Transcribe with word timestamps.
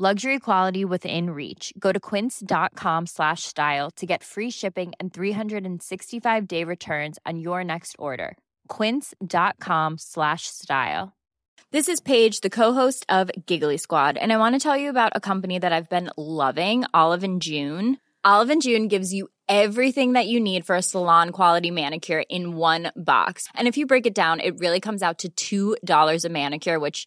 Luxury 0.00 0.38
quality 0.38 0.84
within 0.84 1.30
reach. 1.30 1.72
Go 1.76 1.90
to 1.90 1.98
quince.com 1.98 3.06
slash 3.06 3.42
style 3.42 3.90
to 3.96 4.06
get 4.06 4.22
free 4.22 4.48
shipping 4.48 4.92
and 5.00 5.12
365 5.12 6.46
day 6.46 6.62
returns 6.62 7.18
on 7.26 7.40
your 7.40 7.64
next 7.64 7.96
order. 7.98 8.36
Quince.com 8.68 9.98
slash 9.98 10.46
style. 10.46 11.16
This 11.72 11.88
is 11.88 12.00
Paige, 12.00 12.42
the 12.42 12.48
co-host 12.48 13.06
of 13.08 13.28
Giggly 13.44 13.76
Squad, 13.76 14.16
and 14.16 14.32
I 14.32 14.36
want 14.36 14.54
to 14.54 14.60
tell 14.60 14.76
you 14.76 14.88
about 14.88 15.16
a 15.16 15.20
company 15.20 15.58
that 15.58 15.72
I've 15.72 15.90
been 15.90 16.10
loving, 16.16 16.84
Olive 16.94 17.24
and 17.24 17.42
June. 17.42 17.98
Olive 18.22 18.50
and 18.50 18.62
June 18.62 18.86
gives 18.86 19.12
you 19.12 19.26
everything 19.48 20.12
that 20.12 20.28
you 20.28 20.38
need 20.38 20.64
for 20.64 20.76
a 20.76 20.82
salon 20.82 21.30
quality 21.30 21.72
manicure 21.72 22.22
in 22.30 22.54
one 22.54 22.92
box. 22.94 23.48
And 23.56 23.66
if 23.66 23.76
you 23.76 23.84
break 23.84 24.06
it 24.06 24.14
down, 24.14 24.38
it 24.38 24.60
really 24.60 24.78
comes 24.78 25.02
out 25.02 25.24
to 25.36 25.74
$2 25.82 26.24
a 26.24 26.28
manicure, 26.28 26.78
which 26.78 27.06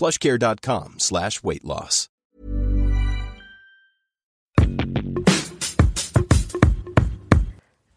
plushcare.com 0.00 0.94
slash 0.96 1.44
weight 1.44 1.62
loss. 1.62 2.08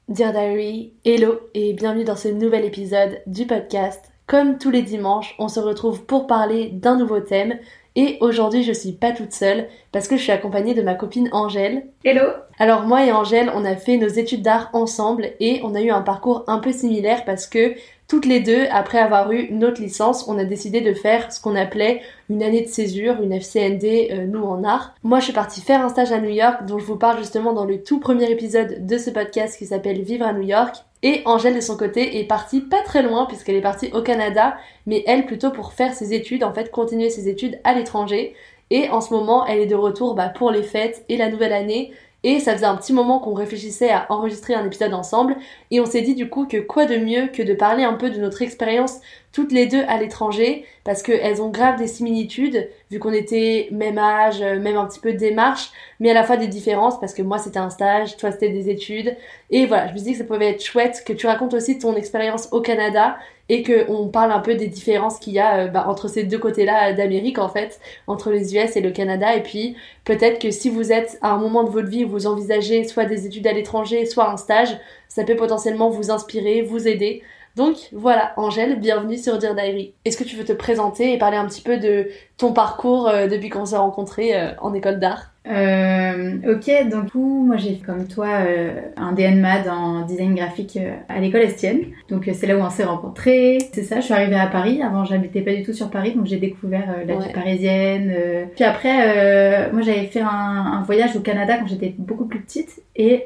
Dear 0.10 0.34
Diary, 0.34 0.94
hello 1.06 1.40
et 1.54 1.72
bienvenue 1.74 2.04
dans 2.04 2.18
ce 2.18 2.28
nouvel 2.28 2.66
épisode 2.66 3.22
du 3.26 3.48
podcast. 3.48 4.12
Comme 4.28 4.58
tous 4.58 4.70
les 4.70 4.82
dimanches, 4.82 5.34
on 5.40 5.48
se 5.48 5.62
retrouve 5.62 6.06
pour 6.06 6.28
parler 6.28 6.72
d'un 6.74 6.98
nouveau 6.98 7.22
thème 7.22 7.58
et 7.96 8.18
aujourd'hui 8.20 8.64
je 8.64 8.74
suis 8.74 8.92
pas 8.92 9.12
toute 9.12 9.32
seule 9.32 9.70
parce 9.94 10.08
que 10.08 10.18
je 10.18 10.24
suis 10.24 10.32
accompagnée 10.32 10.74
de 10.74 10.82
ma 10.82 10.96
copine 10.96 11.30
Angèle. 11.32 11.88
Hello 12.04 12.26
Alors 12.60 12.82
moi 12.82 13.06
et 13.06 13.14
Angèle, 13.14 13.50
on 13.56 13.64
a 13.64 13.78
fait 13.78 13.98
nos 13.98 14.10
études 14.10 14.42
d'art 14.42 14.70
ensemble 14.74 15.32
et 15.40 15.62
on 15.64 15.74
a 15.74 15.82
eu 15.82 15.90
un 15.90 16.02
parcours 16.02 16.44
un 16.48 16.60
peu 16.60 16.74
similaire 16.74 17.24
parce 17.24 17.48
que 17.48 17.76
toutes 18.08 18.26
les 18.26 18.42
deux, 18.42 18.66
après 18.72 19.00
avoir 19.00 19.32
eu 19.32 19.50
notre 19.52 19.82
licence, 19.82 20.28
on 20.28 20.38
a 20.38 20.44
décidé 20.44 20.82
de 20.82 20.94
faire 20.94 21.32
ce 21.32 21.42
qu'on 21.42 21.56
appelait 21.56 22.02
une 22.30 22.44
année 22.44 22.62
de 22.62 22.68
césure, 22.68 23.22
une 23.22 23.34
FCND, 23.34 24.10
euh, 24.12 24.26
nous 24.28 24.44
en 24.44 24.64
art. 24.64 24.94
Moi, 25.04 25.20
je 25.20 25.26
suis 25.26 25.34
partie 25.34 25.62
faire 25.62 25.84
un 25.84 25.90
stage 25.90 26.12
à 26.12 26.20
New 26.20 26.30
York, 26.30 26.66
dont 26.66 26.80
je 26.80 26.86
vous 26.86 26.98
parle 26.98 27.18
justement 27.18 27.54
dans 27.54 27.66
le 27.66 27.82
tout 27.82 28.00
premier 28.00 28.30
épisode 28.30 28.86
de 28.86 28.98
ce 28.98 29.10
podcast 29.10 29.58
qui 29.58 29.66
s'appelle 29.66 30.02
Vivre 30.02 30.26
à 30.26 30.34
New 30.34 30.44
York. 30.44 30.76
Et 31.02 31.22
Angèle, 31.26 31.56
de 31.56 31.62
son 31.62 31.76
côté, 31.76 32.20
est 32.20 32.26
partie 32.26 32.62
pas 32.62 32.82
très 32.82 33.04
loin, 33.04 33.26
puisqu'elle 33.26 33.56
est 33.56 33.62
partie 33.62 33.90
au 33.94 34.02
Canada, 34.02 34.58
mais 34.86 35.04
elle 35.08 35.26
plutôt 35.26 35.52
pour 35.52 35.74
faire 35.74 35.94
ses 35.94 36.14
études, 36.14 36.44
en 36.44 36.54
fait, 36.54 36.72
continuer 36.72 37.10
ses 37.10 37.30
études 37.30 37.60
à 37.64 37.74
l'étranger. 37.74 38.36
Et 38.70 38.90
en 38.90 39.02
ce 39.02 39.14
moment, 39.14 39.46
elle 39.46 39.60
est 39.60 39.66
de 39.66 39.76
retour 39.76 40.16
bah, 40.16 40.30
pour 40.30 40.52
les 40.52 40.64
fêtes 40.64 41.04
et 41.10 41.18
la 41.18 41.30
nouvelle 41.30 41.54
année. 41.54 41.92
Et 42.24 42.40
ça 42.40 42.54
faisait 42.54 42.66
un 42.66 42.76
petit 42.76 42.94
moment 42.94 43.20
qu'on 43.20 43.34
réfléchissait 43.34 43.92
à 43.92 44.06
enregistrer 44.10 44.54
un 44.54 44.66
épisode 44.66 44.94
ensemble. 44.94 45.36
Et 45.72 45.82
on 45.82 45.86
s'est 45.86 46.02
dit 46.02 46.16
du 46.16 46.30
coup 46.30 46.46
que 46.46 46.58
quoi 46.58 46.86
de 46.86 46.96
mieux 46.98 47.28
que 47.28 47.44
de 47.44 47.54
parler 47.54 47.84
un 47.84 47.94
peu 47.94 48.10
de 48.10 48.20
notre 48.20 48.42
expérience 48.42 49.00
toutes 49.34 49.52
les 49.52 49.66
deux 49.66 49.84
à 49.88 49.98
l'étranger. 49.98 50.66
Parce 50.86 51.02
qu'elles 51.02 51.42
ont 51.42 51.50
grave 51.50 51.78
des 51.78 51.88
similitudes, 51.88 52.70
vu 52.92 53.00
qu'on 53.00 53.12
était 53.12 53.68
même 53.72 53.98
âge, 53.98 54.42
même 54.42 54.78
un 54.78 54.86
petit 54.86 55.00
peu 55.00 55.14
démarche, 55.14 55.72
mais 56.00 56.12
à 56.12 56.14
la 56.14 56.24
fois 56.24 56.38
des 56.38 56.48
différences, 56.48 57.00
parce 57.00 57.14
que 57.14 57.22
moi 57.22 57.38
c'était 57.40 57.60
un 57.60 57.70
stage, 57.70 58.16
toi 58.18 58.32
c'était 58.32 58.50
des 58.50 58.70
études. 58.70 59.16
Et 59.50 59.66
voilà, 59.66 59.88
je 59.88 59.94
me 59.94 59.98
suis 59.98 60.06
dit 60.06 60.12
que 60.14 60.20
ça 60.20 60.24
pouvait 60.24 60.50
être 60.52 60.64
chouette 60.64 61.04
que 61.06 61.14
tu 61.14 61.28
racontes 61.28 61.54
aussi 61.54 61.80
ton 61.80 61.96
expérience 61.96 62.50
au 62.52 62.62
Canada 62.62 63.18
et 63.54 63.62
qu'on 63.62 64.08
parle 64.08 64.32
un 64.32 64.40
peu 64.40 64.56
des 64.56 64.66
différences 64.66 65.20
qu'il 65.20 65.34
y 65.34 65.40
a 65.40 65.60
euh, 65.60 65.68
bah, 65.68 65.86
entre 65.88 66.08
ces 66.08 66.24
deux 66.24 66.40
côtés-là 66.40 66.94
d'Amérique 66.94 67.38
en 67.38 67.50
fait, 67.50 67.80
entre 68.08 68.32
les 68.32 68.56
US 68.56 68.76
et 68.76 68.82
le 68.82 68.90
Canada. 68.90 69.36
Et 69.36 69.44
puis 69.44 69.76
peut-être 70.06 70.40
que 70.40 70.50
si 70.50 70.72
vous 70.72 70.92
êtes 70.92 71.20
à 71.22 71.34
un 71.34 71.38
moment 71.38 71.64
de 71.64 71.70
votre 71.70 71.88
vie 71.88 72.04
où 72.04 72.10
vous 72.10 72.26
envisagez 72.26 72.84
soit 72.84 73.06
des 73.06 73.28
études 73.28 73.46
à 73.46 73.54
l'étranger, 73.54 74.08
soit 74.08 74.28
un 74.32 74.38
stage, 74.38 74.76
ça 75.08 75.24
peut 75.24 75.36
potentiellement 75.36 75.92
vous 75.92 76.10
inspirer, 76.10 76.64
vous 76.64 76.88
aider. 76.88 77.22
Donc 77.56 77.76
voilà, 77.92 78.34
Angèle, 78.38 78.80
bienvenue 78.80 79.20
sur 79.20 79.38
Dear 79.38 79.54
Diary. 79.54 79.94
Est-ce 80.04 80.18
que 80.18 80.24
tu 80.24 80.36
veux 80.36 80.46
te 80.46 80.54
présenter 80.54 81.14
et 81.14 81.20
parler 81.20 81.38
un 81.38 81.46
petit 81.46 81.62
peu 81.62 81.78
de 81.78 82.08
ton 82.44 82.52
parcours 82.52 83.08
euh, 83.08 83.28
depuis 83.28 83.48
qu'on 83.48 83.66
s'est 83.66 83.78
rencontrés 83.78 84.36
euh, 84.36 84.52
en 84.60 84.74
école 84.74 85.00
d'art 85.00 85.34
euh, 85.46 86.38
ok, 86.48 86.90
donc 86.90 87.12
coup, 87.12 87.44
moi 87.46 87.58
j'ai 87.58 87.76
comme 87.76 88.08
toi 88.08 88.28
euh, 88.28 88.80
un 88.96 89.12
DNMAD 89.12 89.68
en 89.68 90.06
design 90.06 90.36
graphique 90.36 90.78
euh, 90.78 90.96
à 91.10 91.20
l'école 91.20 91.42
Estienne. 91.42 91.82
Donc 92.10 92.30
c'est 92.32 92.48
là 92.48 92.56
où 92.56 92.62
on 92.62 92.70
s'est 92.70 92.86
rencontrés. 92.86 93.58
C'est 93.74 93.84
ça, 93.84 94.00
je 94.00 94.06
suis 94.06 94.14
arrivée 94.14 94.38
à 94.38 94.48
Paris. 94.48 94.82
Avant, 94.82 95.04
j'habitais 95.04 95.42
pas 95.42 95.54
du 95.54 95.64
tout 95.64 95.74
sur 95.74 95.90
Paris, 95.90 96.14
donc 96.14 96.28
j'ai 96.28 96.38
découvert 96.38 96.96
la 97.06 97.16
vie 97.16 97.34
parisienne. 97.34 98.14
Puis 98.56 98.64
après, 98.64 99.70
moi 99.72 99.82
j'avais 99.82 100.06
fait 100.06 100.22
un, 100.22 100.28
un, 100.28 100.84
voyage 100.84 101.16
au 101.16 101.20
Canada 101.20 101.58
quand 101.58 101.68
j'étais 101.68 101.94
beaucoup 101.98 102.26
plus 102.26 102.40
petite 102.40 102.82
et 102.96 103.26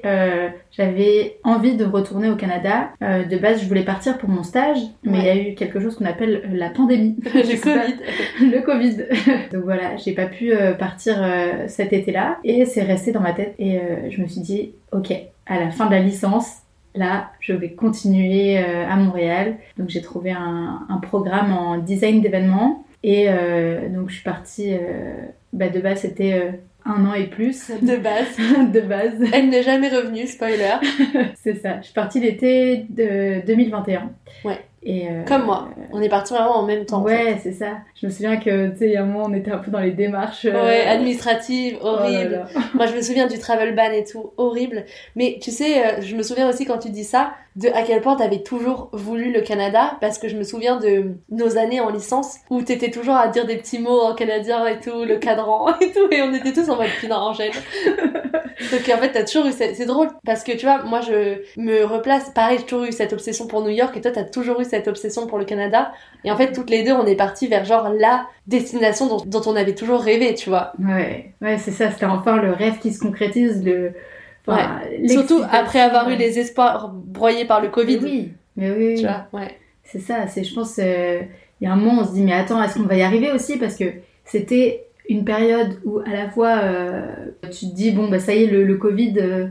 j'avais 0.71 1.37
envie 1.43 1.75
de 1.75 1.85
retourner 1.85 2.29
au 2.29 2.35
Canada. 2.35 2.89
de 3.01 3.37
base, 3.37 3.61
je 3.61 3.67
voulais 3.67 3.83
partir 3.85 4.17
pour 4.17 4.29
mon 4.29 4.43
stage, 4.43 4.79
mais 5.03 5.19
il 5.19 5.25
y 5.25 5.29
a 5.29 5.35
eu 5.35 5.55
quelque 5.55 5.79
chose 5.79 5.95
qu'on 5.95 6.05
appelle 6.05 6.49
la 6.51 6.69
pandémie. 6.69 7.15
le 7.33 7.61
Covid. 7.61 8.51
le 8.51 8.61
Covid. 8.61 9.05
donc 9.53 9.63
voilà, 9.63 9.95
j'ai 9.97 10.13
pas 10.13 10.25
pu 10.25 10.51
partir 10.77 11.17
cet 11.67 11.93
été 11.93 12.11
là 12.11 12.37
et 12.43 12.65
c'est 12.65 12.83
resté 12.83 13.11
dans 13.11 13.19
ma 13.19 13.33
tête 13.33 13.55
et 13.59 13.79
euh, 13.79 14.09
je 14.09 14.21
me 14.21 14.27
suis 14.27 14.41
dit 14.41 14.71
ok 14.91 15.13
à 15.45 15.59
la 15.59 15.71
fin 15.71 15.85
de 15.85 15.91
la 15.91 16.01
licence 16.01 16.61
là 16.95 17.31
je 17.39 17.53
vais 17.53 17.71
continuer 17.71 18.57
euh, 18.59 18.87
à 18.87 18.95
Montréal 18.95 19.57
donc 19.77 19.89
j'ai 19.89 20.01
trouvé 20.01 20.31
un, 20.31 20.99
programme 21.01 21.53
en 21.53 21.77
design 21.77 22.21
d'événements 22.21 22.85
et 23.03 23.25
euh, 23.27 23.89
donc 23.89 24.09
je 24.09 24.15
suis 24.15 24.23
partie 24.23 24.75
bah, 25.53 25.69
de 25.69 25.79
base 25.79 25.99
c'était 25.99 26.59
un 26.85 27.05
an 27.05 27.13
et 27.13 27.27
plus. 27.27 27.69
De 27.81 27.97
base. 27.97 28.37
de 28.73 28.79
base. 28.79 29.21
Elle 29.33 29.49
n'est 29.49 29.61
jamais 29.61 29.89
revenue, 29.89 30.25
spoiler. 30.25 30.75
c'est 31.35 31.55
ça. 31.55 31.79
Je 31.81 31.87
suis 31.87 31.93
partie 31.93 32.21
l'été 32.21 32.85
de 32.89 33.45
2021. 33.45 34.09
Ouais. 34.45 34.59
Et 34.83 35.09
euh, 35.09 35.23
Comme 35.25 35.45
moi, 35.45 35.69
on 35.91 36.01
est 36.01 36.09
partis 36.09 36.33
vraiment 36.33 36.57
en 36.57 36.65
même 36.65 36.85
temps. 36.85 37.01
Ouais, 37.01 37.39
c'est 37.41 37.51
ça. 37.51 37.79
Je 37.99 38.05
me 38.05 38.11
souviens 38.11 38.37
que, 38.37 38.69
tu 38.69 38.77
sais, 38.77 38.85
il 38.85 38.91
y 38.91 38.95
a 38.95 39.01
un 39.01 39.05
moment, 39.05 39.25
on 39.25 39.33
était 39.33 39.51
un 39.51 39.57
peu 39.57 39.71
dans 39.71 39.79
les 39.79 39.91
démarches. 39.91 40.45
Euh, 40.45 40.65
ouais, 40.65 40.85
administratives, 40.85 41.77
oh 41.81 41.87
horribles. 41.87 42.45
moi, 42.73 42.85
je 42.85 42.95
me 42.95 43.01
souviens 43.01 43.27
du 43.27 43.39
travel 43.39 43.75
ban 43.75 43.91
et 43.91 44.03
tout, 44.03 44.31
horrible. 44.37 44.85
Mais 45.15 45.39
tu 45.41 45.51
sais, 45.51 45.85
euh, 45.85 46.01
je 46.01 46.15
me 46.15 46.23
souviens 46.23 46.47
aussi 46.47 46.65
quand 46.65 46.77
tu 46.77 46.89
dis 46.89 47.03
ça, 47.03 47.33
de 47.57 47.69
à 47.69 47.81
quel 47.81 48.01
point 48.01 48.15
t'avais 48.15 48.43
toujours 48.43 48.89
voulu 48.93 49.31
le 49.31 49.41
Canada, 49.41 49.97
parce 49.99 50.19
que 50.19 50.27
je 50.27 50.37
me 50.37 50.43
souviens 50.43 50.77
de 50.77 51.15
nos 51.29 51.57
années 51.57 51.81
en 51.81 51.89
licence 51.89 52.37
où 52.51 52.61
t'étais 52.61 52.91
toujours 52.91 53.15
à 53.15 53.27
dire 53.27 53.47
des 53.47 53.57
petits 53.57 53.79
mots 53.79 53.99
en 53.99 54.13
canadien 54.13 54.65
et 54.67 54.79
tout, 54.79 55.03
le 55.03 55.17
cadran 55.17 55.67
et 55.81 55.91
tout, 55.91 56.07
et 56.11 56.21
on 56.21 56.33
était 56.33 56.53
tous 56.53 56.69
en 56.69 56.77
mode 56.77 56.87
putain, 56.99 57.17
Angèle. 57.17 57.51
Donc 58.71 58.89
en 58.93 58.97
fait, 58.97 59.11
t'as 59.11 59.23
toujours 59.23 59.47
eu 59.47 59.51
c'est 59.51 59.85
drôle 59.85 60.09
parce 60.23 60.43
que 60.43 60.51
tu 60.51 60.65
vois, 60.65 60.83
moi 60.83 61.01
je 61.01 61.41
me 61.57 61.83
replace, 61.83 62.29
pareil, 62.29 62.59
j'ai 62.59 62.65
toujours 62.65 62.85
eu 62.85 62.91
cette 62.91 63.13
obsession 63.13 63.47
pour 63.47 63.61
New 63.61 63.69
York 63.69 63.97
et 63.97 64.01
toi 64.01 64.11
t'as 64.11 64.23
toujours 64.23 64.61
eu 64.61 64.65
cette 64.65 64.87
obsession 64.87 65.25
pour 65.25 65.39
le 65.39 65.45
Canada. 65.45 65.91
Et 66.23 66.31
en 66.31 66.37
fait, 66.37 66.51
toutes 66.51 66.69
les 66.69 66.83
deux, 66.83 66.91
on 66.91 67.05
est 67.05 67.15
partis 67.15 67.47
vers 67.47 67.65
genre 67.65 67.89
la 67.89 68.27
destination 68.45 69.17
dont, 69.25 69.41
on 69.45 69.55
avait 69.55 69.75
toujours 69.75 70.01
rêvé, 70.01 70.35
tu 70.35 70.49
vois. 70.49 70.73
Ouais, 70.79 71.33
ouais, 71.41 71.57
c'est 71.57 71.71
ça, 71.71 71.91
c'était 71.91 72.05
enfin 72.05 72.37
le 72.37 72.51
rêve 72.51 72.79
qui 72.79 72.93
se 72.93 72.99
concrétise, 72.99 73.63
le 73.63 73.93
Enfin, 74.47 74.79
Surtout 75.07 75.41
après 75.51 75.79
avoir 75.81 76.09
eu 76.09 76.15
les 76.15 76.39
espoirs 76.39 76.89
broyés 76.93 77.45
par 77.45 77.61
le 77.61 77.69
Covid. 77.69 77.99
Mais 78.01 78.09
oui, 78.09 78.31
mais 78.55 78.71
oui, 78.71 78.87
oui. 78.89 78.95
Tu 78.95 79.01
vois, 79.01 79.27
ouais. 79.33 79.57
C'est 79.83 79.99
ça, 79.99 80.27
c'est, 80.27 80.43
je 80.43 80.53
pense, 80.53 80.79
euh, 80.79 81.21
il 81.59 81.65
y 81.65 81.67
a 81.67 81.73
un 81.73 81.75
moment, 81.75 82.01
on 82.01 82.05
se 82.05 82.13
dit, 82.13 82.23
mais 82.23 82.33
attends, 82.33 82.61
est-ce 82.61 82.75
qu'on 82.75 82.83
va 82.83 82.95
y 82.95 83.01
arriver 83.01 83.31
aussi? 83.31 83.57
Parce 83.57 83.75
que 83.75 83.85
c'était 84.25 84.85
une 85.09 85.23
période 85.23 85.79
où, 85.85 85.99
à 85.99 86.11
la 86.11 86.29
fois, 86.29 86.59
euh, 86.63 87.01
tu 87.43 87.69
te 87.69 87.75
dis, 87.75 87.91
bon, 87.91 88.09
bah 88.09 88.19
ça 88.19 88.33
y 88.35 88.43
est, 88.43 88.47
le, 88.47 88.63
le 88.63 88.75
Covid, 88.75 89.13
euh, 89.19 89.47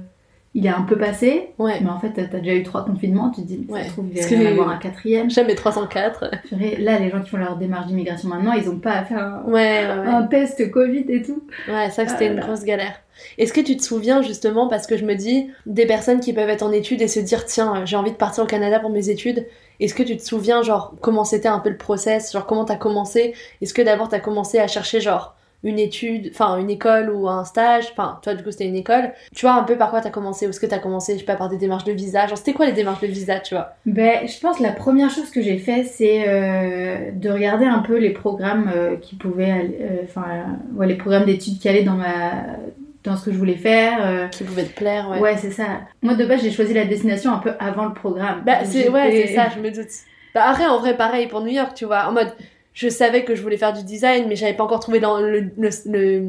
il 0.58 0.64
est 0.66 0.70
un 0.70 0.82
peu 0.82 0.96
passé. 0.96 1.50
Ouais. 1.58 1.78
Mais 1.82 1.90
en 1.90 2.00
fait, 2.00 2.12
t'as 2.14 2.38
déjà 2.38 2.54
eu 2.54 2.62
trois 2.62 2.84
confinements, 2.84 3.30
tu 3.30 3.42
te 3.42 3.46
dis, 3.46 3.64
mais 3.68 3.72
Ouais. 3.74 3.80
ça 3.82 3.86
se 3.88 3.92
trouve, 3.92 4.06
il 4.12 4.20
va 4.20 4.28
y 4.42 4.46
en 4.48 4.50
avoir 4.52 4.68
un 4.70 4.78
quatrième. 4.78 5.30
Jamais 5.30 5.54
304. 5.54 6.30
Purée, 6.48 6.76
Là, 6.80 6.98
les 6.98 7.10
gens 7.10 7.20
qui 7.20 7.28
font 7.30 7.36
leur 7.36 7.56
démarche 7.56 7.86
d'immigration 7.86 8.28
maintenant, 8.30 8.52
ils 8.52 8.68
ont 8.68 8.78
pas 8.78 8.92
à 8.92 9.04
faire 9.04 9.18
un, 9.22 9.44
Ouais, 9.50 9.84
test 10.30 10.70
Covid 10.70 11.04
et 11.08 11.22
tout. 11.22 11.42
Ouais, 11.68 11.86
que 11.88 11.92
c'était 11.92 12.14
Ah 12.20 12.24
une 12.24 12.36
là. 12.36 12.42
grosse 12.42 12.64
galère. 12.64 12.94
Est-ce 13.38 13.52
que 13.52 13.60
tu 13.60 13.76
te 13.76 13.82
souviens 13.82 14.22
justement, 14.22 14.66
parce 14.68 14.86
que 14.86 14.96
je 14.96 15.04
me 15.04 15.14
dis, 15.14 15.50
des 15.66 15.86
personnes 15.86 16.20
qui 16.20 16.32
peuvent 16.32 16.48
être 16.50 16.62
en 16.62 16.72
études 16.72 17.00
et 17.02 17.08
se 17.08 17.20
dire, 17.20 17.44
tiens, 17.44 17.84
j'ai 17.84 17.96
envie 17.96 18.10
de 18.12 18.16
partir 18.16 18.44
au 18.44 18.46
Canada 18.46 18.80
pour 18.80 18.90
mes 18.90 19.08
études, 19.10 19.46
est-ce 19.78 19.94
que 19.94 20.02
tu 20.02 20.16
te 20.16 20.22
souviens, 20.22 20.62
genre, 20.62 20.94
comment 21.02 21.24
c'était 21.24 21.48
un 21.48 21.58
peu 21.58 21.68
le 21.70 21.76
process, 21.76 22.32
genre, 22.32 22.46
comment 22.46 22.64
t'as 22.64 22.76
commencé? 22.76 23.34
Est-ce 23.60 23.74
que 23.74 23.82
d'abord 23.82 24.08
t'as 24.08 24.20
commencé 24.20 24.58
à 24.58 24.66
chercher, 24.68 25.00
genre, 25.00 25.35
une 25.66 25.78
étude, 25.78 26.30
enfin, 26.32 26.58
une 26.58 26.70
école 26.70 27.10
ou 27.10 27.28
un 27.28 27.44
stage 27.44 27.88
Enfin, 27.92 28.18
toi, 28.22 28.34
du 28.34 28.42
coup, 28.42 28.50
c'était 28.50 28.66
une 28.66 28.76
école. 28.76 29.12
Tu 29.34 29.44
vois 29.46 29.54
un 29.54 29.64
peu 29.64 29.76
par 29.76 29.90
quoi 29.90 30.00
t'as 30.00 30.10
commencé 30.10 30.46
Ou 30.46 30.50
est-ce 30.50 30.60
que 30.60 30.66
t'as 30.66 30.78
commencé, 30.78 31.14
je 31.14 31.18
sais 31.20 31.24
pas, 31.24 31.36
par 31.36 31.48
des 31.48 31.58
démarches 31.58 31.84
de 31.84 31.92
visa 31.92 32.26
Genre, 32.26 32.38
c'était 32.38 32.52
quoi 32.52 32.66
les 32.66 32.72
démarches 32.72 33.00
de 33.00 33.06
visa, 33.08 33.40
tu 33.40 33.54
vois? 33.54 33.72
Ben, 33.84 34.26
je 34.26 34.38
pense 34.40 34.58
que 34.58 34.62
la 34.62 34.72
première 34.72 35.10
chose 35.10 35.30
que 35.30 35.42
j'ai 35.42 35.58
fait, 35.58 35.84
c'est 35.84 36.24
euh, 36.28 37.10
de 37.12 37.30
regarder 37.30 37.66
un 37.66 37.80
peu 37.80 37.98
les 37.98 38.10
programmes 38.10 38.70
euh, 38.74 38.96
qui 38.96 39.16
pouvaient, 39.16 39.76
euh, 39.80 39.96
enfin, 40.04 40.24
euh, 40.32 40.78
ouais, 40.78 40.86
les 40.86 40.94
programmes 40.96 41.24
d'études 41.24 41.58
qui 41.58 41.68
allaient 41.68 41.82
dans 41.84 41.94
ma, 41.94 42.30
dans 43.04 43.16
ce 43.16 43.24
que 43.26 43.32
je 43.32 43.38
voulais 43.38 43.56
faire. 43.56 43.98
euh. 44.06 44.28
Qui 44.28 44.44
pouvait 44.44 44.64
te 44.64 44.74
plaire, 44.76 45.08
ouais. 45.10 45.18
Ouais, 45.20 45.36
c'est 45.36 45.50
ça. 45.50 45.66
Moi, 46.02 46.14
de 46.14 46.24
base, 46.24 46.42
j'ai 46.42 46.50
choisi 46.50 46.74
la 46.74 46.84
destination 46.84 47.32
un 47.32 47.38
peu 47.38 47.52
avant 47.58 47.86
le 47.86 47.92
programme. 47.94 48.42
Bah, 48.46 48.64
c'est 48.64 48.88
ouais, 48.88 49.10
c'est 49.26 49.34
ça, 49.34 49.48
je 49.54 49.60
me 49.60 49.70
doute. 49.70 49.88
Bah, 50.34 50.42
après, 50.50 50.66
en 50.66 50.78
vrai, 50.78 50.96
pareil 50.96 51.26
pour 51.28 51.40
New 51.40 51.48
York, 51.52 51.72
tu 51.74 51.84
vois. 51.86 52.06
En 52.08 52.12
mode, 52.12 52.32
je 52.76 52.90
savais 52.90 53.24
que 53.24 53.34
je 53.34 53.40
voulais 53.40 53.56
faire 53.56 53.72
du 53.72 53.82
design, 53.82 54.26
mais 54.28 54.36
j'avais 54.36 54.52
pas 54.52 54.62
encore 54.64 54.80
trouvé 54.80 55.00
dans 55.00 55.18
le, 55.18 55.40
le, 55.56 55.70
le, 55.86 56.22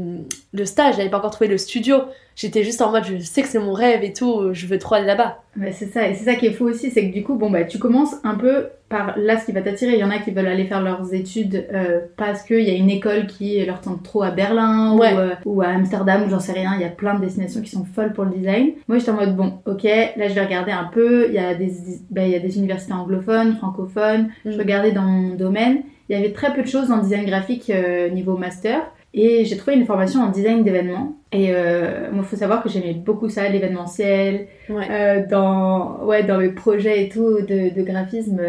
le 0.53 0.65
stage, 0.65 0.95
j'avais 0.95 1.09
pas 1.09 1.17
encore 1.17 1.31
trouvé 1.31 1.49
le 1.49 1.57
studio. 1.57 1.97
J'étais 2.37 2.63
juste 2.63 2.81
en 2.81 2.91
mode, 2.91 3.03
je 3.03 3.17
sais 3.17 3.41
que 3.41 3.47
c'est 3.49 3.59
mon 3.59 3.73
rêve 3.73 4.03
et 4.03 4.13
tout, 4.13 4.53
je 4.53 4.65
veux 4.67 4.77
trop 4.77 4.95
aller 4.95 5.07
là-bas. 5.07 5.41
Ouais, 5.59 5.71
c'est 5.73 5.87
ça. 5.87 6.07
Et 6.07 6.13
c'est 6.13 6.23
ça 6.23 6.35
qui 6.35 6.45
est 6.45 6.53
fou 6.53 6.65
aussi, 6.65 6.89
c'est 6.91 7.09
que 7.09 7.13
du 7.13 7.21
coup, 7.23 7.35
bon, 7.35 7.49
bah, 7.49 7.63
tu 7.65 7.79
commences 7.79 8.15
un 8.23 8.35
peu 8.35 8.67
par 8.89 9.17
là 9.17 9.37
ce 9.39 9.45
qui 9.45 9.51
va 9.51 9.61
t'attirer. 9.61 9.93
Il 9.93 9.99
y 9.99 10.03
en 10.05 10.09
a 10.11 10.19
qui 10.19 10.31
veulent 10.31 10.47
aller 10.47 10.65
faire 10.65 10.81
leurs 10.81 11.13
études 11.13 11.65
euh, 11.73 11.99
parce 12.15 12.43
qu'il 12.43 12.61
y 12.61 12.69
a 12.69 12.75
une 12.75 12.91
école 12.91 13.27
qui 13.27 13.65
leur 13.65 13.81
tente 13.81 14.03
trop 14.03 14.21
à 14.23 14.31
Berlin 14.31 14.95
Ouais. 14.95 15.13
ou, 15.13 15.17
euh, 15.17 15.29
ou 15.45 15.61
à 15.63 15.67
Amsterdam 15.69 16.23
ou 16.25 16.29
j'en 16.29 16.39
sais 16.39 16.53
rien. 16.53 16.73
Il 16.75 16.81
y 16.81 16.85
a 16.85 16.89
plein 16.89 17.15
de 17.15 17.21
destinations 17.21 17.61
qui 17.61 17.71
sont 17.71 17.83
folles 17.83 18.13
pour 18.13 18.23
le 18.23 18.31
design. 18.31 18.69
Moi, 18.87 18.99
j'étais 18.99 19.11
en 19.11 19.15
mode, 19.15 19.35
bon, 19.35 19.53
ok, 19.65 19.83
là, 19.83 20.27
je 20.29 20.33
vais 20.33 20.45
regarder 20.45 20.71
un 20.71 20.85
peu. 20.93 21.25
Il 21.27 21.33
y 21.33 21.39
a 21.39 21.55
des, 21.55 21.73
bah, 22.11 22.21
il 22.23 22.29
y 22.31 22.35
a 22.35 22.39
des 22.39 22.57
universités 22.57 22.93
anglophones, 22.93 23.57
francophones. 23.57 24.29
Je 24.45 24.51
Mm. 24.51 24.59
regardais 24.59 24.91
dans 24.93 25.01
mon 25.01 25.35
domaine. 25.35 25.81
Il 26.09 26.15
y 26.17 26.19
avait 26.19 26.31
très 26.33 26.53
peu 26.53 26.61
de 26.61 26.67
choses 26.67 26.91
en 26.91 26.97
design 26.99 27.25
graphique 27.25 27.69
euh, 27.69 28.09
niveau 28.09 28.37
master. 28.37 28.81
Et 29.13 29.45
j'ai 29.45 29.57
trouvé 29.57 29.75
une 29.77 29.85
formation 29.85 30.21
en 30.21 30.27
design 30.29 30.63
d'événements. 30.63 31.15
Et 31.31 31.47
euh, 31.51 32.09
moi, 32.11 32.23
il 32.23 32.29
faut 32.29 32.35
savoir 32.35 32.61
que 32.61 32.69
j'aimais 32.69 32.93
beaucoup 32.93 33.29
ça, 33.29 33.47
l'événementiel, 33.49 34.47
Ouais. 34.69 34.85
euh, 34.91 35.25
dans, 35.29 36.03
ouais, 36.03 36.23
dans 36.23 36.37
mes 36.37 36.49
projets 36.49 37.03
et 37.03 37.09
tout 37.09 37.41
de, 37.41 37.73
de 37.73 37.81
graphisme, 37.83 38.39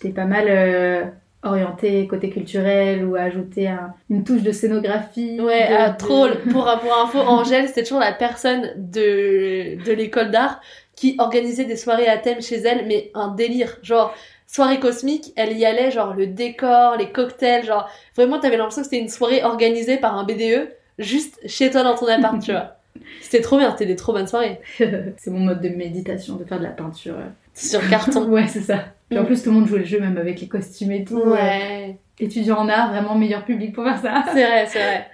j'étais 0.00 0.12
pas 0.14 0.24
mal 0.26 1.12
orientée 1.44 2.06
côté 2.08 2.30
culturel 2.30 3.04
ou 3.06 3.14
ajouter 3.16 3.68
un- 3.68 3.94
une 4.10 4.24
touche 4.24 4.42
de 4.42 4.50
scénographie. 4.52 5.40
Ouais, 5.40 5.68
de- 5.68 5.74
ah, 5.78 5.90
de- 5.90 5.96
trop, 5.96 6.26
pour, 6.50 6.64
pour 6.80 6.98
info, 6.98 7.18
Angèle, 7.20 7.68
c'était 7.68 7.84
toujours 7.84 8.00
la 8.00 8.12
personne 8.12 8.72
de, 8.76 9.82
de 9.84 9.92
l'école 9.92 10.30
d'art 10.30 10.60
qui 10.96 11.14
organisait 11.18 11.64
des 11.64 11.76
soirées 11.76 12.08
à 12.08 12.18
thème 12.18 12.42
chez 12.42 12.56
elle, 12.56 12.86
mais 12.88 13.10
un 13.14 13.28
délire. 13.34 13.78
Genre, 13.82 14.12
soirée 14.48 14.80
cosmique, 14.80 15.32
elle 15.36 15.56
y 15.56 15.64
allait, 15.64 15.92
genre 15.92 16.14
le 16.14 16.26
décor, 16.26 16.96
les 16.96 17.10
cocktails, 17.12 17.64
genre, 17.64 17.88
vraiment, 18.16 18.40
t'avais 18.40 18.56
l'impression 18.56 18.82
que 18.82 18.86
c'était 18.88 19.00
une 19.00 19.08
soirée 19.10 19.44
organisée 19.44 19.98
par 19.98 20.16
un 20.18 20.24
BDE, 20.24 20.70
juste 20.98 21.38
chez 21.46 21.70
toi 21.70 21.84
dans 21.84 21.94
ton 21.94 22.06
appart, 22.08 22.42
tu 22.42 22.50
vois. 22.50 22.74
C'était 23.20 23.40
trop 23.42 23.58
bien, 23.58 23.70
c'était 23.70 23.86
des 23.86 23.94
trop 23.94 24.12
bonnes 24.12 24.26
soirées. 24.26 24.60
c'est 24.78 25.28
mon 25.30 25.38
mode 25.38 25.60
de 25.60 25.68
méditation, 25.68 26.34
de 26.34 26.44
faire 26.44 26.58
de 26.58 26.64
la 26.64 26.70
peinture. 26.70 27.14
Sur 27.54 27.88
carton. 27.88 28.24
ouais, 28.28 28.48
c'est 28.48 28.60
ça. 28.62 28.86
Puis 29.08 29.18
en 29.18 29.22
Mm. 29.22 29.26
plus, 29.26 29.42
tout 29.42 29.50
le 29.50 29.56
monde 29.56 29.68
jouait 29.68 29.78
le 29.80 29.84
jeu, 29.84 30.00
même 30.00 30.18
avec 30.18 30.40
les 30.40 30.48
costumes 30.48 30.90
et 30.92 31.04
tout. 31.04 31.20
Ouais. 31.20 31.96
Étudiant 32.18 32.56
en 32.58 32.68
art, 32.68 32.90
vraiment 32.90 33.14
meilleur 33.14 33.44
public 33.44 33.72
pour 33.74 33.84
faire 33.84 34.00
ça. 34.00 34.24
C'est 34.32 34.44
vrai, 34.44 34.66
c'est 34.66 34.78
vrai. 34.80 35.06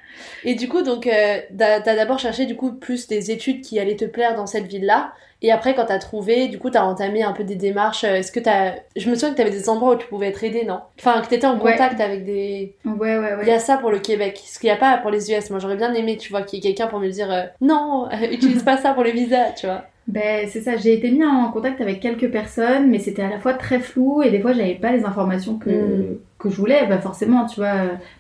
Et 0.45 0.55
du 0.55 0.69
coup, 0.69 0.81
donc, 0.83 1.07
euh, 1.07 1.41
t'as 1.59 1.81
t'as 1.81 1.95
d'abord 1.95 2.19
cherché 2.19 2.47
du 2.47 2.57
coup 2.57 2.73
plus 2.73 3.07
des 3.07 3.31
études 3.31 3.61
qui 3.61 3.79
allaient 3.79 3.97
te 3.97 4.05
plaire 4.07 4.35
dans 4.35 4.47
cette 4.47 4.67
ville-là. 4.67 5.13
Et 5.47 5.53
après, 5.53 5.75
quand 5.75 5.85
t'as 5.85 5.99
trouvé, 5.99 6.49
du 6.49 6.59
coup, 6.59 6.71
t'as 6.71 6.85
entamé 6.85 7.23
un 7.23 7.33
peu 7.33 7.45
des 7.45 7.55
démarches. 7.55 8.05
euh, 8.05 8.15
Est-ce 8.17 8.33
que 8.33 8.41
t'as... 8.41 8.73
Je 8.97 9.11
me 9.11 9.15
souviens 9.15 9.31
que 9.33 9.37
t'avais 9.37 9.51
des 9.51 9.69
endroits 9.69 9.95
où 9.95 9.99
tu 9.99 10.07
pouvais 10.07 10.29
être 10.29 10.43
aidé, 10.43 10.65
non? 10.65 10.81
Enfin, 10.99 11.21
que 11.21 11.29
t'étais 11.29 11.47
en 11.47 11.59
Ouais. 11.61 11.73
contact 11.73 12.01
avec 12.01 12.25
des... 12.25 12.75
Ouais, 12.87 13.19
ouais, 13.19 13.31
Il 13.43 13.47
y 13.47 13.51
ouais. 13.51 13.55
a 13.55 13.59
ça 13.59 13.77
pour 13.77 13.91
le 13.91 13.99
Québec, 13.99 14.41
ce 14.43 14.59
qu'il 14.59 14.69
n'y 14.69 14.73
a 14.75 14.77
pas 14.79 14.97
pour 14.97 15.11
les 15.11 15.31
US. 15.31 15.51
Moi, 15.51 15.59
j'aurais 15.59 15.77
bien 15.77 15.93
aimé, 15.93 16.17
tu 16.17 16.31
vois, 16.31 16.41
qu'il 16.43 16.59
y 16.59 16.63
ait 16.67 16.73
quelqu'un 16.73 16.87
pour 16.89 16.99
me 16.99 17.09
dire 17.11 17.31
euh, 17.31 17.43
non, 17.61 18.09
euh, 18.11 18.27
utilise 18.33 18.63
pas 18.63 18.79
ça 18.79 18.95
pour 18.95 19.05
le 19.05 19.11
visa, 19.11 19.51
tu 19.55 19.67
vois. 19.67 19.83
Ben, 20.09 20.49
c'est 20.49 20.63
ça, 20.63 20.77
j'ai 20.79 20.95
été 20.95 21.11
mis 21.11 21.25
en 21.25 21.51
contact 21.51 21.81
avec 21.83 22.01
quelques 22.01 22.31
personnes, 22.31 22.89
mais 22.91 22.99
c'était 22.99 23.23
à 23.23 23.29
la 23.31 23.39
fois 23.39 23.53
très 23.55 23.81
flou 23.81 24.23
et 24.23 24.31
des 24.31 24.41
fois 24.41 24.53
j'avais 24.55 24.75
pas 24.75 24.93
les 24.93 25.05
informations 25.05 25.57
que, 25.59 25.71
Mm. 25.71 26.19
que 26.39 26.49
je 26.51 26.57
voulais. 26.57 26.87
Bah 26.87 26.99
forcément, 26.99 27.45
tu 27.47 27.57
vois, 27.61 27.73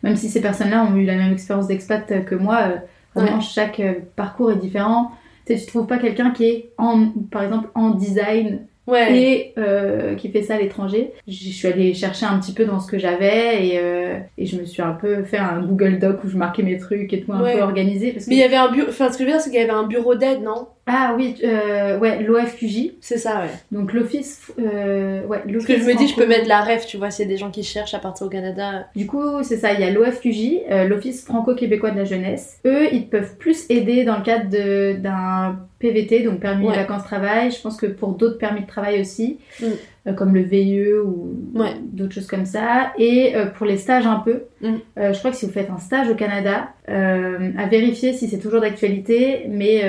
même 0.03 0.17
si 0.17 0.29
ces 0.29 0.41
personnes-là 0.43 0.85
ont 0.85 0.95
eu 0.97 1.05
la 1.05 1.15
même 1.15 1.33
expérience 1.33 1.67
d'expat 1.69 2.25
que 2.27 2.35
moi, 2.35 2.69
vraiment 3.15 3.41
chaque 3.41 3.81
parcours 4.17 4.53
est 4.53 4.57
différent. 4.57 5.11
Tu 5.47 5.57
tu 5.57 5.67
trouves 5.67 5.87
pas 5.87 5.99
quelqu'un 5.99 6.31
qui 6.31 6.45
est, 6.45 6.71
en, 6.79 7.09
par 7.31 7.43
exemple, 7.43 7.69
en 7.75 7.91
design 7.91 8.67
Ouais. 8.87 9.19
et 9.19 9.55
euh, 9.57 10.15
qui 10.15 10.29
fait 10.29 10.43
ça 10.43 10.57
à 10.57 10.59
l'étranger. 10.59 11.13
Je 11.27 11.33
suis 11.33 11.67
allée 11.67 11.95
chercher 11.95 12.27
un 12.27 12.39
petit 12.39 12.53
peu 12.53 12.67
dans 12.67 12.81
ce 12.81 12.87
que 12.91 12.99
j'avais 12.99 13.67
et, 13.67 13.79
euh, 13.79 14.19
et 14.37 14.45
je 14.45 14.59
me 14.61 14.67
suis 14.67 14.83
un 14.83 14.93
peu 14.93 15.25
fait 15.25 15.39
un 15.39 15.63
Google 15.63 15.99
Doc 15.99 16.23
où 16.23 16.29
je 16.29 16.37
marquais 16.37 16.63
mes 16.63 16.77
trucs 16.77 17.11
et 17.15 17.23
tout, 17.23 17.33
un 17.33 17.43
Ouais. 17.43 17.55
peu 17.55 17.63
organisé. 17.63 18.13
Parce 18.13 18.27
que... 18.27 18.31
Mais 18.31 18.37
il 18.37 18.41
y 18.41 18.45
avait 18.45 18.57
un 18.57 18.71
bureau... 18.71 18.89
Enfin, 18.91 19.11
ce 19.11 19.17
que 19.17 19.25
je 19.25 19.29
veux 19.31 19.33
dire, 19.33 19.41
c'est 19.41 19.49
qu'il 19.49 19.59
y 19.59 19.63
avait 19.63 19.71
un 19.73 19.87
bureau 19.87 20.15
d'aide, 20.17 20.43
non? 20.43 20.67
Ah 20.87 21.15
oui, 21.17 21.37
euh, 21.43 21.99
ouais, 21.99 22.23
l'OFQJ. 22.23 22.91
C'est 23.01 23.17
ça, 23.17 23.41
ouais. 23.41 23.49
Donc 23.73 23.95
l'office, 23.95 24.53
euh, 24.59 25.25
ouais, 25.27 25.39
Parce 25.51 25.65
que 25.65 25.79
je 25.79 25.85
me 25.85 25.97
dis, 25.97 26.09
je 26.09 26.15
peux 26.15 26.27
mettre 26.27 26.47
la 26.47 26.61
ref, 26.61 26.85
tu 26.87 26.99
vois, 26.99 27.11
s'il 27.11 27.25
y 27.25 27.29
a 27.29 27.33
des 27.33 27.39
gens 27.39 27.51
qui 27.51 27.63
cherchent 27.63 27.95
à 27.95 27.99
partir 27.99 28.27
au 28.27 28.29
Canada. 28.31 28.87
Du 28.95 29.07
coup, 29.07 29.43
c'est 29.43 29.57
ça, 29.57 29.73
il 29.73 29.81
y 29.81 29.85
a 29.85 29.91
l'OFQJ, 29.91 30.59
euh, 30.71 30.85
l'Office 30.85 31.25
franco-québécois 31.25 31.91
de 31.91 31.97
la 31.97 32.05
jeunesse. 32.05 32.59
Eux, 32.67 32.93
ils 32.93 33.09
peuvent 33.09 33.37
plus 33.39 33.65
aider 33.71 34.05
dans 34.05 34.19
le 34.19 34.23
cadre 34.23 34.51
de- 34.51 34.97
d'un 34.99 35.59
PVT, 35.79 36.21
donc 36.23 36.41
permis 36.41 36.67
Ouais. 36.67 36.73
de 36.73 36.77
vacances-travail. 36.79 37.51
Je 37.51 37.61
pense 37.63 37.79
que 37.79 37.87
pour 37.87 38.11
d'autres 38.13 38.39
permis 38.39 38.61
de 38.63 38.67
travail 38.67 39.01
aussi, 39.01 39.39
Mm. 39.63 39.67
Euh, 40.07 40.13
comme 40.13 40.35
le 40.35 40.43
VIE 40.43 40.93
ou 41.05 41.35
Ouais. 41.55 41.75
d'autres 41.83 42.13
choses 42.15 42.27
comme 42.27 42.45
ça. 42.47 42.93
Et 42.99 43.35
euh, 43.37 43.47
pour 43.47 43.67
les 43.67 43.77
stages 43.79 44.07
un 44.07 44.21
peu, 44.21 44.45
Mm. 44.61 44.75
euh, 44.99 45.13
je 45.13 45.19
crois 45.19 45.31
que 45.31 45.37
si 45.37 45.47
vous 45.47 45.53
faites 45.53 45.71
un 45.71 45.79
stage 45.79 46.09
au 46.11 46.15
Canada, 46.15 46.69
à 46.89 47.67
vérifier 47.69 48.13
si 48.13 48.29
c'est 48.29 48.39
toujours 48.39 48.61
d'actualité, 48.61 49.47
mais 49.49 49.83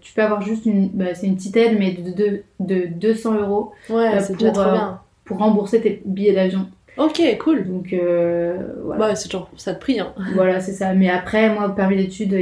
tu 0.00 0.12
peux 0.14 0.22
avoir 0.22 0.42
juste 0.42 0.66
une, 0.66 0.88
bah, 0.88 1.14
c'est 1.14 1.26
une 1.26 1.36
petite 1.36 1.56
aide, 1.56 1.76
mais 1.78 1.92
de, 1.92 2.10
de, 2.12 2.42
de 2.60 2.86
200 2.86 3.34
euros 3.40 3.72
Ouais, 3.90 4.20
c'est 4.20 4.34
déjà 4.34 4.50
pour, 4.52 4.62
trop 4.62 4.72
bien. 4.72 5.00
pour 5.24 5.38
rembourser 5.38 5.80
tes 5.80 6.02
billets 6.04 6.34
d'avion. 6.34 6.66
Ok, 6.98 7.22
cool. 7.38 7.66
Donc 7.66 7.92
euh, 7.92 8.74
voilà. 8.84 9.08
Ouais, 9.08 9.16
c'est 9.16 9.28
toujours 9.28 9.50
ça 9.56 9.72
de 9.72 9.78
prix, 9.78 9.98
hein. 9.98 10.12
Voilà, 10.34 10.60
c'est 10.60 10.72
ça. 10.72 10.92
Mais 10.92 11.08
après, 11.08 11.48
moi, 11.48 11.68
au 11.68 11.72
permis 11.72 11.96
d'études, 11.96 12.36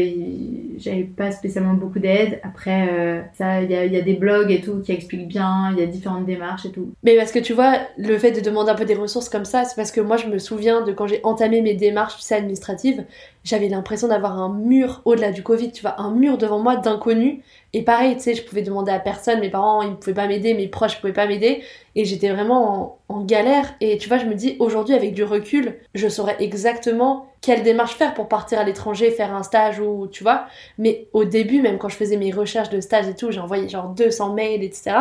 j'avais 0.79 1.05
pas 1.05 1.31
spécialement 1.31 1.75
beaucoup 1.75 2.01
d'aide. 2.01 2.41
Après, 2.43 2.89
euh, 2.93 3.23
ça, 3.35 3.63
il 3.63 3.71
y 3.71 3.77
a, 3.77 3.85
y 3.85 3.97
a 3.97 4.01
des 4.01 4.15
blogs 4.15 4.51
et 4.51 4.61
tout 4.61 4.81
qui 4.81 4.91
expliquent 4.93 5.29
bien, 5.29 5.71
il 5.73 5.79
y 5.79 5.83
a 5.83 5.87
différentes 5.87 6.27
démarches 6.27 6.67
et 6.67 6.73
tout. 6.73 6.93
Mais 7.05 7.17
parce 7.17 7.31
que 7.31 7.39
tu 7.39 7.53
vois, 7.53 7.75
le 7.97 8.19
fait 8.19 8.33
de 8.33 8.41
demander 8.41 8.71
un 8.71 8.75
peu 8.75 8.85
des 8.85 8.95
ressources 8.95 9.29
comme 9.29 9.45
ça, 9.45 9.65
c'est 9.65 9.77
parce 9.77 9.93
que 9.93 10.01
moi 10.01 10.17
je 10.17 10.27
me 10.27 10.39
souviens 10.39 10.81
de 10.83 10.93
quand 10.93 11.07
j'ai 11.07 11.21
entamé 11.23 11.63
mes 11.63 11.75
démarches 11.75 12.17
tu 12.17 12.23
sais, 12.23 12.35
administratives, 12.35 13.05
j'avais 13.45 13.69
l'impression 13.69 14.09
d'avoir 14.09 14.39
un 14.39 14.53
mur 14.53 15.01
au-delà 15.05 15.33
du 15.33 15.43
Covid, 15.43 15.73
tu 15.73 15.83
vois, 15.83 16.01
un 16.01 16.11
mur 16.11 16.37
devant 16.37 16.59
moi 16.59 16.77
d'inconnus. 16.77 17.43
Et 17.73 17.83
pareil, 17.83 18.17
tu 18.17 18.23
sais, 18.23 18.35
je 18.35 18.43
pouvais 18.43 18.63
demander 18.63 18.93
à 18.93 18.99
personne, 18.99 19.41
mes 19.41 19.49
parents 19.49 19.83
ils 19.83 19.97
pouvaient 19.97 20.15
pas 20.15 20.27
m'aider, 20.27 20.55
mes 20.55 20.69
proches 20.69 21.01
pouvaient 21.01 21.13
pas 21.13 21.27
m'aider, 21.27 21.63
et 21.95 22.05
j'étais 22.05 22.31
vraiment 22.31 22.99
en, 23.09 23.21
galère. 23.25 23.75
Et 23.81 23.97
tu 23.99 24.09
vois, 24.09 24.19
je 24.19 24.27
me 24.27 24.35
dis 24.35 24.57
aujourd'hui 24.59 24.95
avec 24.95 25.15
du 25.15 25.25
recul, 25.25 25.77
je 25.95 26.09
saurais 26.09 26.37
exactement 26.41 27.27
quelle 27.41 27.63
démarche 27.63 27.95
faire 27.95 28.15
pour 28.15 28.29
partir 28.29 28.59
à 28.59 28.65
l'étranger, 28.65 29.11
faire 29.11 29.35
un 29.35 29.43
stage 29.43 29.81
ou 29.81 30.07
tu 30.09 30.23
vois. 30.23 30.47
Mais 30.79 31.09
au 31.13 31.25
début, 31.25 31.63
même 31.63 31.79
quand 31.79 31.89
je 31.89 31.97
faisais 31.97 32.17
mes 32.17 32.33
recherches 32.33 32.71
de 32.71 32.81
stage 32.81 33.09
et 33.09 33.15
tout, 33.15 33.37
envoyé 33.39 33.69
genre 33.69 33.89
200 33.89 34.35
mails, 34.35 34.63
etc. 34.63 34.97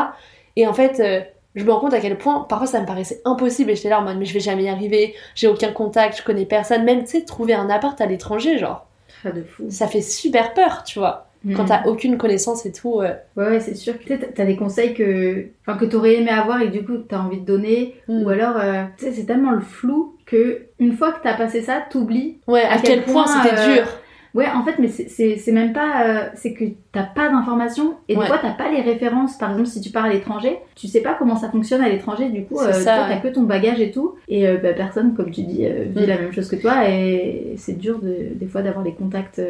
Et 0.56 0.68
en 0.68 0.74
fait, 0.74 1.00
euh, 1.00 1.22
je 1.60 1.66
me 1.66 1.72
rends 1.72 1.80
compte 1.80 1.94
à 1.94 2.00
quel 2.00 2.18
point 2.18 2.46
parfois 2.50 2.68
ça 2.68 2.82
me 2.82 2.86
paraissait 2.86 3.22
impossible 3.26 3.72
et 3.72 3.76
j'étais 3.76 3.90
là 3.90 4.00
en 4.00 4.04
mode 4.04 4.18
mais 4.18 4.26
je 4.26 4.34
vais 4.34 4.40
jamais 4.40 4.64
y 4.64 4.70
arriver, 4.70 5.14
j'ai 5.36 5.48
aucun 5.48 5.72
contact, 5.72 6.18
je 6.18 6.24
connais 6.24 6.46
personne, 6.46 6.84
même 6.84 7.04
tu 7.04 7.12
sais 7.12 7.22
trouver 7.26 7.54
un 7.54 7.70
appart 7.70 8.00
à 8.02 8.06
l'étranger 8.06 8.58
genre 8.58 8.88
Pas 9.24 9.32
de 9.32 9.44
fou. 9.44 9.66
ça 9.70 9.88
fait 9.88 10.02
super 10.02 10.54
peur 10.54 10.84
tu 10.84 11.00
vois 11.00 11.26
quand 11.56 11.64
Mm. 11.64 11.68
t'as 11.68 11.84
aucune 11.86 12.18
connaissance 12.18 12.66
et 12.66 12.74
tout 12.74 13.00
euh, 13.00 13.14
Ouais, 13.38 13.48
ouais, 13.48 13.60
c'est 13.62 13.74
sûr 13.74 13.94
sais, 14.06 14.18
t'as- 14.18 14.44
des 14.44 14.58
conseils 14.58 14.94
que, 14.94 15.46
enfin, 15.66 15.78
que 15.78 15.86
t'aurais 15.86 16.16
aimé 16.16 16.30
avoir 16.32 16.62
et 16.62 16.66
que 16.68 16.72
du 16.74 16.84
coup 16.84 16.98
t'as 16.98 17.20
envie 17.20 17.40
de 17.40 17.46
donner. 17.46 17.96
Mm. 18.10 18.24
Ou 18.24 18.30
alors, 18.30 18.58
euh, 18.58 18.84
tu 18.98 19.06
sais, 19.06 19.14
c'est 19.14 19.24
tellement 19.24 19.52
le 19.52 19.62
flou 19.62 20.18
que 20.26 20.64
une 20.80 20.92
fois 20.98 21.14
que 21.14 21.24
t'as 21.24 21.36
passé 21.36 21.62
ça, 21.62 21.82
t'oublies 21.90 22.40
ouais 22.48 22.64
à, 22.64 22.74
À 22.74 22.78
quel, 22.80 23.04
quel 23.06 23.14
point, 23.14 23.24
point, 23.24 23.42
c'était 23.42 23.58
euh, 23.58 23.74
dur 23.76 23.88
Ouais, 24.36 24.46
en 24.48 24.64
fait, 24.64 24.76
mais 24.80 24.88
c'est- 24.90 25.52
même 25.52 25.74
pas. 25.74 26.06
euh, 26.06 26.30
c'est 26.36 26.54
que 26.54 26.64
t'as 26.92 27.04
pas 27.04 27.30
d'informations 27.30 27.96
et 28.08 28.16
Ouais. 28.16 28.22
des 28.24 28.28
fois 28.28 28.38
t'as 28.40 28.52
pas 28.54 28.70
les 28.70 28.82
références. 28.82 29.38
Par 29.38 29.50
exemple, 29.52 29.68
si 29.68 29.82
tu 29.82 29.90
pars 29.90 30.06
à 30.06 30.10
l'étranger, 30.10 30.60
tu 30.76 30.88
sais 30.88 31.02
pas 31.02 31.16
comment 31.16 31.36
ça 31.36 31.50
fonctionne 31.50 31.82
à 31.82 31.90
l'étranger. 31.90 32.30
Du 32.30 32.46
coup, 32.46 32.60
euh, 32.60 32.72
ça, 32.72 32.96
toi 32.98 33.06
t'as 33.10 33.18
que 33.18 33.28
ton 33.30 33.42
bagage 33.44 33.82
et 33.82 33.92
tout. 33.92 34.16
Et 34.28 34.48
euh, 34.48 34.58
bah, 34.58 34.74
personne, 34.74 35.16
comme 35.16 35.32
tu 35.32 35.42
dis, 35.42 35.66
euh, 35.66 35.86
vit 35.90 36.04
Mm. 36.04 36.08
la 36.10 36.18
même 36.20 36.32
chose 36.32 36.48
que 36.48 36.56
toi. 36.58 36.88
Et 36.90 37.56
c'est 37.58 37.78
dur 37.78 38.00
de, 38.00 38.28
des 38.36 38.46
fois 38.48 38.62
d'avoir 38.62 38.86
les 38.86 38.94
contacts. 38.94 39.42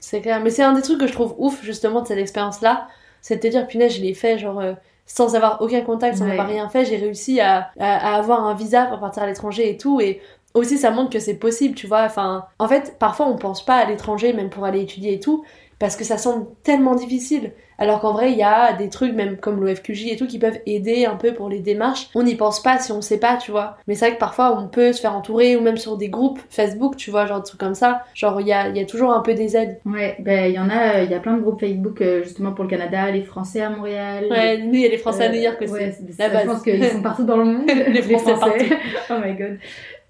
C'est 0.00 0.20
clair. 0.20 0.40
Mais 0.42 0.50
c'est 0.50 0.62
un 0.62 0.72
des 0.74 0.82
trucs 0.82 1.00
que 1.00 1.06
je 1.08 1.12
trouve 1.12 1.34
ouf, 1.38 1.64
justement, 1.64 2.02
de 2.02 2.06
cette 2.06 2.18
expérience-là. 2.18 2.86
C'est 3.20 3.36
de 3.36 3.40
te 3.40 3.48
dire, 3.48 3.66
punaise, 3.66 3.96
je 3.96 4.00
l'ai 4.02 4.14
fait, 4.14 4.38
genre, 4.38 4.62
sans 5.06 5.34
avoir 5.34 5.60
aucun 5.62 5.80
contact, 5.80 6.18
sans 6.18 6.26
Ouais. 6.26 6.32
avoir 6.32 6.46
rien 6.46 6.68
fait. 6.68 6.84
J'ai 6.84 6.96
réussi 6.96 7.40
à, 7.40 7.70
à, 7.80 8.12
à 8.14 8.18
avoir 8.18 8.44
un 8.46 8.54
visa 8.54 8.84
pour 8.84 9.00
partir 9.00 9.24
à 9.24 9.26
l'étranger 9.26 9.68
et 9.70 9.76
tout. 9.76 10.00
Et 10.00 10.20
aussi, 10.54 10.78
ça 10.78 10.90
montre 10.90 11.10
que 11.10 11.18
c'est 11.20 11.34
possible, 11.38 11.74
tu 11.74 11.86
vois. 11.86 12.02
Enfin, 12.02 12.46
en 12.58 12.68
fait, 12.68 12.96
parfois, 12.98 13.26
on 13.26 13.36
pense 13.36 13.64
pas 13.64 13.76
à 13.76 13.84
l'étranger, 13.84 14.32
même 14.32 14.50
pour 14.50 14.64
aller 14.64 14.80
étudier 14.80 15.14
et 15.14 15.20
tout, 15.20 15.44
parce 15.78 15.94
que 15.96 16.04
ça 16.04 16.18
semble 16.18 16.46
tellement 16.64 16.94
difficile. 16.94 17.52
Alors 17.80 18.00
qu'en 18.00 18.12
vrai, 18.12 18.32
il 18.32 18.36
y 18.38 18.42
a 18.42 18.72
des 18.72 18.88
trucs, 18.88 19.14
même 19.14 19.36
comme 19.36 19.60
l'OFQJ 19.64 20.06
et 20.08 20.16
tout, 20.16 20.26
qui 20.26 20.40
peuvent 20.40 20.58
aider 20.66 21.06
un 21.06 21.14
peu 21.14 21.32
pour 21.32 21.48
les 21.48 21.60
démarches. 21.60 22.08
On 22.16 22.24
n'y 22.24 22.34
pense 22.34 22.60
pas 22.60 22.80
si 22.80 22.90
on 22.90 23.00
sait 23.00 23.20
pas, 23.20 23.36
tu 23.36 23.52
vois. 23.52 23.76
Mais 23.86 23.94
c'est 23.94 24.06
vrai 24.06 24.14
que 24.16 24.18
parfois, 24.18 24.58
on 24.60 24.66
peut 24.66 24.92
se 24.92 25.00
faire 25.00 25.14
entourer, 25.14 25.54
ou 25.56 25.60
même 25.60 25.76
sur 25.76 25.96
des 25.96 26.08
groupes 26.08 26.40
Facebook, 26.50 26.96
tu 26.96 27.12
vois, 27.12 27.26
genre 27.26 27.38
des 27.38 27.44
trucs 27.46 27.60
comme 27.60 27.76
ça. 27.76 28.02
Genre, 28.14 28.40
il 28.40 28.48
y 28.48 28.52
a, 28.52 28.66
y 28.70 28.80
a 28.80 28.84
toujours 28.84 29.12
un 29.12 29.20
peu 29.20 29.34
des 29.34 29.56
aides. 29.56 29.78
Ouais, 29.86 30.16
ben 30.18 30.46
il 30.50 30.54
y 30.56 30.58
en 30.58 30.68
a, 30.70 31.02
il 31.04 31.10
y 31.12 31.14
a 31.14 31.20
plein 31.20 31.36
de 31.36 31.40
groupes 31.42 31.60
Facebook 31.60 32.00
euh, 32.02 32.24
justement 32.24 32.50
pour 32.50 32.64
le 32.64 32.70
Canada, 32.70 33.12
les 33.12 33.22
Français 33.22 33.60
à 33.60 33.70
Montréal. 33.70 34.26
Ouais, 34.28 34.58
nous, 34.58 34.74
il 34.74 34.80
y 34.80 34.86
a 34.86 34.88
les 34.88 34.98
Français 34.98 35.26
à 35.26 35.28
Euh, 35.28 35.32
New 35.34 35.40
York 35.42 35.62
aussi. 35.62 35.72
ouais, 35.72 35.94
la 36.18 36.26
ça, 36.26 36.28
base. 36.30 36.42
Je 36.42 36.46
pense 36.48 36.62
qu'ils 36.62 36.84
sont 36.84 37.02
partout 37.02 37.22
dans 37.24 37.36
le 37.36 37.44
monde. 37.44 37.66
Les 37.92 38.02
Français 38.02 38.34
oh 39.10 39.14
my 39.24 39.34
god. 39.36 39.58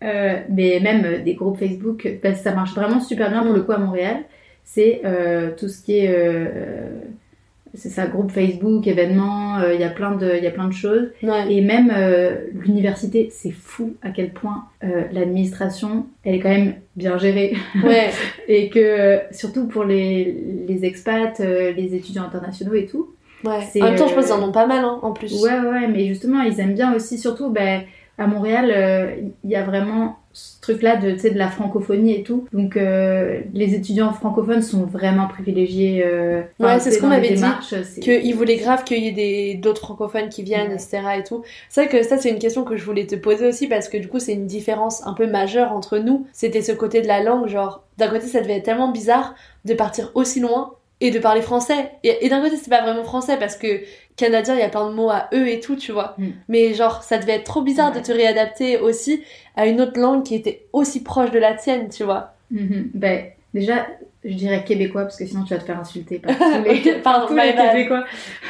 Euh, 0.05 0.39
mais 0.49 0.79
même 0.81 1.05
euh, 1.05 1.19
des 1.19 1.35
groupes 1.35 1.59
Facebook, 1.59 2.09
bah, 2.23 2.35
ça 2.35 2.55
marche 2.55 2.75
vraiment 2.75 3.01
super 3.01 3.31
bien 3.31 3.43
pour 3.43 3.53
le 3.53 3.63
coup 3.63 3.73
à 3.73 3.79
Montréal. 3.79 4.19
C'est 4.65 5.01
euh, 5.05 5.51
tout 5.57 5.69
ce 5.69 5.83
qui 5.83 5.99
est. 5.99 6.09
euh, 6.09 7.01
c'est 7.75 7.91
ça, 7.91 8.07
groupe 8.07 8.31
Facebook, 8.31 8.87
événements, 8.87 9.61
il 9.61 9.79
y 9.79 9.85
a 9.85 9.91
plein 9.91 10.13
de, 10.13 10.33
il 10.39 10.43
y 10.43 10.47
a 10.47 10.51
plein 10.51 10.69
de 10.69 10.73
choses. 10.73 11.11
Ouais. 11.23 11.53
Et 11.53 11.61
même 11.61 11.93
l'université, 12.55 13.29
c'est 13.31 13.51
fou 13.51 13.95
à 14.03 14.09
quel 14.09 14.31
point 14.31 14.65
l'administration, 15.13 16.07
elle 16.25 16.37
est 16.37 16.41
quand 16.41 16.49
même 16.49 16.77
bien 16.97 17.19
gérée. 17.19 17.55
Ouais. 17.85 18.09
Et 18.49 18.71
que, 18.71 19.21
surtout 19.33 19.69
pour 19.69 19.85
les, 19.85 20.35
les 20.67 20.87
expats, 20.87 21.39
les 21.41 21.95
étudiants 21.95 22.25
internationaux 22.25 22.75
et 22.75 22.87
tout, 22.87 23.11
ouais. 23.45 23.61
En 23.83 23.85
même 23.85 23.97
temps, 23.97 24.09
je 24.09 24.15
pense 24.15 24.25
qu'ils 24.25 24.35
en 24.35 24.49
ont 24.49 24.53
pas 24.53 24.67
mal, 24.67 24.83
hein, 24.83 24.99
en 25.03 25.13
plus. 25.13 25.43
Ouais, 25.43 25.61
ouais, 25.61 25.89
mais 25.89 26.07
justement, 26.07 26.41
ils 26.41 26.59
aiment 26.61 26.75
bien 26.75 26.95
aussi, 26.95 27.19
surtout 27.19 27.51
ben, 27.51 27.83
à 28.19 28.27
Montréal, 28.27 28.73
euh, 28.75 29.15
il 29.45 29.51
y 29.51 29.57
a 29.57 29.63
vraiment 29.63 30.17
ce 30.33 30.61
truc-là 30.61 30.97
de, 30.97 31.11
de 31.13 31.39
la 31.39 31.49
francophonie 31.49 32.15
et 32.15 32.23
tout. 32.23 32.47
Donc, 32.53 32.77
euh, 32.77 33.41
les 33.55 33.75
étudiants 33.75 34.13
francophones 34.13 34.63
sont 34.63 34.85
vraiment 34.85 35.27
privilégiés. 35.27 36.03
euh, 36.05 36.43
Ouais, 36.61 36.79
c'est 36.79 36.91
ce 36.93 37.01
qu'on 37.01 37.09
m'avait 37.09 37.31
dit, 37.35 37.43
c'est- 37.63 38.01
Qu'ils 38.01 38.35
voulaient 38.37 38.57
grave 38.57 38.85
qu'il 38.85 39.03
y 39.03 39.21
ait 39.51 39.55
d'autres 39.55 39.81
francophones 39.81 40.29
qui 40.29 40.43
viennent, 40.43 40.69
Ouais. 40.69 40.75
etc. 40.75 41.01
et 41.19 41.25
tout. 41.25 41.43
C'est 41.69 41.85
vrai 41.87 41.91
que 41.91 42.05
ça, 42.07 42.19
c'est 42.19 42.31
une 42.31 42.39
question 42.39 42.63
que 42.65 42.77
je 42.77 42.85
voulais 42.85 43.07
te 43.07 43.17
poser 43.17 43.47
aussi 43.49 43.67
parce 43.67 43.89
que 43.89 43.97
du 43.97 44.07
coup, 44.09 44.19
c'est 44.21 44.35
une 44.35 44.47
différence 44.47 45.05
un 45.07 45.15
peu 45.15 45.27
majeure 45.27 45.73
entre 45.73 45.99
nous. 45.99 46.27
C'était 46.33 46.63
ce 46.63 46.73
côté 46.73 47.01
de 47.03 47.09
la 47.09 47.23
langue, 47.23 47.49
genre, 47.49 47.83
d'un 47.97 48.09
côté, 48.09 48.27
ça 48.27 48.41
devait 48.41 48.59
être 48.59 48.65
tellement 48.65 48.93
bizarre 48.93 49.35
de 49.65 49.75
partir 49.75 50.13
aussi 50.15 50.39
loin 50.41 50.75
et 51.01 51.11
de 51.11 51.19
parler 51.19 51.43
français. 51.43 51.91
Et, 52.05 52.27
et 52.27 52.29
d'un 52.29 52.41
côté, 52.43 52.57
c'est 52.57 52.71
pas 52.71 52.83
vraiment 52.83 53.05
français 53.05 53.37
parce 53.39 53.57
que 53.57 53.81
canadien, 54.19 54.55
il 54.55 54.61
y 54.61 54.63
a 54.63 54.69
plein 54.69 54.91
de 54.91 54.95
mots 54.95 55.09
à 55.09 55.29
eux 55.33 55.49
et 55.49 55.61
tout, 55.61 55.77
tu 55.77 55.93
vois. 55.93 56.15
Mm. 56.19 56.27
Mais 56.49 56.75
genre, 56.75 57.03
ça 57.03 57.17
devait 57.17 57.37
être 57.37 57.45
trop 57.45 57.63
bizarre 57.63 57.93
de 57.93 58.01
te 58.01 58.13
réadapter 58.13 58.79
aussi 58.79 59.23
à 59.57 59.67
une 59.67 59.81
autre 59.81 59.99
langue 59.99 60.25
qui 60.25 60.35
était 60.35 60.67
aussi 60.73 61.03
proche 61.03 61.31
de 61.31 61.39
la 61.39 61.55
tienne, 61.55 61.89
tu 61.89 62.05
vois. 62.05 62.35
Mhm. 62.51 62.91
Ben, 62.95 63.27
déjà, 63.55 63.87
je 64.25 64.35
dirais 64.35 64.65
québécois 64.65 65.03
parce 65.03 65.17
que 65.17 65.27
sinon 65.27 65.45
tu 65.45 65.55
vas 65.55 65.61
te 65.61 65.65
faire 65.65 65.79
insulter 65.79 66.19
par 66.19 66.37
tous 66.39 66.63
les, 66.65 66.93
pardon, 67.03 67.27
tous 67.29 67.37
les 67.37 67.55
québécois. 67.55 68.05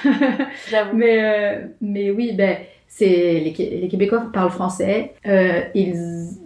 J'avoue. 0.70 0.96
mais, 0.96 1.22
euh, 1.22 1.66
mais 1.80 2.10
oui, 2.10 2.32
ben, 2.32 2.58
c'est 2.90 3.40
les, 3.44 3.52
Qué- 3.52 3.78
les 3.80 3.86
Québécois 3.88 4.24
parlent 4.32 4.50
français. 4.50 5.12
Euh, 5.26 5.60
ils, 5.74 5.94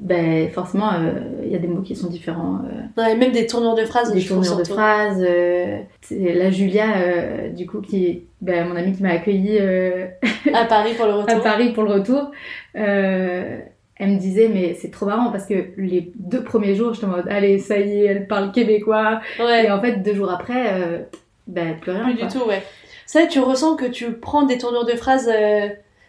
ben, 0.01 0.51
forcément, 0.51 0.93
euh, 0.93 1.13
il 1.45 1.51
y 1.53 1.55
a 1.55 1.59
des 1.59 1.69
mots 1.69 1.81
qui 1.83 1.95
sont 1.97 2.09
différents. 2.09 2.59
euh, 2.67 3.01
Ouais, 3.03 3.15
même 3.17 3.33
des 3.33 3.47
tournures 3.47 3.75
de 3.77 3.85
phrases, 3.85 4.13
des 4.13 4.21
je 4.21 4.29
tournures 4.29 4.57
de 4.57 4.65
phrases. 4.65 5.25
c'est 6.03 6.35
la 6.35 6.51
Julia, 6.51 7.49
du 7.55 7.67
coup, 7.67 7.81
qui, 7.81 8.25
ben, 8.41 8.69
mon 8.69 8.77
amie 8.77 8.93
qui 8.93 9.03
m'a 9.03 9.11
accueillie 9.13 9.59
À 10.53 10.65
Paris 10.67 10.93
pour 10.97 11.07
le 11.07 11.13
à 11.13 11.17
retour. 11.23 11.43
Paris 11.43 11.73
pour 11.73 11.85
le 11.85 11.93
retour. 11.93 12.31
elle 12.75 14.11
me 14.11 14.19
disait, 14.19 14.49
mais 14.53 14.75
c'est 14.75 14.91
trop 14.91 15.07
marrant 15.07 15.31
parce 15.31 15.47
que 15.47 15.55
les 15.77 16.13
deux 16.17 16.43
premiers 16.43 16.75
jours, 16.75 16.93
j'étais 16.93 17.07
en 17.07 17.11
mode, 17.11 17.29
allez, 17.31 17.59
ça 17.61 17.79
y 17.79 18.01
est, 18.03 18.05
elle 18.07 18.27
parle 18.27 18.51
québécois. 18.53 19.21
Ouais. 19.39 19.67
Et 19.67 19.71
en 19.71 19.81
fait, 19.81 20.03
deux 20.03 20.15
jours 20.15 20.31
après, 20.31 21.07
ben, 21.47 21.77
plus 21.81 21.93
rien. 21.93 22.05
Plus 22.05 22.17
quoi. 22.17 22.27
du 22.27 22.35
tout, 22.39 22.45
ouais. 22.49 22.63
Ça, 23.07 23.27
tu 23.27 23.39
ressens 23.41 23.77
que 23.77 23.85
tu 23.87 24.13
prends 24.13 24.43
des 24.45 24.59
tournures 24.59 24.85
de 24.87 24.93
phrases. 24.97 25.31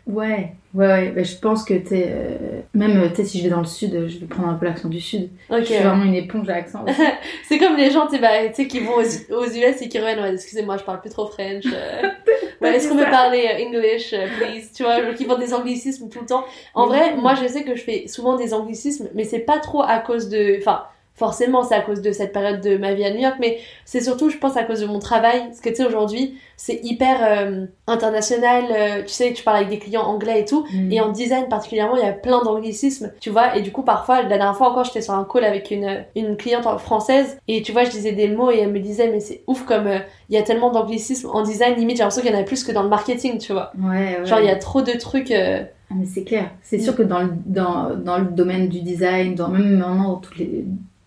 Euh, 0.07 0.12
Ouais, 0.12 0.53
ouais, 0.74 0.88
ouais. 0.88 1.12
Ben, 1.12 1.24
je 1.25 1.36
pense 1.38 1.63
que 1.63 1.74
t'es. 1.74 2.05
euh, 2.07 2.62
même, 2.74 2.98
euh, 3.01 3.10
tu 3.10 3.15
sais, 3.17 3.25
si 3.25 3.38
je 3.39 3.43
vais 3.43 3.50
dans 3.50 3.60
le 3.62 3.65
sud, 3.65 3.93
euh, 3.95 4.07
je 4.07 4.19
vais 4.19 4.25
prendre 4.25 4.50
un 4.50 4.55
peu 4.55 4.65
l'accent 4.65 4.89
du 4.89 5.00
sud. 5.00 5.29
Ok. 5.50 5.60
Je 5.60 5.65
suis 5.65 5.75
vraiment 5.83 6.03
une 6.03 6.15
éponge 6.15 6.50
à 6.50 6.55
accent. 6.55 6.83
aussi. 6.88 7.01
C'est 7.48 7.57
comme 7.57 7.77
les 7.77 7.89
gens, 7.91 8.07
bah, 8.22 8.48
qui 8.50 8.79
vont 8.79 8.95
aux, 8.95 9.33
aux 9.36 9.45
US 9.45 9.81
et 9.81 9.89
qui 9.89 10.00
reviennent. 10.00 10.19
Ouais, 10.19 10.33
excusez-moi, 10.33 10.77
je 10.77 10.83
parle 10.83 11.00
plus 11.01 11.10
trop 11.10 11.27
French. 11.27 11.65
euh. 11.67 12.10
Ouais, 12.62 12.75
Est-ce 12.77 12.88
qu'on 12.88 12.95
peut 12.95 13.03
parler 13.03 13.45
euh, 13.45 13.65
English, 13.67 14.13
euh, 14.13 14.25
please 14.39 14.72
Tu 14.74 14.83
vois, 14.83 15.13
qui 15.15 15.25
font 15.25 15.38
des 15.38 15.53
anglicismes 15.53 16.07
tout 16.10 16.19
le 16.22 16.25
temps. 16.25 16.45
En 16.74 16.88
vrai, 16.88 17.15
moi, 17.15 17.33
je 17.36 17.45
sais 17.48 17.63
que 17.63 17.75
je 17.75 17.83
fais 17.83 18.07
souvent 18.07 18.38
des 18.38 18.53
anglicismes, 18.53 19.10
mais 19.15 19.25
c'est 19.25 19.39
pas 19.39 19.60
trop 19.60 19.81
à 19.83 19.98
cause 20.00 20.29
de. 20.29 20.57
Enfin, 20.60 20.83
forcément, 21.15 21.63
c'est 21.63 21.75
à 21.75 21.82
cause 21.82 22.01
de 22.01 22.12
cette 22.12 22.34
période 22.34 22.60
de 22.62 22.77
ma 22.77 22.93
vie 22.93 23.05
à 23.05 23.12
New 23.12 23.20
York, 23.22 23.36
mais 23.39 23.60
c'est 23.86 24.01
surtout, 24.01 24.29
je 24.29 24.38
pense, 24.38 24.58
à 24.58 24.63
cause 24.63 24.82
de 24.82 24.86
mon 24.88 25.00
travail. 25.00 25.39
Parce 25.48 25.62
que, 25.62 25.70
tu 25.70 25.75
sais, 25.75 25.86
aujourd'hui, 25.86 26.36
c'est 26.58 26.79
hyper 26.84 27.17
euh, 27.22 27.65
international. 27.88 28.63
euh, 28.72 29.01
tu 29.03 29.10
sais, 29.10 29.34
tu 29.34 29.43
parles 29.43 29.58
avec 29.58 29.70
des 29.70 29.79
clients 29.79 30.01
anglais 30.03 30.41
et 30.41 30.46
tout. 30.46 30.65
Mm. 30.74 30.91
Et 30.91 31.01
en 31.01 31.12
design 31.12 31.48
particulièrement, 31.50 31.96
il 31.98 32.03
y 32.03 32.08
a 32.08 32.13
plein 32.13 32.43
d'anglicismes, 32.43 33.12
tu 33.20 33.29
vois. 33.29 33.55
Et 33.58 33.62
du 33.62 33.72
coup, 33.72 33.84
parfois, 33.84 34.22
la 34.24 34.27
dernière 34.27 34.55
fois 34.58 34.70
encore, 34.72 34.84
j'étais 34.86 35.01
sur 35.01 35.13
un 35.13 35.27
call 35.32 35.43
avec 35.46 35.72
une, 35.72 36.03
une 36.15 36.36
cliente 36.38 36.65
française. 36.79 37.38
Et 37.48 37.62
tu 37.62 37.72
vois, 37.72 37.84
je 37.84 37.91
disais 37.91 38.12
des 38.13 38.27
mots 38.27 38.51
et 38.51 38.60
elle 38.60 38.72
me 38.72 38.79
disait, 38.79 39.10
mais 39.12 39.20
c'est 39.20 39.43
ouf 39.48 39.65
comme 39.65 39.88
euh, 39.88 40.00
il 40.29 40.36
y 40.36 40.38
a 40.38 40.43
tellement 40.43 40.72
d'anglicismes 40.72 41.29
en 41.32 41.43
design. 41.43 41.75
Limite, 41.75 41.98
j'ai 41.98 42.03
l'impression 42.03 42.22
qu'il 42.24 42.32
y 42.32 42.36
en 42.36 42.39
a 42.39 42.43
plus 42.43 42.63
que 42.63 42.72
dans 42.72 42.84
le 42.84 42.89
marketing, 42.89 43.38
tu 43.38 43.53
vois. 43.53 43.72
Ouais, 43.79 44.17
ouais. 44.20 44.25
Genre, 44.25 44.39
il 44.39 44.46
y 44.46 44.50
a 44.50 44.55
trop 44.55 44.82
de 44.82 44.93
trucs. 44.98 45.32
Ah, 45.32 45.96
mais 45.96 46.05
c'est 46.05 46.24
clair. 46.24 46.50
C'est 46.62 46.77
Mm. 46.77 46.82
sûr 46.82 46.96
que 46.96 47.03
dans 47.03 47.20
le, 47.20 47.29
dans, 47.46 47.91
dans 47.96 48.17
le 48.17 48.25
domaine 48.25 48.67
du 48.67 48.82
design, 48.82 49.36
dans, 49.36 49.50
même 49.50 49.77
maintenant 49.77 50.13
dans 50.13 50.15
toutes 50.15 50.38
les, 50.38 50.65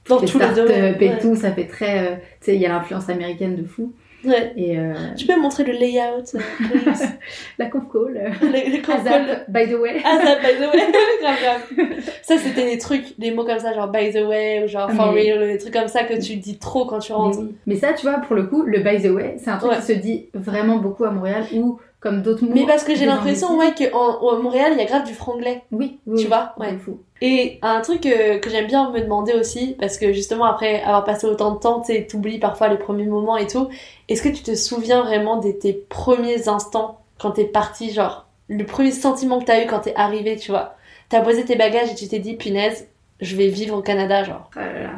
dans 0.08 0.18
les 0.20 0.26
tous 0.26 0.38
les 0.38 0.48
domaines. 0.54 0.96
et 1.00 1.08
Ouais. 1.08 1.18
tout, 1.18 1.34
ça 1.36 1.52
fait 1.52 1.66
très. 1.66 1.98
euh, 1.98 2.14
tu 2.40 2.46
sais, 2.46 2.54
il 2.54 2.60
y 2.60 2.66
a 2.66 2.68
l'influence 2.68 3.08
américaine 3.08 3.56
de 3.56 3.64
fou. 3.64 3.92
Ouais. 4.24 4.52
Et 4.56 4.76
euh, 4.76 4.92
Tu 5.16 5.26
peux 5.26 5.36
me 5.36 5.42
montrer 5.42 5.62
le 5.62 5.72
layout, 5.72 6.24
euh, 6.34 6.38
la 7.58 7.66
conf 7.66 7.84
call. 7.92 8.16
euh, 8.16 8.28
le, 8.42 8.76
le 8.76 8.84
conf 8.84 9.04
call. 9.04 9.44
By 9.48 9.68
the 9.68 9.78
way. 9.78 10.00
Ça, 10.00 10.36
by 10.36 10.56
the 10.56 10.72
way. 10.72 10.82
grave, 11.20 11.36
grave. 11.42 12.00
Ça, 12.22 12.36
c'était 12.38 12.64
des 12.64 12.78
trucs, 12.78 13.18
des 13.18 13.30
mots 13.30 13.44
comme 13.44 13.58
ça, 13.58 13.72
genre 13.72 13.88
by 13.88 14.10
the 14.12 14.26
way, 14.26 14.64
ou 14.64 14.68
genre 14.68 14.90
for 14.90 15.12
mais- 15.12 15.32
real, 15.32 15.46
des 15.46 15.58
trucs 15.58 15.72
comme 15.72 15.86
ça 15.88 16.02
que 16.04 16.14
tu 16.20 16.36
dis 16.36 16.58
trop 16.58 16.86
quand 16.86 16.98
tu 16.98 17.12
Mais, 17.12 17.16
rentres. 17.18 17.38
oui. 17.40 17.54
Mais 17.66 17.76
ça, 17.76 17.92
tu 17.92 18.06
vois, 18.06 18.18
pour 18.18 18.34
le 18.34 18.44
coup, 18.44 18.62
le 18.62 18.80
by 18.80 19.00
the 19.00 19.10
way, 19.12 19.36
c'est 19.38 19.50
un 19.50 19.58
truc 19.58 19.70
Ouais. 19.72 19.76
qui 19.78 19.82
se 19.86 19.92
dit 19.92 20.26
vraiment 20.34 20.78
beaucoup 20.78 21.04
à 21.04 21.10
Montréal 21.10 21.44
ou 21.54 21.78
comme 22.06 22.22
d'autres 22.22 22.44
mots. 22.44 22.52
Mais 22.54 22.66
parce 22.66 22.84
que 22.84 22.94
j'ai 22.94 23.04
l'impression, 23.04 23.56
ouais, 23.58 23.72
qu'à 23.74 23.90
Montréal, 23.90 24.72
il 24.72 24.78
y 24.78 24.80
a 24.80 24.84
grave 24.84 25.04
du 25.04 25.12
franglais. 25.12 25.64
Oui, 25.72 25.98
oui. 26.06 26.22
Tu 26.22 26.28
vois, 26.28 26.54
ouais. 26.58 26.78
fou. 26.78 27.00
Et 27.20 27.58
un 27.62 27.80
truc 27.80 28.02
que, 28.02 28.38
que 28.38 28.48
j'aime 28.48 28.66
bien 28.66 28.90
me 28.92 29.00
demander 29.00 29.32
aussi, 29.32 29.74
parce 29.80 29.98
que 29.98 30.12
justement 30.12 30.44
après 30.44 30.82
avoir 30.82 31.02
passé 31.02 31.26
autant 31.26 31.52
de 31.52 31.58
temps, 31.58 31.80
tu 31.80 32.06
t'oublies 32.06 32.38
parfois 32.38 32.68
les 32.68 32.76
premiers 32.76 33.06
moments 33.06 33.36
et 33.36 33.48
tout, 33.48 33.68
est-ce 34.08 34.22
que 34.22 34.28
tu 34.28 34.42
te 34.42 34.54
souviens 34.54 35.02
vraiment 35.02 35.38
de 35.38 35.50
tes 35.50 35.72
premiers 35.72 36.48
instants 36.48 37.00
quand 37.18 37.32
t'es 37.32 37.44
parti, 37.44 37.90
genre, 37.92 38.26
le 38.48 38.64
premier 38.64 38.92
sentiment 38.92 39.40
que 39.40 39.46
t'as 39.46 39.64
eu 39.64 39.66
quand 39.66 39.80
t'es 39.80 39.94
arrivé, 39.96 40.36
tu 40.36 40.52
vois? 40.52 40.76
T'as 41.08 41.22
posé 41.22 41.44
tes 41.44 41.56
bagages 41.56 41.90
et 41.90 41.94
tu 41.94 42.06
t'es 42.06 42.20
dit, 42.20 42.34
punaise, 42.34 42.88
je 43.20 43.34
vais 43.34 43.48
vivre 43.48 43.76
au 43.76 43.82
Canada, 43.82 44.22
genre. 44.22 44.50
Là 44.54 44.72
là. 44.72 44.90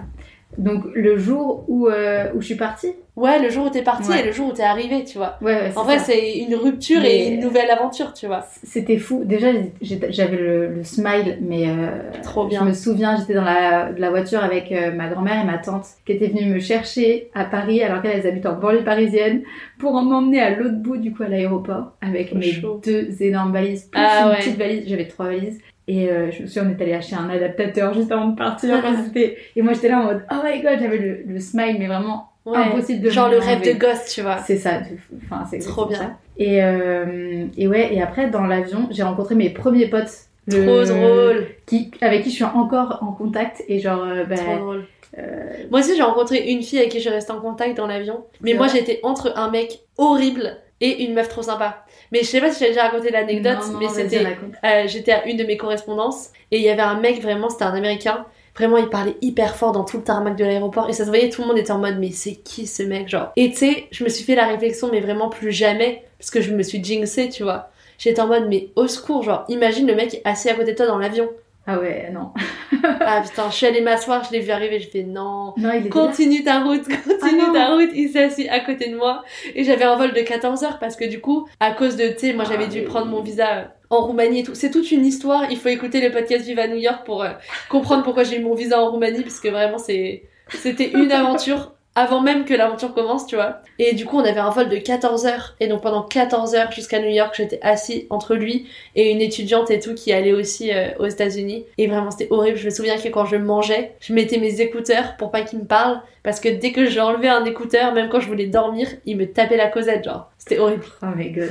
Donc 0.56 0.84
le 0.94 1.16
jour 1.18 1.64
où, 1.68 1.88
euh, 1.88 2.28
où 2.34 2.40
je 2.40 2.46
suis 2.46 2.54
partie, 2.56 2.92
Ouais, 3.16 3.40
le 3.42 3.50
jour 3.50 3.66
où 3.66 3.68
t'es 3.70 3.82
parti 3.82 4.10
Ouais. 4.10 4.20
et 4.20 4.24
le 4.26 4.30
jour 4.30 4.48
où 4.48 4.52
t'es 4.52 4.62
arrivé, 4.62 5.02
tu 5.04 5.18
vois. 5.18 5.36
ouais, 5.42 5.52
ouais, 5.54 5.72
En 5.74 5.80
c'est 5.80 5.86
vrai, 5.86 5.98
c'est 5.98 6.38
une 6.38 6.54
rupture 6.54 7.00
Mais- 7.02 7.16
et 7.16 7.28
une 7.34 7.40
nouvelle 7.40 7.68
aventure, 7.68 8.12
tu 8.14 8.26
vois. 8.28 8.46
C'était 8.62 8.96
fou. 8.96 9.22
Déjà, 9.24 9.48
j'avais 9.82 10.36
le, 10.36 10.68
le 10.68 10.84
smile, 10.84 11.38
mais 11.40 11.68
euh, 11.68 11.98
Trop 12.22 12.46
bien. 12.46 12.60
je 12.60 12.66
me 12.68 12.72
souviens, 12.72 13.16
j'étais 13.16 13.34
dans 13.34 13.42
la, 13.44 13.90
la 13.90 14.10
voiture 14.10 14.42
avec 14.42 14.70
euh, 14.70 14.92
ma 14.92 15.08
grand-mère 15.08 15.42
et 15.42 15.46
ma 15.46 15.58
tante 15.58 15.84
qui 16.06 16.12
étaient 16.12 16.28
venues 16.28 16.46
me 16.54 16.60
chercher 16.60 17.28
à 17.34 17.44
Paris 17.44 17.82
alors 17.82 18.02
qu'elles 18.02 18.24
habitent 18.24 18.46
en 18.46 18.54
banlieue 18.54 18.84
parisienne 18.84 19.42
pour 19.80 19.92
m'emmener 20.00 20.40
à 20.40 20.50
l'autre 20.50 20.76
bout 20.76 20.96
du 20.96 21.12
coup 21.12 21.24
à 21.24 21.28
l'aéroport 21.28 21.94
avec 22.00 22.28
Trop 22.30 22.38
mes 22.38 22.52
chaud. 22.52 22.80
deux 22.84 23.20
énormes 23.20 23.52
valises 23.52 23.86
plus 23.90 24.00
Ah 24.00 24.22
une 24.26 24.30
ouais. 24.30 24.36
petite 24.38 24.56
valise. 24.58 24.84
J'avais 24.86 25.08
trois 25.08 25.26
valises. 25.26 25.58
Et 25.88 26.10
euh, 26.10 26.30
je 26.30 26.42
me 26.42 26.46
souviens, 26.46 26.70
on 26.70 26.78
est 26.78 26.82
allé 26.82 26.92
acheter 26.92 27.16
un 27.16 27.28
adaptateur 27.30 27.92
juste 27.94 28.12
avant 28.12 28.26
de 28.28 28.36
partir. 28.36 28.76
Et 29.56 29.62
moi, 29.62 29.72
j'étais 29.72 29.88
là 29.88 30.00
en 30.00 30.04
mode, 30.04 30.22
oh 30.30 30.34
my 30.44 30.60
god, 30.60 30.78
j'avais 30.80 30.98
le, 30.98 31.22
le 31.26 31.40
smile, 31.40 31.76
mais 31.78 31.86
vraiment 31.88 32.26
Ouais. 32.46 32.56
impossible 32.58 33.02
de 33.02 33.10
Genre 33.10 33.28
le 33.28 33.36
rêve 33.38 33.60
de 33.62 33.78
gosse, 33.78 34.06
tu 34.14 34.22
vois. 34.22 34.38
C'est 34.38 34.56
ça, 34.56 34.80
enfin 35.22 35.44
c'est 35.50 35.58
Trop 35.58 35.84
bien. 35.84 35.98
ça. 35.98 36.12
Et, 36.38 36.62
euh, 36.64 37.44
et 37.58 37.68
ouais, 37.68 37.92
et 37.94 38.00
après 38.00 38.30
dans 38.30 38.46
l'avion, 38.46 38.88
j'ai 38.90 39.02
rencontré 39.02 39.34
mes 39.34 39.50
premiers 39.50 39.88
potes 39.88 40.10
Le- 40.46 40.62
Trop 40.64 40.82
drôle. 40.84 41.46
Qui, 41.66 41.90
avec 42.00 42.22
qui 42.22 42.30
je 42.30 42.36
suis 42.36 42.44
encore 42.44 43.00
en 43.02 43.12
contact 43.12 43.62
et 43.68 43.78
genre, 43.80 44.02
euh, 44.02 44.24
bah, 44.24 44.36
Trop 44.36 44.56
drôle. 44.56 44.84
euh, 45.18 45.52
Moi 45.70 45.80
aussi, 45.80 45.94
j'ai 45.94 46.02
rencontré 46.02 46.50
une 46.50 46.62
fille 46.62 46.78
avec 46.78 46.90
qui 46.90 46.98
je 46.98 47.02
suis 47.02 47.10
restée 47.10 47.32
en 47.32 47.40
contact 47.40 47.76
dans 47.76 47.86
l'avion. 47.86 48.24
Mais 48.40 48.54
moi, 48.54 48.66
j'étais 48.66 49.00
entre 49.02 49.32
un 49.36 49.50
mec 49.50 49.80
horrible 49.98 50.56
et 50.80 51.04
une 51.04 51.12
meuf 51.12 51.28
trop 51.28 51.42
sympa. 51.42 51.84
Mais 52.12 52.20
je 52.20 52.24
sais 52.26 52.40
pas 52.40 52.50
si 52.52 52.60
j'ai 52.64 52.70
déjà 52.70 52.84
raconté 52.84 53.10
l'anecdote, 53.10 53.58
mais 53.78 53.86
c'était. 53.94 54.24
euh, 54.64 54.82
J'étais 54.86 55.12
à 55.12 55.26
une 55.26 55.36
de 55.36 55.44
mes 55.44 55.56
correspondances 55.56 56.28
et 56.50 56.56
il 56.58 56.62
y 56.62 56.68
avait 56.70 56.82
un 56.82 56.98
mec, 56.98 57.20
vraiment, 57.22 57.48
c'était 57.50 57.64
un 57.64 57.74
américain. 57.74 58.24
Vraiment, 58.56 58.76
il 58.78 58.88
parlait 58.88 59.14
hyper 59.20 59.54
fort 59.56 59.70
dans 59.72 59.84
tout 59.84 59.98
le 59.98 60.02
tarmac 60.02 60.34
de 60.36 60.44
l'aéroport 60.44 60.88
et 60.88 60.92
ça 60.92 61.04
se 61.04 61.10
voyait, 61.10 61.28
tout 61.30 61.42
le 61.42 61.48
monde 61.48 61.58
était 61.58 61.70
en 61.70 61.78
mode, 61.78 61.98
mais 61.98 62.10
c'est 62.10 62.34
qui 62.34 62.66
ce 62.66 62.82
mec, 62.82 63.08
genre? 63.08 63.30
Et 63.36 63.50
tu 63.50 63.56
sais, 63.56 63.86
je 63.92 64.02
me 64.02 64.08
suis 64.08 64.24
fait 64.24 64.34
la 64.34 64.46
réflexion, 64.48 64.88
mais 64.90 65.00
vraiment 65.00 65.28
plus 65.28 65.52
jamais, 65.52 66.02
parce 66.18 66.30
que 66.30 66.40
je 66.40 66.52
me 66.52 66.62
suis 66.64 66.82
jinxée, 66.82 67.28
tu 67.28 67.44
vois. 67.44 67.70
J'étais 67.98 68.20
en 68.20 68.26
mode, 68.26 68.48
mais 68.48 68.68
au 68.74 68.88
secours, 68.88 69.22
genre, 69.22 69.44
imagine 69.48 69.86
le 69.86 69.94
mec 69.94 70.20
assis 70.24 70.48
à 70.48 70.54
côté 70.54 70.72
de 70.72 70.76
toi 70.76 70.86
dans 70.86 70.98
l'avion. 70.98 71.28
Ah 71.70 71.78
ouais, 71.78 72.10
non. 72.12 72.32
Ah 73.00 73.22
putain, 73.22 73.50
je 73.50 73.56
suis 73.56 73.66
allée 73.66 73.80
m'asseoir, 73.80 74.24
je 74.24 74.32
l'ai 74.32 74.40
vu 74.40 74.50
arriver, 74.50 74.80
je 74.80 74.88
fais 74.88 75.02
non. 75.02 75.52
Non, 75.56 75.70
il. 75.72 75.88
Continue 75.90 76.42
ta 76.42 76.60
route, 76.60 76.84
continue 76.88 77.42
Ah 77.48 77.52
ta 77.52 77.74
route. 77.74 77.90
Il 77.94 78.10
s'est 78.10 78.24
assis 78.24 78.48
à 78.48 78.60
côté 78.60 78.88
de 78.88 78.96
moi. 78.96 79.22
Et 79.54 79.64
j'avais 79.64 79.84
un 79.84 79.96
vol 79.96 80.12
de 80.12 80.20
14 80.20 80.64
heures 80.64 80.78
parce 80.78 80.96
que 80.96 81.04
du 81.04 81.20
coup, 81.20 81.46
à 81.60 81.72
cause 81.72 81.96
de, 81.96 82.08
tu 82.08 82.18
sais, 82.18 82.32
moi 82.32 82.44
j'avais 82.48 82.64
Ah, 82.64 82.68
dû 82.68 82.82
prendre 82.82 83.06
mon 83.06 83.20
visa 83.20 83.56
euh, 83.58 83.64
en 83.90 84.06
Roumanie 84.06 84.40
et 84.40 84.42
tout. 84.44 84.54
C'est 84.54 84.70
toute 84.70 84.90
une 84.90 85.04
histoire. 85.04 85.50
Il 85.50 85.58
faut 85.58 85.68
écouter 85.68 86.00
le 86.00 86.10
podcast 86.10 86.44
Viva 86.46 86.66
New 86.68 86.76
York 86.76 87.04
pour 87.04 87.22
euh, 87.22 87.30
comprendre 87.68 88.02
pourquoi 88.02 88.24
j'ai 88.24 88.38
eu 88.38 88.42
mon 88.42 88.54
visa 88.54 88.80
en 88.80 88.90
Roumanie 88.90 89.22
parce 89.22 89.40
que 89.40 89.48
vraiment 89.48 89.78
c'est, 89.78 90.24
c'était 90.48 90.90
une 90.90 91.12
aventure 91.12 91.72
avant 91.98 92.20
même 92.20 92.44
que 92.44 92.54
l'aventure 92.54 92.94
commence, 92.94 93.26
tu 93.26 93.34
vois. 93.34 93.60
Et 93.80 93.92
du 93.92 94.04
coup, 94.04 94.18
on 94.18 94.24
avait 94.24 94.38
un 94.38 94.50
vol 94.50 94.68
de 94.68 94.76
14 94.76 95.26
heures. 95.26 95.56
Et 95.58 95.66
donc 95.66 95.82
pendant 95.82 96.02
14 96.02 96.54
heures 96.54 96.70
jusqu'à 96.70 97.00
New 97.00 97.08
York, 97.08 97.34
j'étais 97.36 97.58
assis 97.60 98.06
entre 98.08 98.36
lui 98.36 98.68
et 98.94 99.10
une 99.10 99.20
étudiante 99.20 99.68
et 99.72 99.80
tout 99.80 99.94
qui 99.94 100.12
allait 100.12 100.32
aussi 100.32 100.72
euh, 100.72 100.90
aux 101.00 101.06
États-Unis. 101.06 101.64
Et 101.76 101.88
vraiment, 101.88 102.12
c'était 102.12 102.28
horrible. 102.30 102.56
Je 102.56 102.66
me 102.66 102.70
souviens 102.70 102.98
que 102.98 103.08
quand 103.08 103.24
je 103.24 103.34
mangeais, 103.34 103.96
je 103.98 104.12
mettais 104.12 104.38
mes 104.38 104.60
écouteurs 104.60 105.16
pour 105.16 105.32
pas 105.32 105.42
qu'il 105.42 105.58
me 105.58 105.64
parle. 105.64 106.00
Parce 106.22 106.38
que 106.38 106.48
dès 106.48 106.70
que 106.70 106.86
j'ai 106.86 107.00
enlevé 107.00 107.28
un 107.28 107.44
écouteur, 107.44 107.92
même 107.92 108.08
quand 108.08 108.20
je 108.20 108.28
voulais 108.28 108.46
dormir, 108.46 108.86
il 109.04 109.16
me 109.16 109.26
tapait 109.26 109.56
la 109.56 109.66
causette, 109.66 110.04
genre. 110.04 110.30
C'était 110.38 110.60
horrible. 110.60 110.84
Oh 111.02 111.06
my 111.16 111.30
god. 111.32 111.50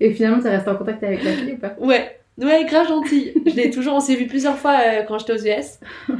et 0.00 0.12
finalement, 0.12 0.42
t'es 0.42 0.50
resté 0.50 0.68
en 0.68 0.76
contact 0.76 1.02
avec 1.04 1.24
la 1.24 1.32
fille 1.32 1.52
ou 1.52 1.58
pas? 1.58 1.74
Ouais. 1.80 2.18
Ouais, 2.38 2.66
grave 2.66 2.88
gentil. 2.88 3.32
Je 3.46 3.54
l'ai 3.54 3.70
toujours, 3.70 3.94
on 3.94 4.00
s'est 4.00 4.14
vu 4.14 4.26
plusieurs 4.26 4.58
fois 4.58 4.76
euh, 4.78 5.02
quand 5.04 5.18
j'étais 5.18 5.32
aux 5.32 5.46
US. 5.58 5.78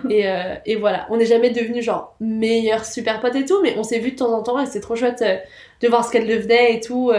Et, 0.08 0.26
euh, 0.26 0.54
et 0.64 0.76
voilà, 0.76 1.06
on 1.10 1.18
n'est 1.18 1.26
jamais 1.26 1.50
devenus 1.50 1.84
genre 1.84 2.16
meilleurs 2.20 2.86
super 2.86 3.20
potes 3.20 3.36
et 3.36 3.44
tout, 3.44 3.60
mais 3.62 3.74
on 3.76 3.82
s'est 3.82 3.98
vu 3.98 4.12
de 4.12 4.16
temps 4.16 4.32
en 4.32 4.42
temps 4.42 4.58
et 4.58 4.66
c'est 4.66 4.80
trop 4.80 4.96
chouette 4.96 5.22
euh, 5.22 5.36
de 5.82 5.88
voir 5.88 6.06
ce 6.06 6.12
qu'elle 6.12 6.26
devenait 6.26 6.74
et 6.74 6.80
tout, 6.80 7.12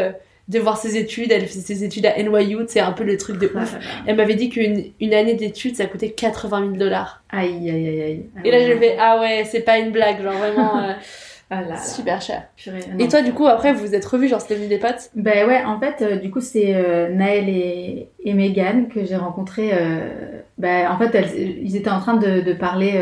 de 0.48 0.60
voir 0.60 0.78
ses 0.78 0.98
études. 0.98 1.32
Elle 1.32 1.46
faisait 1.46 1.62
ses 1.62 1.84
études 1.84 2.08
à 2.08 2.18
NYU, 2.18 2.58
c'est 2.68 2.80
un 2.80 2.92
peu 2.92 3.04
le 3.04 3.18
truc 3.18 3.38
de 3.38 3.52
Ah 3.54 3.62
ouf. 3.62 3.76
Elle 4.08 4.16
m'avait 4.16 4.34
dit 4.34 4.50
qu'une 4.50 4.86
une 5.00 5.14
année 5.14 5.36
d'études, 5.36 5.76
ça 5.76 5.86
coûtait 5.86 6.10
80 6.10 6.60
000 6.62 6.72
dollars. 6.78 7.22
Aïe, 7.30 7.70
aïe, 7.70 7.88
aïe, 7.88 8.02
aïe. 8.02 8.26
Ah 8.36 8.40
Et 8.46 8.50
là, 8.52 8.58
ouais, 8.58 8.66
je 8.66 8.78
fais, 8.80 8.98
ah 9.00 9.20
ouais, 9.20 9.44
c'est 9.46 9.62
pas 9.62 9.78
une 9.78 9.92
blague, 9.92 10.24
genre 10.24 10.34
vraiment 10.34 10.96
Ah 11.50 11.62
là 11.62 11.68
là. 11.70 11.78
super 11.78 12.22
cher. 12.22 12.44
Purée, 12.58 12.80
Et 13.00 13.08
toi, 13.08 13.22
du 13.22 13.32
coup, 13.34 13.48
après, 13.48 13.72
vous 13.74 13.80
vous 13.80 13.96
êtes 13.96 14.06
revus, 14.06 14.28
genre, 14.28 14.42
c'était 14.42 14.56
devenu 14.56 14.68
des 14.68 14.80
potes? 14.80 15.10
Ben 15.16 15.48
ouais, 15.48 15.64
en 15.64 15.80
fait, 15.80 16.02
euh, 16.02 16.16
du 16.18 16.30
coup, 16.30 16.42
c'est 16.42 16.76
euh, 16.76 17.10
Naël 17.10 17.48
et, 17.48 18.10
et 18.24 18.34
Megan 18.34 18.90
que 18.90 19.06
j'ai 19.06 19.16
rencontrés. 19.16 19.70
Euh, 19.74 20.42
ben, 20.58 20.90
en 20.92 20.98
fait, 20.98 21.16
elles- 21.16 21.58
ils 21.64 21.76
étaient 21.78 21.90
en 21.90 22.00
train 22.00 22.16
de, 22.18 22.42
de 22.42 22.54
parler 22.54 23.02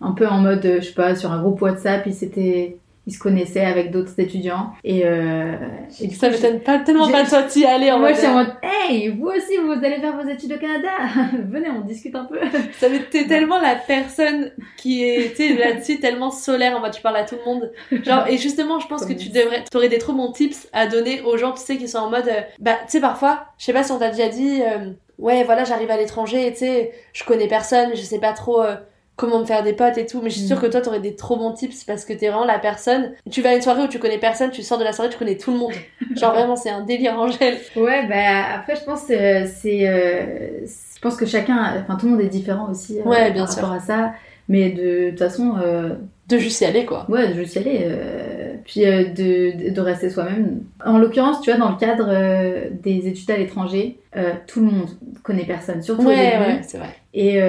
un 0.00 0.12
peu 0.12 0.26
en 0.26 0.38
mode, 0.38 0.62
je 0.80 0.80
sais 0.86 0.92
pas, 0.94 1.14
sur 1.14 1.30
un 1.30 1.40
groupe 1.40 1.60
WhatsApp. 1.62 2.02
Ils 2.06 2.14
s'étaient, 2.14 2.78
ils 3.06 3.12
se 3.12 3.18
connaissaient 3.18 3.64
avec 3.64 3.90
d'autres 3.90 4.18
étudiants. 4.18 4.72
Et, 4.82 5.02
euh, 5.04 5.56
et 6.00 6.10
Ça 6.10 6.30
m'étonne 6.30 6.60
pas 6.60 6.78
tellement 6.78 7.10
pas 7.10 7.24
de 7.24 7.28
toi 7.28 7.42
d'y 7.42 7.64
aller 7.64 7.90
en 7.90 7.98
moi, 7.98 8.12
je 8.12 8.18
suis 8.18 8.26
en 8.26 8.34
mode, 8.34 8.54
hey, 8.62 9.08
vous 9.08 9.26
aussi, 9.26 9.56
vous 9.58 9.72
allez 9.72 10.00
faire 10.00 10.16
vos 10.16 10.28
études 10.28 10.52
au 10.52 10.58
Canada. 10.58 10.88
Venez, 11.50 11.68
on 11.70 11.80
discute 11.82 12.14
un 12.14 12.24
peu. 12.24 12.38
Ça 12.78 12.86
T'es 13.10 13.26
tellement 13.26 13.60
la 13.60 13.74
personne 13.74 14.52
qui 14.76 15.04
est, 15.04 15.38
là-dessus, 15.58 16.00
tellement 16.00 16.30
solaire, 16.30 16.76
en 16.76 16.80
mode 16.80 16.92
tu 16.92 17.02
parles 17.02 17.16
à 17.16 17.24
tout 17.24 17.36
le 17.36 17.44
monde. 17.44 17.72
Genre, 18.02 18.26
et 18.26 18.38
justement, 18.38 18.80
je 18.80 18.86
pense 18.86 19.04
que 19.04 19.12
tu 19.12 19.28
devrais, 19.28 19.64
t'aurais 19.70 19.88
des 19.88 19.98
trop 19.98 20.12
bons 20.12 20.32
tips 20.32 20.68
à 20.72 20.86
donner 20.86 21.20
aux 21.22 21.36
gens, 21.36 21.52
tu 21.52 21.60
sais, 21.60 21.76
qui 21.76 21.88
sont 21.88 21.98
en 21.98 22.10
mode, 22.10 22.28
euh, 22.28 22.40
bah, 22.58 22.76
tu 22.84 22.92
sais, 22.92 23.00
parfois, 23.00 23.46
je 23.58 23.66
sais 23.66 23.72
pas 23.72 23.82
si 23.82 23.92
on 23.92 23.98
t'a 23.98 24.10
déjà 24.10 24.28
dit, 24.28 24.62
euh, 24.62 24.92
ouais, 25.18 25.44
voilà, 25.44 25.64
j'arrive 25.64 25.90
à 25.90 25.96
l'étranger, 25.96 26.50
tu 26.52 26.60
sais, 26.60 26.92
je 27.12 27.24
connais 27.24 27.48
personne, 27.48 27.90
je 27.94 28.00
sais 28.00 28.18
pas 28.18 28.32
trop, 28.32 28.62
euh, 28.62 28.76
comment 29.16 29.38
me 29.40 29.44
faire 29.44 29.62
des 29.62 29.72
potes 29.74 29.96
et 29.96 30.06
tout, 30.06 30.20
mais 30.22 30.30
je 30.30 30.38
suis 30.38 30.46
sûre 30.46 30.56
Mm. 30.58 30.62
que 30.62 30.66
toi, 30.66 30.80
t'aurais 30.80 31.00
des 31.00 31.14
trop 31.14 31.36
bons 31.36 31.52
tips 31.52 31.84
parce 31.84 32.04
que 32.04 32.12
t'es 32.12 32.28
vraiment 32.28 32.44
la 32.44 32.58
personne. 32.58 33.12
Tu 33.30 33.42
vas 33.42 33.50
à 33.50 33.54
une 33.54 33.62
soirée 33.62 33.82
où 33.82 33.86
tu 33.88 33.98
connais 34.00 34.18
personne, 34.18 34.50
tu 34.50 34.62
sors 34.62 34.78
de 34.78 34.82
la 34.84 34.92
soirée, 34.92 35.10
tu 35.10 35.18
connais 35.18 35.36
tout 35.36 35.52
le 35.52 35.58
monde. 35.58 35.72
Genre, 36.16 36.32
vraiment, 36.32 36.56
c'est 36.56 36.70
un 36.70 36.80
délire, 36.82 37.18
Angèle. 37.18 37.58
Ouais, 37.76 38.06
bah 38.08 38.54
après, 38.56 38.74
je 38.76 38.82
pense 38.84 39.04
euh, 39.10 39.46
c'est, 39.46 39.88
euh, 39.88 40.66
je 40.66 41.00
pense 41.00 41.16
que 41.16 41.26
chacun, 41.26 41.74
enfin 41.80 41.96
tout 41.96 42.06
le 42.06 42.12
monde 42.12 42.20
est 42.22 42.28
différent 42.28 42.68
aussi 42.70 42.98
euh, 43.00 43.04
Ouais, 43.04 43.30
bien 43.30 43.44
par 43.44 43.52
sûr. 43.52 43.62
rapport 43.62 43.76
à 43.76 43.80
ça. 43.80 44.12
Mais 44.48 44.70
de, 44.70 45.10
toute 45.10 45.20
façon, 45.20 45.54
euh, 45.64 45.94
De 46.28 46.36
juste 46.36 46.60
y 46.60 46.64
aller, 46.66 46.84
quoi. 46.84 47.06
ouais, 47.08 47.28
de 47.28 47.34
juste 47.34 47.54
y 47.54 47.58
aller. 47.58 47.88
puis 48.64 48.80
de, 48.80 49.70
de, 49.70 49.80
rester 49.80 50.10
soi-même. 50.10 50.60
En 50.84 50.98
l'occurrence, 50.98 51.40
tu 51.40 51.50
vois, 51.50 51.58
dans 51.58 51.70
le 51.70 51.76
cadre 51.76 52.68
des 52.82 53.06
études 53.08 53.30
à 53.30 53.36
l'étranger, 53.38 53.98
tout 54.46 54.60
le 54.60 54.66
monde 54.66 54.88
connaît 55.22 55.44
personne, 55.46 55.82
surtout 55.82 56.06
Ouais, 56.06 56.16
début. 56.32 56.42
ouais, 56.52 56.60
c'est 56.62 56.78
vrai. 56.78 56.88
Et, 57.14 57.40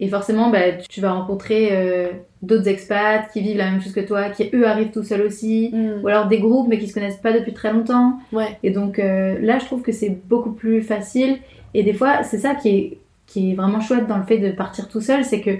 et 0.00 0.08
forcément, 0.08 0.50
bah, 0.50 0.72
tu 0.88 1.00
vas 1.00 1.12
rencontrer 1.12 1.68
euh, 1.72 2.08
d'autres 2.42 2.66
expats 2.68 3.30
qui 3.32 3.40
vivent 3.40 3.58
la 3.58 3.70
même 3.70 3.80
chose 3.80 3.92
que 3.92 4.00
toi, 4.00 4.28
qui 4.30 4.50
eux 4.52 4.66
arrivent 4.66 4.90
tout 4.90 5.04
seuls 5.04 5.22
aussi. 5.22 5.70
Mm. 5.72 6.02
Ou 6.02 6.08
alors 6.08 6.26
des 6.26 6.40
groupes 6.40 6.66
mais 6.68 6.78
qui 6.78 6.88
se 6.88 6.94
connaissent 6.94 7.18
pas 7.20 7.32
depuis 7.32 7.52
très 7.52 7.72
longtemps. 7.72 8.18
Ouais. 8.32 8.58
Et 8.64 8.70
donc 8.70 8.98
euh, 8.98 9.38
là, 9.40 9.58
je 9.58 9.64
trouve 9.66 9.82
que 9.82 9.92
c'est 9.92 10.10
beaucoup 10.26 10.50
plus 10.50 10.82
facile. 10.82 11.38
Et 11.74 11.82
des 11.84 11.92
fois, 11.92 12.22
c'est 12.24 12.38
ça 12.38 12.54
qui 12.54 12.68
est, 12.70 12.98
qui 13.26 13.52
est 13.52 13.54
vraiment 13.54 13.80
chouette 13.80 14.06
dans 14.08 14.18
le 14.18 14.24
fait 14.24 14.38
de 14.38 14.50
partir 14.50 14.88
tout 14.88 15.00
seul, 15.00 15.24
c'est 15.24 15.40
que 15.40 15.52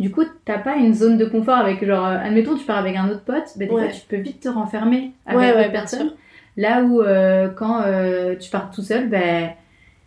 du 0.00 0.10
coup, 0.10 0.24
t'as 0.44 0.58
pas 0.58 0.76
une 0.76 0.92
zone 0.94 1.18
de 1.18 1.24
confort 1.26 1.56
avec 1.56 1.84
genre, 1.86 2.06
euh, 2.06 2.16
admettons, 2.18 2.56
tu 2.56 2.64
pars 2.64 2.78
avec 2.78 2.96
un 2.96 3.08
autre 3.10 3.22
pote, 3.22 3.44
bah, 3.56 3.66
des 3.66 3.70
Ouais. 3.70 3.82
fois, 3.84 3.92
tu 3.92 4.00
peux 4.08 4.16
vite 4.16 4.40
te 4.40 4.48
renfermer 4.48 5.12
avec 5.26 5.40
Ouais, 5.40 5.54
ouais, 5.54 5.70
personne. 5.70 6.12
Là 6.56 6.82
où 6.82 7.02
euh, 7.02 7.48
quand 7.48 7.82
tu 8.40 8.50
pars 8.50 8.70
tout 8.70 8.82
seul, 8.82 9.08
ben 9.10 9.50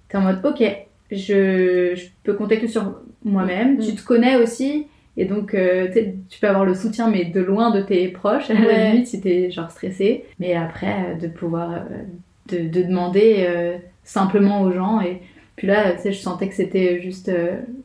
t'es 0.09 0.17
en 0.17 0.21
mode 0.21 0.39
ok, 0.43 0.63
je, 1.11 1.93
je 1.95 2.05
peux 2.23 2.33
compter 2.33 2.59
que 2.59 2.67
sur 2.67 2.95
moi-même. 3.23 3.77
Mm. 3.77 3.79
Tu 3.81 3.95
te 3.95 4.03
connais 4.05 4.35
aussi. 4.35 4.87
Et 5.19 5.25
donc, 5.25 5.53
euh, 5.55 5.87
tu 6.29 6.39
peux 6.39 6.47
avoir 6.47 6.63
le 6.65 6.75
soutien, 6.75 7.09
mais 7.09 7.25
de 7.25 7.41
loin 7.41 7.71
de 7.71 7.81
tes 7.81 8.07
proches, 8.09 8.51
à 8.51 8.53
la 8.53 8.59
Ouais. 8.61 8.91
limite, 8.91 9.07
si 9.07 9.19
t'es 9.19 9.49
genre 9.49 9.71
stressé. 9.71 10.25
Mais 10.39 10.53
après, 10.53 10.93
euh, 11.15 11.19
de 11.19 11.27
pouvoir 11.27 11.71
euh, 11.73 12.55
de, 12.55 12.67
de 12.67 12.83
demander 12.83 13.37
euh, 13.47 13.77
simplement 14.03 14.61
aux 14.61 14.71
gens. 14.71 15.01
Et 15.01 15.21
puis 15.55 15.65
là, 15.67 15.93
tu 15.93 16.01
sais, 16.03 16.11
je 16.11 16.19
sentais 16.19 16.47
que 16.47 16.53
c'était 16.53 17.01
juste 17.01 17.31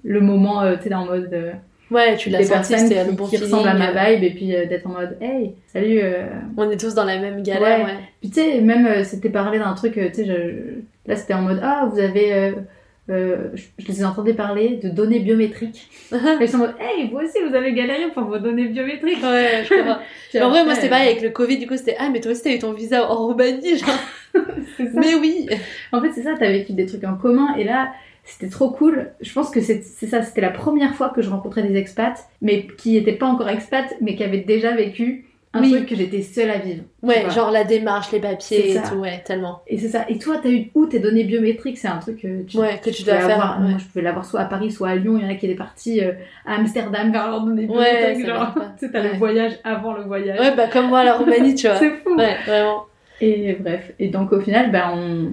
le 0.05 0.21
moment, 0.21 0.61
tu 0.77 0.89
sais, 0.89 0.95
en 0.95 1.07
mode 1.07 1.53
Ouais, 1.91 2.17
tu 2.17 2.31
l'as 2.31 2.43
senti, 2.43 2.79
c'était 2.79 3.05
le 3.05 3.13
bon 3.13 3.25
qui 3.27 3.37
feeling. 3.37 3.53
ressemblent 3.53 3.69
à 3.69 3.75
ma 3.93 4.13
vibe. 4.13 4.25
Et 4.25 4.31
puis 4.31 4.55
euh, 4.55 4.67
d'être 4.67 4.87
en 4.87 4.91
mode 4.95 5.17
hey, 5.21 5.55
salut. 5.67 6.01
euh, 6.03 6.27
On 6.57 6.71
est 6.71 6.79
tous 6.79 6.95
dans 6.95 7.05
la 7.05 7.19
même 7.19 7.43
galère, 7.43 7.79
Ouais. 7.81 7.85
ouais. 7.85 7.99
puis 8.21 8.31
tu 8.31 8.41
sais, 8.41 8.61
même 8.61 8.87
euh, 8.87 9.05
c'était 9.05 9.29
parlé 9.31 9.59
d'un 9.59 9.73
truc, 9.75 9.95
tu 9.95 10.01
sais, 10.15 10.25
je- 10.27 10.81
là 11.11 11.17
c'était 11.17 11.35
en 11.35 11.43
mode 11.43 11.61
ah 11.63 11.89
vous 11.93 11.99
avez, 11.99 12.53
euh, 13.11 13.49
je, 13.55 13.65
je 13.79 13.89
les 13.89 14.05
entendais 14.05 14.33
parler 14.33 14.79
de 14.83 14.89
données 14.89 15.19
biométriques. 15.19 15.91
Je 16.13 16.47
suis 16.47 16.55
en 16.55 16.61
mode 16.61 16.75
hey 16.81 17.11
vous 17.11 17.19
aussi 17.19 17.39
vous 17.47 17.55
avez 17.55 17.73
galéré 17.73 18.11
pour 18.13 18.25
vos 18.25 18.39
données 18.39 18.67
biométriques. 18.67 19.23
Ouais, 19.23 19.65
je 19.65 19.75
comprends. 19.75 19.99
Puis 20.31 20.39
Mais 20.39 20.43
en 20.43 20.51
vrai, 20.51 20.65
moi, 20.65 20.75
c'était 20.77 20.89
pareil 20.89 21.09
avec 21.09 21.23
le 21.23 21.31
Covid, 21.31 21.59
du 21.59 21.67
coup, 21.67 21.77
c'était 21.77 21.97
Ah, 21.99 22.11
mais 22.11 22.21
toi 22.21 22.31
aussi, 22.31 22.43
t'as 22.43 22.55
eu 22.55 22.59
ton 22.61 22.73
visa 22.73 23.11
en 23.11 23.27
Roumanie, 23.27 23.77
genre. 23.79 23.89
ça. 24.35 24.85
mais 24.95 25.15
oui 25.15 25.49
En 25.91 26.01
fait 26.01 26.13
c'est 26.13 26.23
ça, 26.23 26.35
t'as 26.39 26.51
vécu 26.51 26.73
des 26.73 26.87
trucs 26.87 27.05
en 27.05 27.17
commun 27.17 27.55
et 27.59 27.65
là 27.65 27.93
c'était 28.25 28.49
trop 28.49 28.71
cool. 28.71 29.11
Je 29.21 29.33
pense 29.33 29.51
que 29.51 29.61
c'est 29.61 29.83
c'est 29.83 30.07
ça, 30.07 30.23
c'était 30.23 30.41
la 30.41 30.51
première 30.51 30.95
fois 30.95 31.11
que 31.11 31.23
je 31.23 31.29
rencontrais 31.31 31.63
des 31.65 31.77
expats, 31.77 32.19
mais 32.41 32.67
qui 32.79 32.93
n'étaient 32.93 33.13
pas 33.13 33.27
encore 33.27 33.49
expats, 33.49 33.93
mais 34.01 34.15
qui 34.15 34.23
avaient 34.23 34.39
déjà 34.39 34.75
vécu 34.75 35.27
un 35.55 35.61
Oui. 35.61 35.71
truc 35.73 35.87
que 35.89 35.95
j'étais 35.97 36.23
seule 36.23 36.51
à 36.51 36.59
vivre. 36.59 36.85
Ouais, 37.03 37.29
genre 37.31 37.51
la 37.51 37.65
démarche, 37.65 38.11
les 38.13 38.21
papiers 38.21 38.75
et 38.77 38.81
tout, 38.83 38.97
ouais, 38.97 39.23
tellement. 39.25 39.61
Et 39.67 39.77
c'est 39.79 39.89
ça. 39.89 40.07
Et 40.09 40.17
toi, 40.19 40.37
t'as 40.43 40.49
eu 40.49 40.71
où 40.75 40.87
tes 40.87 40.99
données 40.99 41.25
biométriques 41.25 41.77
C'est 41.79 41.89
un 41.89 41.99
truc 41.99 42.23
que 42.23 42.43
tu, 42.43 42.57
Ouais, 42.59 42.81
que 42.83 42.89
tu 42.91 43.03
peux 43.05 43.11
dois 43.11 43.21
faire, 43.21 43.31
avoir. 43.35 43.61
ouais. 43.61 43.69
Moi, 43.71 43.79
je 43.79 43.85
pouvais 43.85 44.03
l'avoir 44.03 44.25
soit 44.25 44.41
à 44.41 44.45
Paris, 44.47 44.71
soit 44.71 44.89
à 44.89 44.95
Lyon. 44.95 45.19
Il 45.19 45.25
y 45.25 45.27
en 45.27 45.31
a 45.31 45.35
qui 45.35 45.47
étaient 45.47 45.55
partis 45.55 46.03
euh, 46.03 46.13
à 46.47 46.55
Amsterdam 46.57 47.13
vers 47.13 47.29
leurs 47.29 47.43
données 47.43 47.67
Ouais, 47.67 48.15
biométriques. 48.15 48.27
ça 48.27 48.35
genre, 48.35 48.55
tu 48.79 48.87
sais, 48.87 48.93
t'as 48.93 49.03
Ouais. 49.03 49.13
le 49.13 49.19
voyage 49.19 49.53
avant 49.65 49.93
le 49.93 50.03
voyage. 50.05 50.41
Ouais, 50.41 50.55
bah, 50.57 50.69
comme 50.73 50.87
moi, 50.89 51.05
la 51.05 51.15
Roumanie, 51.15 51.55
tu 51.55 51.67
vois. 51.67 51.77
c'est 51.79 51.91
fou. 51.91 52.17
Ouais, 52.17 52.37
vraiment. 52.47 52.85
Et 53.21 53.53
bref. 53.61 53.93
Et 53.99 54.09
donc, 54.09 54.33
au 54.33 54.41
final, 54.41 54.71
bah, 54.73 54.93
on, 54.95 55.29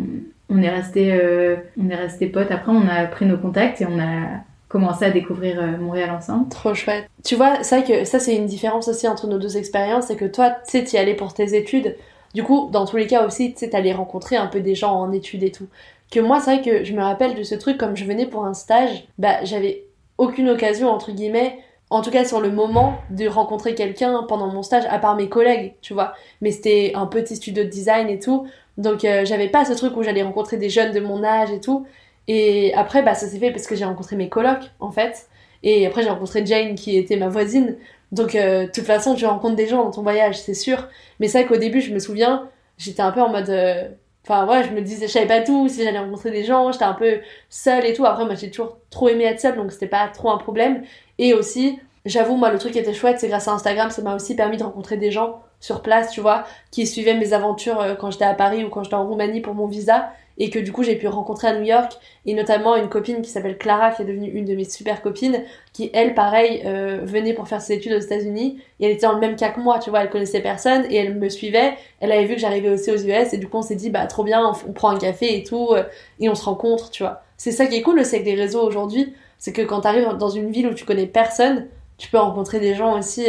on 0.50 0.62
est 0.62 0.70
resté, 0.70 1.14
euh, 1.14 1.56
on 1.82 1.90
est 1.90 1.96
resté 1.96 2.28
potes. 2.28 2.52
Après, 2.52 2.72
on 2.72 2.88
a 2.88 3.06
pris 3.06 3.26
nos 3.26 3.38
contacts 3.38 3.82
et 3.82 3.86
on 3.86 3.98
a 4.00 4.44
commencé 4.70 5.04
à 5.04 5.10
découvrir 5.10 5.60
euh, 5.60 5.78
Montréal 5.78 6.12
ensemble. 6.12 6.48
Trop 6.50 6.74
chouette. 6.74 7.10
Tu 7.26 7.36
vois, 7.36 7.56
vrai 7.62 7.84
que 7.84 8.06
ça, 8.06 8.20
c'est 8.20 8.36
une 8.36 8.46
différence 8.46 8.88
aussi 8.88 9.08
entre 9.08 9.28
nos 9.28 9.40
deux 9.40 9.58
expériences, 9.58 10.06
c'est 10.06 10.16
que 10.16 10.26
toi, 10.26 10.52
tu 10.52 10.72
sais, 10.72 10.84
t'y 10.84 10.98
allais 10.98 11.16
pour 11.16 11.34
tes 11.34 11.58
études. 11.58 11.98
Du 12.36 12.44
coup, 12.44 12.70
dans 12.72 12.86
tous 12.86 12.96
les 12.96 13.08
cas 13.08 13.26
aussi, 13.26 13.54
tu 13.54 13.60
sais, 13.60 13.70
t'allais 13.72 13.92
rencontrer 13.92 14.38
un 14.38 14.46
peu 14.46 14.62
des 14.62 14.76
gens 14.76 14.94
en 14.94 15.12
études 15.12 15.44
et 15.44 15.52
tout. 15.52 15.68
Que 16.12 16.20
moi, 16.20 16.40
c'est 16.40 16.56
vrai 16.56 16.62
que 16.62 16.84
je 16.84 16.94
me 16.94 17.02
rappelle 17.02 17.36
de 17.36 17.44
ce 17.44 17.56
truc, 17.56 17.78
comme 17.78 17.98
je 17.98 18.06
venais 18.06 18.28
pour 18.28 18.46
un 18.46 18.54
stage, 18.54 19.08
bah, 19.18 19.44
j'avais 19.44 19.86
aucune 20.20 20.50
occasion, 20.50 20.90
entre 20.90 21.12
guillemets, 21.12 21.60
en 21.90 22.02
tout 22.02 22.12
cas 22.12 22.24
sur 22.24 22.40
le 22.40 22.52
moment, 22.52 23.00
de 23.10 23.28
rencontrer 23.28 23.74
quelqu'un 23.74 24.24
pendant 24.28 24.48
mon 24.48 24.62
stage, 24.62 24.84
à 24.90 25.00
part 25.00 25.16
mes 25.16 25.30
collègues, 25.30 25.74
tu 25.82 25.94
vois. 25.96 26.14
Mais 26.42 26.52
c'était 26.52 26.92
un 26.94 27.08
petit 27.08 27.36
studio 27.36 27.64
de 27.64 27.70
design 27.70 28.08
et 28.10 28.20
tout. 28.20 28.46
Donc, 28.78 29.04
euh, 29.04 29.26
j'avais 29.26 29.50
pas 29.50 29.66
ce 29.66 29.74
truc 29.74 29.98
où 29.98 30.04
j'allais 30.04 30.22
rencontrer 30.22 30.58
des 30.58 30.70
jeunes 30.70 30.94
de 30.94 31.00
mon 31.00 31.24
âge 31.24 31.52
et 31.52 31.60
tout. 31.60 31.88
Et 32.30 32.74
après, 32.76 33.04
bah, 33.04 33.16
ça 33.16 33.28
s'est 33.28 33.40
fait 33.40 33.52
parce 33.52 33.68
que 33.68 33.76
j'ai 33.76 33.86
rencontré 33.86 34.16
mes 34.16 34.30
colocs, 34.30 34.72
en 34.80 34.92
fait. 34.92 35.28
Et 35.64 35.86
après, 35.88 36.04
j'ai 36.04 36.10
rencontré 36.10 36.46
Jane, 36.46 36.76
qui 36.76 36.98
était 36.98 37.18
ma 37.18 37.28
voisine. 37.30 37.76
Donc, 38.14 38.36
euh, 38.36 38.66
de 38.68 38.72
toute 38.72 38.86
façon, 38.86 39.16
tu 39.16 39.26
rencontres 39.26 39.56
des 39.58 39.68
gens 39.68 39.84
dans 39.84 39.92
ton 39.92 40.04
voyage, 40.04 40.40
c'est 40.40 40.54
sûr. 40.54 40.88
Mais 41.20 41.28
c'est 41.28 41.40
vrai 41.42 41.48
qu'au 41.50 41.58
début, 41.60 41.82
je 41.82 41.94
me 41.94 42.00
souviens, 42.00 42.50
j'étais 42.78 43.02
un 43.02 43.12
peu 43.12 43.22
en 43.22 43.30
mode. 43.30 43.50
euh, 43.50 43.90
Enfin, 44.26 44.46
ouais, 44.48 44.64
je 44.64 44.72
me 44.72 44.82
disais, 44.82 45.08
je 45.08 45.14
savais 45.14 45.26
pas 45.28 45.42
tout, 45.42 45.68
si 45.70 45.84
j'allais 45.84 45.98
rencontrer 45.98 46.30
des 46.30 46.44
gens, 46.44 46.72
j'étais 46.72 46.84
un 46.86 46.94
peu 46.94 47.20
seule 47.50 47.86
et 47.86 47.94
tout. 47.94 48.06
Après, 48.06 48.26
moi, 48.26 48.36
j'ai 48.36 48.52
toujours 48.52 48.78
trop 48.92 49.08
aimé 49.10 49.24
être 49.24 49.40
seule, 49.40 49.56
donc 49.56 49.72
c'était 49.72 49.88
pas 49.88 50.08
trop 50.10 50.30
un 50.30 50.38
problème. 50.38 50.84
Et 51.18 51.34
aussi, 51.34 51.80
j'avoue, 52.06 52.36
moi, 52.36 52.52
le 52.52 52.60
truc 52.60 52.74
qui 52.74 52.80
était 52.80 52.94
chouette, 52.94 53.20
c'est 53.20 53.28
grâce 53.30 53.48
à 53.48 53.54
Instagram, 53.54 53.90
ça 53.90 54.02
m'a 54.04 54.16
aussi 54.16 54.36
permis 54.36 54.58
de 54.58 54.64
rencontrer 54.64 54.98
des 54.98 55.10
gens 55.10 55.42
sur 55.60 55.82
place, 55.82 56.12
tu 56.12 56.22
vois, 56.22 56.46
qui 56.72 56.88
suivaient 56.88 57.16
mes 57.16 57.34
aventures 57.34 57.82
euh, 57.82 57.96
quand 57.96 58.12
j'étais 58.12 58.26
à 58.26 58.34
Paris 58.34 58.64
ou 58.64 58.70
quand 58.70 58.84
j'étais 58.84 58.96
en 58.96 59.06
Roumanie 59.06 59.42
pour 59.42 59.54
mon 59.54 59.68
visa. 59.68 60.12
Et 60.42 60.50
que 60.50 60.58
du 60.58 60.72
coup, 60.72 60.84
j'ai 60.84 60.96
pu 60.96 61.06
rencontrer 61.08 61.50
à 61.50 61.60
New 61.60 61.66
York. 61.66 61.92
Et 62.26 62.34
notamment 62.34 62.78
une 62.78 62.88
copine 62.88 63.22
qui 63.22 63.30
s'appelle 63.30 63.58
Clara, 63.58 63.92
qui 63.92 64.04
est 64.04 64.06
devenue 64.06 64.30
une 64.30 64.46
de 64.46 64.56
mes 64.56 64.64
super 64.64 65.02
copines, 65.02 65.44
qui, 65.74 65.90
elle, 65.94 66.14
pareil, 66.14 66.62
euh, 66.66 67.02
venait 67.04 67.34
pour 67.34 67.50
faire 67.50 67.60
ses 67.60 67.74
études 67.74 67.92
aux 67.92 68.00
États-Unis. 68.00 68.62
Et 68.80 68.86
elle 68.86 68.92
était 68.92 69.06
dans 69.06 69.14
le 69.14 69.20
même 69.20 69.36
cas 69.36 69.50
que 69.50 69.60
moi, 69.60 69.80
tu 69.80 69.90
vois, 69.90 70.02
elle 70.02 70.10
connaissait 70.10 70.40
personne 70.40 70.86
et 70.90 70.96
elle 70.96 71.16
me 71.16 71.28
suivait. 71.28 71.74
Elle 72.00 72.14
avait 72.14 72.24
vu 72.24 72.36
que 72.36 72.40
j'arrivais 72.40 72.70
aussi 72.70 72.90
aux 72.90 72.98
US. 72.98 73.34
Et 73.34 73.38
du 73.38 73.50
coup, 73.50 73.58
on 73.58 73.62
s'est 73.62 73.76
dit, 73.76 73.90
bah, 73.90 74.08
trop 74.08 74.24
bien, 74.24 74.54
on, 74.66 74.72
prend 74.72 74.92
un 74.92 74.98
café 74.98 75.38
et 75.38 75.44
tout. 75.44 75.72
euh, 75.74 75.84
et 76.22 76.30
on 76.30 76.36
se 76.36 76.46
rencontre, 76.46 76.90
tu 76.90 77.04
vois. 77.04 77.22
C'est 77.36 77.52
ça 77.52 77.68
qui 77.68 77.76
est 77.76 77.82
cool 77.82 78.00
aussi 78.00 78.16
avec 78.16 78.26
les 78.26 78.36
réseaux 78.36 78.62
aujourd'hui. 78.66 79.14
C'est 79.38 79.52
que 79.52 79.62
quand 79.62 79.82
t'arrives 79.82 80.08
dans 80.18 80.30
une 80.30 80.52
ville 80.52 80.68
où 80.68 80.74
tu 80.74 80.86
connais 80.86 81.06
personne, 81.06 81.68
tu 81.98 82.10
peux 82.10 82.18
rencontrer 82.18 82.62
des 82.62 82.76
gens 82.76 82.98
aussi, 82.98 83.26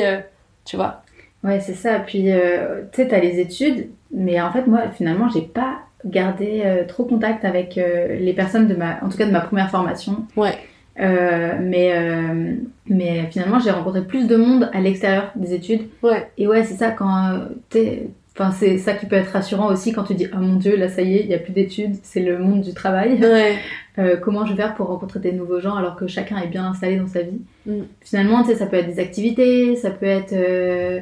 tu 0.64 0.76
vois. 0.76 1.02
Ouais, 1.44 1.60
c'est 1.60 1.74
ça. 1.74 1.98
Puis, 2.00 2.30
euh, 2.30 2.82
tu 2.92 3.02
sais, 3.02 3.08
t'as 3.08 3.20
les 3.20 3.40
études, 3.40 3.88
mais 4.12 4.40
en 4.40 4.52
fait, 4.52 4.66
moi, 4.66 4.90
finalement, 4.94 5.28
j'ai 5.28 5.42
pas 5.42 5.78
gardé 6.04 6.62
euh, 6.64 6.84
trop 6.86 7.04
contact 7.04 7.44
avec 7.44 7.76
euh, 7.78 8.16
les 8.18 8.32
personnes 8.32 8.66
de 8.68 8.74
ma, 8.74 9.02
en 9.02 9.08
tout 9.08 9.16
cas 9.16 9.26
de 9.26 9.32
ma 9.32 9.40
première 9.40 9.70
formation. 9.70 10.24
Ouais. 10.36 10.58
Mais, 10.98 11.94
mais 12.86 13.26
finalement, 13.30 13.58
j'ai 13.58 13.70
rencontré 13.70 14.02
plus 14.02 14.26
de 14.26 14.36
monde 14.36 14.68
à 14.74 14.80
l'extérieur 14.80 15.30
des 15.34 15.54
études. 15.54 15.88
Ouais. 16.02 16.28
Et 16.36 16.46
ouais, 16.46 16.62
c'est 16.64 16.74
ça, 16.74 16.90
quand 16.90 17.40
t'es. 17.70 18.08
Enfin, 18.36 18.52
c'est 18.52 18.76
ça 18.78 18.92
qui 18.92 19.06
peut 19.06 19.16
être 19.16 19.32
rassurant 19.32 19.68
aussi 19.68 19.92
quand 19.92 20.04
tu 20.04 20.14
dis, 20.14 20.26
oh 20.32 20.38
mon 20.38 20.56
dieu, 20.56 20.76
là, 20.76 20.88
ça 20.88 21.00
y 21.00 21.16
est, 21.16 21.20
il 21.22 21.28
n'y 21.28 21.34
a 21.34 21.38
plus 21.38 21.52
d'études, 21.52 21.96
c'est 22.02 22.20
le 22.20 22.38
monde 22.38 22.60
du 22.60 22.74
travail. 22.74 23.18
Ouais. 23.18 23.56
Euh, 23.98 24.16
comment 24.16 24.46
je 24.46 24.52
vais 24.52 24.62
faire 24.62 24.74
pour 24.74 24.86
rencontrer 24.86 25.20
des 25.20 25.32
nouveaux 25.32 25.60
gens 25.60 25.74
alors 25.74 25.96
que 25.96 26.06
chacun 26.06 26.38
est 26.38 26.46
bien 26.46 26.64
installé 26.64 26.96
dans 26.96 27.08
sa 27.08 27.22
vie? 27.22 27.40
Mm. 27.66 27.82
Finalement, 28.00 28.42
tu 28.42 28.50
sais, 28.50 28.56
ça 28.56 28.66
peut 28.66 28.76
être 28.76 28.86
des 28.86 29.00
activités, 29.00 29.76
ça 29.76 29.90
peut 29.90 30.06
être 30.06 30.32
euh, 30.32 31.00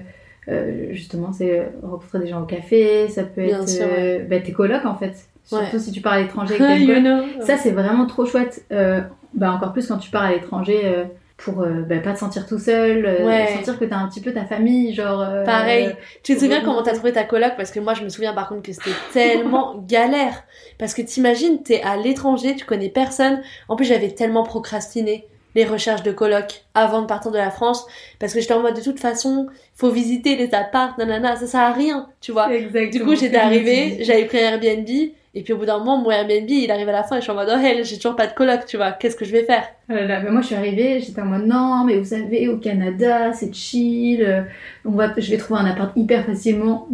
euh, 0.48 0.88
justement, 0.92 1.32
c'est 1.32 1.68
rencontrer 1.82 2.20
des 2.20 2.28
gens 2.28 2.42
au 2.42 2.46
café, 2.46 3.08
ça 3.08 3.22
peut 3.24 3.42
Bien 3.44 3.60
être 3.62 3.68
sûr, 3.68 3.86
euh, 3.88 4.20
bah, 4.28 4.40
tes 4.40 4.52
colocs 4.52 4.84
en 4.86 4.94
fait. 4.96 5.14
Surtout 5.44 5.78
si 5.78 5.92
tu 5.92 6.00
pars 6.00 6.14
à 6.14 6.20
l'étranger 6.20 6.54
avec 6.62 6.80
you 6.86 7.00
know. 7.00 7.22
Ça, 7.40 7.56
c'est 7.56 7.70
vraiment 7.70 8.06
trop 8.06 8.26
chouette. 8.26 8.64
Euh, 8.72 9.00
bah, 9.34 9.52
encore 9.52 9.72
plus 9.72 9.86
quand 9.86 9.98
tu 9.98 10.10
pars 10.10 10.24
à 10.24 10.32
l'étranger 10.32 10.80
euh, 10.84 11.04
pour 11.38 11.62
euh, 11.62 11.82
bah, 11.88 11.98
pas 11.98 12.12
te 12.12 12.18
sentir 12.18 12.46
tout 12.46 12.58
seul, 12.58 13.06
euh, 13.06 13.24
Ouais. 13.26 13.46
sentir 13.54 13.78
que 13.78 13.84
t'as 13.84 13.96
un 13.96 14.08
petit 14.08 14.20
peu 14.20 14.32
ta 14.32 14.44
famille, 14.44 14.92
genre. 14.94 15.20
euh, 15.22 15.44
Pareil. 15.44 15.94
Tu 16.22 16.34
te 16.34 16.40
souviens 16.40 16.56
vraiment. 16.58 16.72
comment 16.74 16.82
t'as 16.84 16.94
trouvé 16.94 17.12
ta 17.12 17.24
coloc? 17.24 17.52
Parce 17.56 17.70
que 17.70 17.80
moi, 17.80 17.94
je 17.94 18.02
me 18.04 18.08
souviens 18.08 18.32
par 18.34 18.48
contre 18.48 18.62
que 18.62 18.72
c'était 18.72 18.90
tellement 19.12 19.76
galère. 19.88 20.44
Parce 20.78 20.94
que 20.94 21.02
t'imagines, 21.02 21.62
t'es 21.62 21.80
à 21.82 21.96
l'étranger, 21.96 22.56
tu 22.56 22.64
connais 22.64 22.88
personne. 22.88 23.40
En 23.68 23.76
plus, 23.76 23.84
j'avais 23.86 24.10
tellement 24.10 24.42
procrastiné 24.44 25.26
les 25.54 25.64
recherches 25.64 26.02
de 26.02 26.12
coloc 26.12 26.64
avant 26.74 27.00
de 27.02 27.06
partir 27.06 27.30
de 27.32 27.38
la 27.38 27.50
France. 27.50 27.86
Parce 28.18 28.34
que 28.34 28.40
j'étais 28.40 28.54
en 28.54 28.60
mode, 28.60 28.76
de 28.76 28.82
toute 28.82 29.00
façon, 29.00 29.46
faut 29.78 29.92
visiter 29.92 30.34
les 30.34 30.52
apparts, 30.56 30.96
nanana, 30.98 31.36
ça 31.36 31.46
sert 31.46 31.60
à 31.60 31.72
rien, 31.72 32.08
tu 32.20 32.32
vois. 32.32 32.52
Exactement. 32.52 32.90
Du 32.90 33.04
coup, 33.04 33.14
j'étais 33.14 33.36
arrivée, 33.36 33.98
j'avais 34.00 34.24
pris 34.24 34.38
Airbnb. 34.38 34.88
Et 35.34 35.42
puis 35.42 35.52
au 35.52 35.56
bout 35.58 35.66
d'un 35.66 35.78
moment, 35.78 35.98
mon 35.98 36.10
Airbnb, 36.10 36.50
il 36.50 36.68
arrive 36.72 36.88
à 36.88 36.92
la 36.92 37.04
fin 37.04 37.16
et 37.16 37.18
je 37.20 37.22
suis 37.22 37.30
en 37.30 37.36
mode, 37.36 37.48
oh 37.48 37.58
hell, 37.58 37.84
j'ai 37.84 37.96
toujours 37.96 38.16
pas 38.16 38.26
de 38.26 38.32
coloc, 38.32 38.66
tu 38.66 38.76
vois. 38.76 38.90
Qu'est-ce 38.90 39.14
que 39.14 39.24
je 39.24 39.30
vais 39.30 39.44
faire? 39.44 39.62
Oh 39.88 39.92
là 39.92 40.04
là, 40.04 40.20
mais 40.20 40.30
moi 40.30 40.40
je 40.40 40.46
suis 40.46 40.56
arrivée, 40.56 40.98
j'étais 40.98 41.20
en 41.20 41.26
mode 41.26 41.46
non, 41.46 41.84
mais 41.84 41.96
vous 41.96 42.06
savez, 42.06 42.48
au 42.48 42.56
Canada, 42.56 43.32
c'est 43.32 43.54
chill, 43.54 44.20
euh, 44.20 44.42
on 44.84 44.90
va, 44.92 45.12
je 45.16 45.30
vais 45.30 45.36
trouver 45.36 45.60
un 45.60 45.66
appart 45.66 45.92
hyper 45.96 46.26
facilement. 46.26 46.88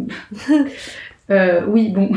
Euh, 1.31 1.65
oui, 1.67 1.89
bon. 1.89 2.11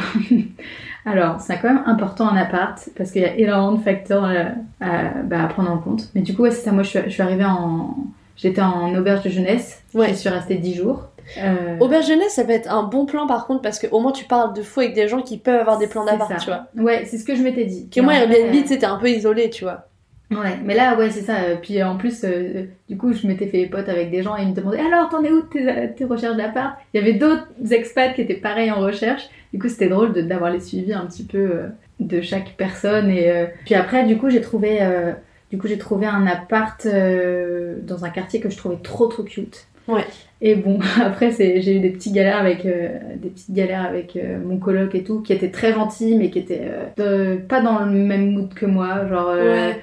Alors, 1.07 1.41
c'est 1.41 1.59
quand 1.61 1.73
même 1.73 1.83
important 1.87 2.29
un 2.29 2.37
appart 2.37 2.79
parce 2.95 3.11
qu'il 3.11 3.23
y 3.23 3.25
a 3.25 3.35
énormément 3.37 3.73
de 3.79 3.83
facteurs 3.83 4.27
euh, 4.27 4.51
à, 4.83 5.23
bah, 5.25 5.45
à 5.45 5.47
prendre 5.47 5.71
en 5.71 5.79
compte. 5.79 6.11
Mais 6.15 6.21
du 6.21 6.37
coup, 6.37 6.43
ouais, 6.43 6.51
c'est 6.51 6.61
ça. 6.61 6.73
Moi, 6.73 6.83
je 6.83 6.91
suis, 6.91 6.99
je 7.07 7.09
suis 7.09 7.23
arrivée 7.23 7.47
en. 7.47 7.97
J'étais 8.39 8.63
en 8.63 8.95
auberge 8.95 9.23
de 9.23 9.31
jeunesse. 9.31 9.83
Ouais. 9.95 10.09
Je 10.09 10.15
suis 10.15 10.29
restée 10.29 10.55
10 10.55 10.75
jours. 10.75 11.09
Euh, 11.37 11.77
Auberge 11.81 12.07
jeunesse, 12.07 12.35
ça 12.35 12.45
peut 12.45 12.53
être 12.53 12.73
un 12.73 12.85
bon 12.85 13.05
plan 13.05 13.27
par 13.27 13.47
contre, 13.47 13.61
parce 13.61 13.79
qu'au 13.79 14.01
moins 14.01 14.13
tu 14.13 14.25
parles 14.25 14.55
de 14.55 14.63
faux 14.63 14.81
avec 14.81 14.95
des 14.95 15.09
gens 15.09 15.21
qui 15.21 15.37
peuvent 15.37 15.61
avoir 15.61 15.77
des 15.77 15.87
plans 15.87 16.07
d'appart, 16.07 16.39
tu 16.39 16.47
vois. 16.47 16.69
Ouais, 16.75 17.05
c'est 17.05 17.19
ce 17.19 17.25
que 17.25 17.37
je 17.37 17.43
m'étais 17.43 17.67
dit. 17.67 17.91
Que 17.91 18.01
moi, 18.01 18.15
Airbnb, 18.15 18.65
sais, 18.65 18.79
t'es 18.79 18.87
un 18.87 18.97
peu 18.97 19.11
isolé, 19.11 19.51
tu 19.51 19.65
vois. 19.65 19.85
Ouais, 20.31 20.59
mais 20.65 20.75
là, 20.75 20.97
ouais, 20.97 21.11
c'est 21.11 21.23
ça. 21.23 21.37
Euh, 21.37 21.57
Puis 21.61 21.83
en 21.83 21.97
plus, 21.97 22.23
euh, 22.25 22.65
du 22.89 22.97
coup, 22.97 23.13
je 23.13 23.27
m'étais 23.27 23.47
fait 23.47 23.67
pote 23.67 23.89
avec 23.89 24.11
des 24.11 24.23
gens 24.23 24.37
et 24.37 24.43
ils 24.43 24.49
me 24.49 24.55
demandaient 24.55 24.81
alors, 24.81 25.09
t'en 25.09 25.23
es 25.23 25.31
où 25.31 25.43
tes, 25.43 25.91
tes 25.97 26.05
recherches 26.05 26.37
d'appart? 26.37 26.77
Il 26.93 27.01
y 27.01 27.03
avait 27.03 27.15
d'autres 27.15 27.47
expats 27.71 28.15
qui 28.15 28.23
étaient 28.23 28.35
pareils 28.35 28.71
en 28.71 28.81
recherche. 28.81 29.29
Du 29.53 29.59
coup, 29.59 29.69
c'était 29.69 29.89
drôle 29.89 30.13
d'avoir 30.27 30.51
les 30.51 30.61
suivis 30.61 30.93
un 30.93 31.07
petit 31.07 31.25
peu 31.25 31.39
euh, 31.39 31.69
de 32.01 32.21
chaque 32.21 32.55
personne. 32.57 33.11
Et 33.11 33.31
euh, 33.31 33.47
puis 33.65 33.75
après, 33.75 34.05
du 34.05 34.19
coup, 34.19 34.29
j'ai 34.29 34.43
trouvé, 34.43 34.79
euh, 34.83 35.13
du 35.51 35.59
coup, 35.59 35.67
j'ai 35.67 35.79
trouvé 35.79 36.07
un 36.07 36.27
appart 36.27 36.85
euh, 36.87 37.77
dans 37.83 38.05
un 38.05 38.11
quartier 38.11 38.41
que 38.41 38.51
je 38.51 38.57
trouvais 38.57 38.77
trop 38.83 39.07
trop 39.07 39.23
cute. 39.23 39.67
Ouais. 39.87 40.05
Et 40.41 40.55
bon, 40.55 40.79
après, 41.03 41.31
c'est, 41.33 41.63
j'ai 41.63 41.77
eu 41.77 41.81
des 41.81 41.91
petites 41.91 42.13
galères 42.13 42.37
avec, 42.39 42.67
euh, 42.67 42.89
des 43.17 43.31
petites 43.31 43.53
galères 43.53 43.85
avec 43.87 44.17
euh, 44.17 44.39
mon 44.45 44.59
coloc 44.59 44.95
et 44.95 45.03
tout, 45.03 45.21
qui 45.23 45.33
était 45.33 45.51
très 45.51 45.73
gentil, 45.73 46.15
mais 46.17 46.31
qui 46.31 46.39
était 46.41 46.63
euh, 46.99 47.37
de- 47.37 47.41
pas 47.41 47.61
dans 47.63 47.81
le 47.87 47.91
même 47.93 48.31
mood 48.33 48.53
que 48.53 48.67
moi. 48.67 49.09
Genre, 49.09 49.29
euh, 49.31 49.71
Ouais. 49.71 49.81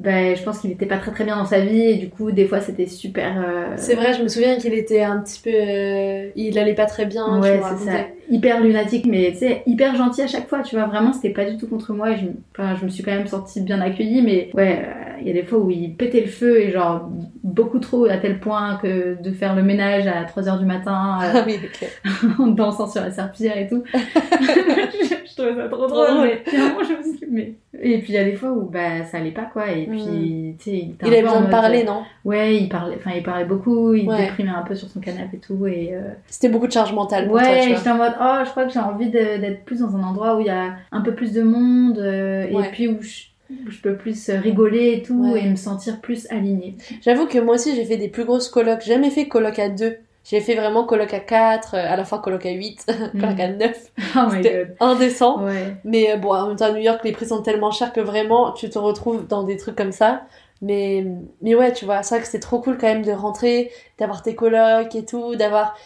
Ben, 0.00 0.36
je 0.36 0.42
pense 0.44 0.60
qu'il 0.60 0.70
était 0.70 0.86
pas 0.86 0.98
très 0.98 1.10
très 1.10 1.24
bien 1.24 1.36
dans 1.36 1.44
sa 1.44 1.58
vie 1.60 1.80
et 1.82 1.94
du 1.96 2.08
coup 2.08 2.30
des 2.30 2.46
fois 2.46 2.60
c'était 2.60 2.86
super 2.86 3.42
euh, 3.44 3.72
C'est 3.76 3.94
vrai, 3.96 4.14
je 4.14 4.22
me 4.22 4.28
souviens 4.28 4.56
qu'il 4.56 4.72
était 4.72 5.02
un 5.02 5.18
petit 5.20 5.40
peu. 5.42 5.50
euh, 5.52 6.28
Il 6.36 6.56
allait 6.58 6.74
pas 6.74 6.86
très 6.86 7.04
bien, 7.04 7.40
ouais 7.40 7.60
c'est 7.78 7.84
ça 7.84 7.98
hyper 8.30 8.60
lunatique 8.60 9.06
mais 9.06 9.30
tu 9.32 9.38
sais 9.38 9.62
hyper 9.66 9.96
gentil 9.96 10.20
à 10.22 10.26
chaque 10.26 10.48
fois 10.48 10.60
tu 10.62 10.76
vois 10.76 10.84
vraiment 10.86 11.12
c'était 11.14 11.30
pas 11.30 11.46
du 11.46 11.56
tout 11.56 11.66
contre 11.66 11.94
moi 11.94 12.10
et 12.12 12.16
je, 12.18 12.24
me- 12.26 12.34
enfin, 12.56 12.76
je 12.78 12.84
me 12.84 12.90
suis 12.90 13.02
quand 13.02 13.10
même 13.10 13.26
sentie 13.26 13.60
bien 13.62 13.80
accueillie 13.80 14.20
mais 14.22 14.50
ouais 14.54 14.82
euh, 14.86 14.92
il 15.20 15.26
y 15.26 15.30
a 15.30 15.32
des 15.32 15.42
fois 15.42 15.58
où 15.58 15.70
il 15.70 15.94
pétait 15.96 16.20
le 16.20 16.26
feu 16.28 16.60
et 16.60 16.70
genre 16.70 17.08
beaucoup 17.42 17.78
trop 17.80 18.04
à 18.04 18.18
tel 18.18 18.38
point 18.38 18.78
que 18.82 19.20
de 19.20 19.32
faire 19.32 19.56
le 19.56 19.62
ménage 19.62 20.06
à 20.06 20.22
3h 20.24 20.58
du 20.60 20.64
matin 20.66 21.18
Ah 21.20 21.44
oui, 21.46 21.58
en 22.38 22.46
dansant 22.48 22.86
sur 22.86 23.00
la 23.00 23.10
serpillière 23.10 23.56
et 23.58 23.66
tout. 23.66 23.82
trouvais 25.38 25.54
ça 25.62 25.68
trop 25.68 25.86
drôle, 25.86 26.06
drôle. 26.08 26.28
mais 26.28 26.42
finalement, 26.50 26.82
je 26.88 26.92
me 26.96 27.02
suis 27.02 27.12
dit, 27.18 27.26
mais... 27.30 27.54
Et 27.80 27.98
puis 27.98 28.08
il 28.12 28.14
y 28.14 28.18
a 28.18 28.24
des 28.24 28.34
fois 28.34 28.50
où 28.50 28.62
bah, 28.62 29.04
ça 29.04 29.18
allait 29.18 29.30
pas 29.30 29.44
quoi, 29.52 29.70
et 29.70 29.86
puis 29.86 30.56
tu 30.58 30.64
sais, 30.70 30.76
il 30.78 30.94
Il 31.00 31.06
avait 31.08 31.22
besoin 31.22 31.38
de 31.38 31.42
mode- 31.42 31.50
parler, 31.50 31.84
non? 31.84 32.02
Ouais, 32.24 32.56
il 32.56 32.68
parlait, 32.68 32.96
enfin 32.98 33.12
il 33.16 33.22
parlait 33.22 33.44
beaucoup, 33.44 33.94
il 33.94 34.08
Ouais. 34.08 34.26
déprimait 34.26 34.50
un 34.50 34.62
peu 34.62 34.74
sur 34.74 34.88
son 34.88 35.00
canapé 35.00 35.36
et 35.36 35.40
tout, 35.40 35.66
et 35.66 35.90
euh, 35.92 36.00
C'était 36.26 36.48
beaucoup 36.48 36.66
de 36.66 36.72
charge 36.72 36.92
mentale 36.92 37.26
pour 37.26 37.36
ouais, 37.36 37.42
toi, 37.66 37.76
j'étais 37.76 37.90
en 37.90 37.96
mode 37.96 38.14
oh, 38.20 38.38
je 38.44 38.50
crois 38.50 38.64
que 38.64 38.72
j'ai 38.72 38.80
envie 38.80 39.10
d'être 39.10 39.64
plus 39.64 39.80
dans 39.80 39.96
un 39.96 40.02
endroit 40.02 40.36
où 40.36 40.40
il 40.40 40.46
y 40.46 40.50
a 40.50 40.74
un 40.92 41.00
peu 41.00 41.14
plus 41.14 41.32
de 41.32 41.42
monde, 41.42 41.98
euh, 41.98 42.50
Ouais. 42.50 42.66
et 42.66 42.70
puis 42.72 42.88
où 42.88 42.98
je, 43.00 43.80
peux 43.82 43.94
plus 43.96 44.28
rigoler 44.30 44.94
et 44.98 45.02
tout, 45.02 45.32
Ouais. 45.32 45.44
et 45.44 45.48
me 45.48 45.56
sentir 45.56 46.00
plus 46.00 46.26
alignée. 46.30 46.76
J'avoue 47.02 47.26
que 47.26 47.38
moi 47.38 47.54
aussi, 47.54 47.74
j'ai 47.76 47.84
fait 47.84 47.96
des 47.96 48.08
plus 48.08 48.24
grosses 48.24 48.48
colocs. 48.48 48.80
J'ai 48.84 48.92
jamais 48.94 49.10
fait 49.10 49.26
coloc 49.28 49.58
à 49.58 49.68
deux. 49.68 49.96
J'ai 50.24 50.40
fait 50.40 50.54
vraiment 50.54 50.84
coloc 50.84 51.14
à 51.14 51.20
4, 51.20 51.74
à 51.74 51.96
la 51.96 52.04
fin 52.04 52.18
coloc 52.18 52.44
à 52.44 52.50
8, 52.50 52.86
coloc 53.20 53.40
à 53.40 53.48
9. 53.48 53.76
Oh 54.16 54.18
my 54.30 54.32
C'était 54.42 54.74
indécent. 54.80 55.42
Ouais. 55.44 55.74
Mais 55.84 56.12
euh, 56.12 56.16
bon, 56.16 56.34
en 56.34 56.48
même 56.48 56.56
temps, 56.56 56.66
à 56.66 56.72
New 56.72 56.78
York, 56.82 57.00
les 57.04 57.12
prix 57.12 57.26
sont 57.26 57.40
tellement 57.42 57.70
chers 57.70 57.92
que 57.92 58.00
vraiment, 58.00 58.52
tu 58.52 58.68
te 58.68 58.78
retrouves 58.78 59.26
dans 59.26 59.42
des 59.44 59.56
trucs 59.56 59.76
comme 59.76 59.92
ça. 59.92 60.22
Mais, 60.60 61.06
mais 61.40 61.54
ouais, 61.54 61.72
tu 61.72 61.84
vois, 61.84 62.02
c'est 62.02 62.16
vrai 62.16 62.20
que 62.22 62.26
c'était 62.26 62.40
trop 62.40 62.58
cool 62.60 62.76
quand 62.78 62.88
même 62.88 63.04
de 63.04 63.12
rentrer, 63.12 63.70
d'avoir 63.98 64.22
tes 64.22 64.34
colocs 64.34 64.94
et 64.94 65.04
tout, 65.04 65.34
d'avoir... 65.36 65.76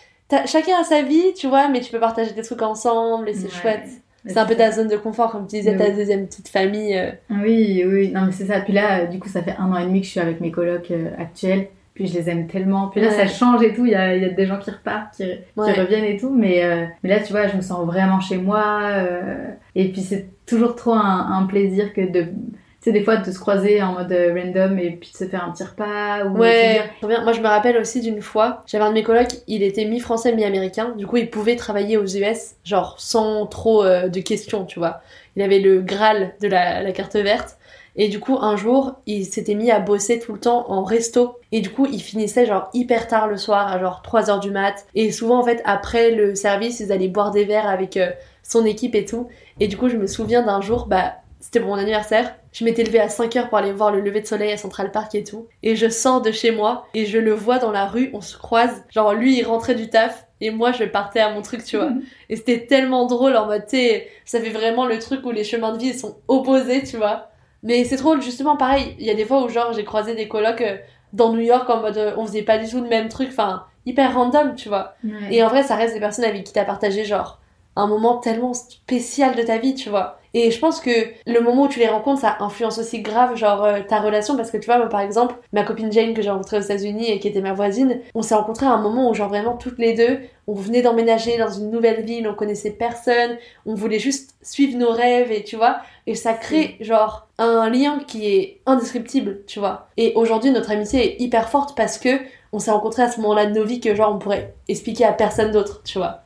Chacun 0.46 0.80
a 0.80 0.84
sa 0.84 1.02
vie, 1.02 1.34
tu 1.36 1.46
vois, 1.46 1.68
mais 1.68 1.80
tu 1.80 1.92
peux 1.92 2.00
partager 2.00 2.32
des 2.32 2.40
trucs 2.42 2.62
ensemble 2.62 3.28
et 3.28 3.34
c'est 3.34 3.44
Ouais. 3.44 3.50
chouette. 3.50 3.88
C'est 4.24 4.38
un 4.38 4.46
peu 4.46 4.54
ta 4.54 4.70
zone 4.70 4.86
de 4.88 4.96
confort, 4.96 5.30
comme 5.32 5.46
tu 5.48 5.56
disais, 5.56 5.76
ta 5.76 5.90
deuxième 5.90 6.26
petite 6.26 6.48
famille. 6.48 6.96
euh. 6.96 7.10
Oui, 7.28 7.82
oui, 7.84 8.12
non 8.12 8.22
mais 8.26 8.32
c'est 8.32 8.46
ça. 8.46 8.60
Puis 8.60 8.72
là, 8.72 9.00
euh, 9.00 9.06
du 9.06 9.18
coup, 9.18 9.28
ça 9.28 9.42
fait 9.42 9.54
un 9.58 9.70
an 9.72 9.76
et 9.76 9.84
demi 9.84 10.00
que 10.00 10.06
je 10.06 10.12
suis 10.12 10.20
avec 10.20 10.40
mes 10.40 10.50
colocs 10.52 10.90
euh, 10.92 11.10
actuels. 11.18 11.68
Puis 11.94 12.06
je 12.06 12.14
les 12.14 12.30
aime 12.30 12.46
tellement. 12.46 12.88
Puis 12.88 13.00
là, 13.02 13.08
Ouais. 13.08 13.14
ça 13.14 13.26
change 13.26 13.62
et 13.62 13.74
tout. 13.74 13.84
Il 13.84 13.92
y 13.92 13.94
a, 13.94 14.16
y 14.16 14.24
a 14.24 14.30
des 14.30 14.46
gens 14.46 14.58
qui 14.58 14.70
repartent, 14.70 15.14
qui, 15.16 15.24
reviennent 15.56 16.04
et 16.04 16.16
tout. 16.16 16.34
Mais, 16.34 16.64
euh, 16.64 16.86
mais 17.02 17.10
là, 17.10 17.20
tu 17.20 17.32
vois, 17.32 17.48
je 17.48 17.56
me 17.56 17.60
sens 17.62 17.84
vraiment 17.86 18.20
chez 18.20 18.38
moi. 18.38 18.80
euh, 18.92 19.48
et 19.74 19.88
puis 19.90 20.00
c'est 20.00 20.28
toujours 20.46 20.74
trop 20.74 20.94
un, 20.94 21.28
un 21.38 21.46
plaisir 21.46 21.92
que 21.92 22.00
de... 22.00 22.22
Tu 22.22 22.90
sais, 22.90 22.92
des 22.92 23.04
fois, 23.04 23.16
de 23.18 23.30
se 23.30 23.38
croiser 23.38 23.80
en 23.80 23.92
mode 23.92 24.10
euh, 24.10 24.34
random 24.34 24.76
et 24.78 24.90
puis 24.90 25.12
de 25.12 25.16
se 25.16 25.24
faire 25.26 25.44
un 25.44 25.52
petit 25.52 25.62
repas. 25.62 26.24
Ou 26.24 26.36
Ouais, 26.36 26.80
dire. 27.02 27.22
Moi, 27.22 27.32
je 27.32 27.40
me 27.40 27.46
rappelle 27.46 27.76
aussi 27.76 28.00
d'une 28.00 28.20
fois, 28.20 28.62
j'avais 28.66 28.82
un 28.82 28.88
de 28.88 28.94
mes 28.94 29.04
colocs, 29.04 29.34
il 29.46 29.62
était 29.62 29.84
mi-français, 29.84 30.34
mi-américain. 30.34 30.92
Du 30.98 31.06
coup, 31.06 31.16
il 31.18 31.30
pouvait 31.30 31.54
travailler 31.54 31.96
aux 31.96 32.06
US, 32.06 32.56
genre 32.64 32.96
sans 32.98 33.46
trop 33.46 33.84
euh, 33.84 34.08
de 34.08 34.18
questions, 34.20 34.64
tu 34.64 34.80
vois. 34.80 35.00
Il 35.36 35.42
avait 35.42 35.60
le 35.60 35.80
Graal 35.80 36.32
de 36.40 36.48
la, 36.48 36.82
la 36.82 36.90
carte 36.90 37.14
verte. 37.14 37.56
Et 37.96 38.08
du 38.08 38.20
coup, 38.20 38.38
un 38.40 38.56
jour, 38.56 38.94
il 39.06 39.26
s'était 39.26 39.54
mis 39.54 39.70
à 39.70 39.80
bosser 39.80 40.18
tout 40.18 40.32
le 40.32 40.40
temps 40.40 40.70
en 40.70 40.82
resto. 40.82 41.38
Et 41.52 41.60
du 41.60 41.70
coup, 41.70 41.86
il 41.90 42.00
finissait 42.00 42.46
genre 42.46 42.68
hyper 42.72 43.06
tard 43.06 43.28
le 43.28 43.36
soir, 43.36 43.68
à 43.68 43.78
genre 43.78 44.02
3 44.02 44.30
heures 44.30 44.40
du 44.40 44.50
mat. 44.50 44.86
Et 44.94 45.12
souvent, 45.12 45.38
en 45.38 45.44
fait, 45.44 45.60
après 45.64 46.10
le 46.10 46.34
service, 46.34 46.80
ils 46.80 46.92
allaient 46.92 47.08
boire 47.08 47.30
des 47.30 47.44
verres 47.44 47.68
avec 47.68 47.96
euh, 47.96 48.10
son 48.42 48.64
équipe 48.64 48.94
et 48.94 49.04
tout. 49.04 49.28
Et 49.60 49.68
du 49.68 49.76
coup, 49.76 49.88
je 49.88 49.96
me 49.96 50.06
souviens 50.06 50.42
d'un 50.42 50.60
jour, 50.60 50.86
bah, 50.86 51.14
c'était 51.42 51.60
pour 51.60 51.70
mon 51.70 51.76
anniversaire. 51.76 52.34
Je 52.52 52.64
m'étais 52.64 52.84
levée 52.84 53.00
à 53.00 53.08
5 53.08 53.34
heures 53.36 53.48
pour 53.48 53.58
aller 53.58 53.72
voir 53.72 53.90
le 53.90 54.00
lever 54.00 54.20
de 54.20 54.26
soleil 54.26 54.52
à 54.52 54.56
Central 54.56 54.92
Park 54.92 55.14
et 55.14 55.24
tout. 55.24 55.48
Et 55.62 55.74
je 55.74 55.88
sors 55.88 56.22
de 56.22 56.30
chez 56.30 56.52
moi 56.52 56.86
et 56.94 57.04
je 57.04 57.18
le 57.18 57.32
vois 57.32 57.58
dans 57.58 57.72
la 57.72 57.86
rue, 57.86 58.10
on 58.12 58.20
se 58.20 58.38
croise. 58.38 58.84
Genre 58.90 59.12
lui 59.14 59.38
il 59.38 59.42
rentrait 59.44 59.74
du 59.74 59.90
taf 59.90 60.26
et 60.40 60.50
moi 60.50 60.70
je 60.70 60.84
partais 60.84 61.20
à 61.20 61.32
mon 61.32 61.42
truc, 61.42 61.64
tu 61.64 61.76
vois. 61.76 61.90
Et 62.28 62.36
c'était 62.36 62.66
tellement 62.66 63.06
drôle 63.06 63.36
en 63.36 63.46
mode, 63.46 63.66
tu 63.66 63.76
sais, 63.76 64.08
ça 64.24 64.40
fait 64.40 64.50
vraiment 64.50 64.86
le 64.86 64.98
truc 64.98 65.24
où 65.24 65.30
les 65.30 65.44
chemins 65.44 65.72
de 65.72 65.78
vie 65.78 65.94
sont 65.94 66.18
opposés, 66.28 66.82
tu 66.84 66.96
vois. 66.96 67.31
Mais 67.62 67.84
c'est 67.84 67.96
drôle, 67.96 68.22
justement, 68.22 68.56
pareil, 68.56 68.96
il 68.98 69.06
y 69.06 69.10
a 69.10 69.14
des 69.14 69.24
fois 69.24 69.42
où 69.44 69.48
genre 69.48 69.72
j'ai 69.72 69.84
croisé 69.84 70.14
des 70.14 70.28
colocs 70.28 70.60
euh, 70.62 70.76
dans 71.12 71.32
New 71.32 71.40
York 71.40 71.68
en 71.70 71.80
mode 71.80 71.96
euh, 71.98 72.14
on 72.16 72.26
faisait 72.26 72.42
pas 72.42 72.58
du 72.58 72.68
tout 72.68 72.80
le 72.80 72.88
même 72.88 73.08
truc, 73.08 73.28
enfin 73.30 73.66
hyper 73.86 74.14
random, 74.14 74.54
tu 74.54 74.68
vois. 74.68 74.94
Ouais. 75.04 75.34
Et 75.34 75.42
en 75.42 75.48
vrai, 75.48 75.62
ça 75.62 75.76
reste 75.76 75.94
des 75.94 76.00
personnes 76.00 76.24
avec 76.24 76.44
qui 76.44 76.52
t'as 76.52 76.64
partagé 76.64 77.04
genre 77.04 77.40
un 77.76 77.86
moment 77.86 78.18
tellement 78.18 78.54
spécial 78.54 79.34
de 79.36 79.42
ta 79.42 79.58
vie, 79.58 79.74
tu 79.74 79.88
vois. 79.88 80.18
Et 80.34 80.50
je 80.50 80.58
pense 80.58 80.80
que 80.80 80.90
le 81.26 81.40
moment 81.40 81.64
où 81.64 81.68
tu 81.68 81.78
les 81.78 81.88
rencontres, 81.88 82.22
ça 82.22 82.36
influence 82.40 82.78
aussi 82.78 83.02
grave 83.02 83.36
genre 83.36 83.64
euh, 83.64 83.80
ta 83.86 84.00
relation 84.00 84.34
parce 84.34 84.50
que 84.50 84.56
tu 84.56 84.64
vois, 84.64 84.78
moi 84.78 84.88
par 84.88 85.00
exemple, 85.00 85.34
ma 85.52 85.62
copine 85.62 85.92
Jane 85.92 86.14
que 86.14 86.22
j'ai 86.22 86.30
rencontrée 86.30 86.56
aux 86.56 86.62
États-Unis 86.62 87.10
et 87.10 87.18
qui 87.20 87.28
était 87.28 87.42
ma 87.42 87.52
voisine, 87.52 88.00
on 88.14 88.22
s'est 88.22 88.34
rencontrés 88.34 88.64
à 88.64 88.70
un 88.70 88.80
moment 88.80 89.10
où 89.10 89.14
genre 89.14 89.28
vraiment 89.28 89.58
toutes 89.58 89.78
les 89.78 89.92
deux, 89.92 90.20
on 90.46 90.54
venait 90.54 90.80
d'emménager 90.80 91.36
dans 91.36 91.50
une 91.50 91.70
nouvelle 91.70 92.02
ville, 92.02 92.26
on 92.26 92.32
connaissait 92.34 92.70
personne, 92.70 93.36
on 93.66 93.74
voulait 93.74 93.98
juste 93.98 94.34
suivre 94.40 94.78
nos 94.78 94.90
rêves 94.90 95.30
et 95.30 95.44
tu 95.44 95.56
vois, 95.56 95.80
et 96.06 96.14
ça 96.14 96.32
crée 96.32 96.76
genre 96.80 97.28
un 97.36 97.68
lien 97.68 97.98
qui 98.06 98.26
est 98.34 98.60
indescriptible, 98.64 99.40
tu 99.46 99.58
vois. 99.58 99.88
Et 99.98 100.14
aujourd'hui, 100.14 100.50
notre 100.50 100.70
amitié 100.70 101.12
est 101.12 101.22
hyper 101.22 101.50
forte 101.50 101.76
parce 101.76 101.98
que 101.98 102.08
on 102.54 102.58
s'est 102.58 102.70
rencontrés 102.70 103.02
à 103.02 103.10
ce 103.10 103.20
moment-là 103.20 103.46
de 103.46 103.58
nos 103.58 103.64
vies 103.66 103.80
que 103.80 103.94
genre 103.94 104.14
on 104.14 104.18
pourrait 104.18 104.54
expliquer 104.68 105.04
à 105.04 105.12
personne 105.12 105.50
d'autre, 105.50 105.82
tu 105.84 105.98
vois. 105.98 106.20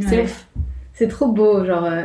C'est 0.00 0.18
Ouais. 0.18 0.22
ouf. 0.22 0.46
C'est 0.98 1.06
trop 1.06 1.26
beau, 1.26 1.64
genre, 1.64 1.84
euh, 1.84 2.02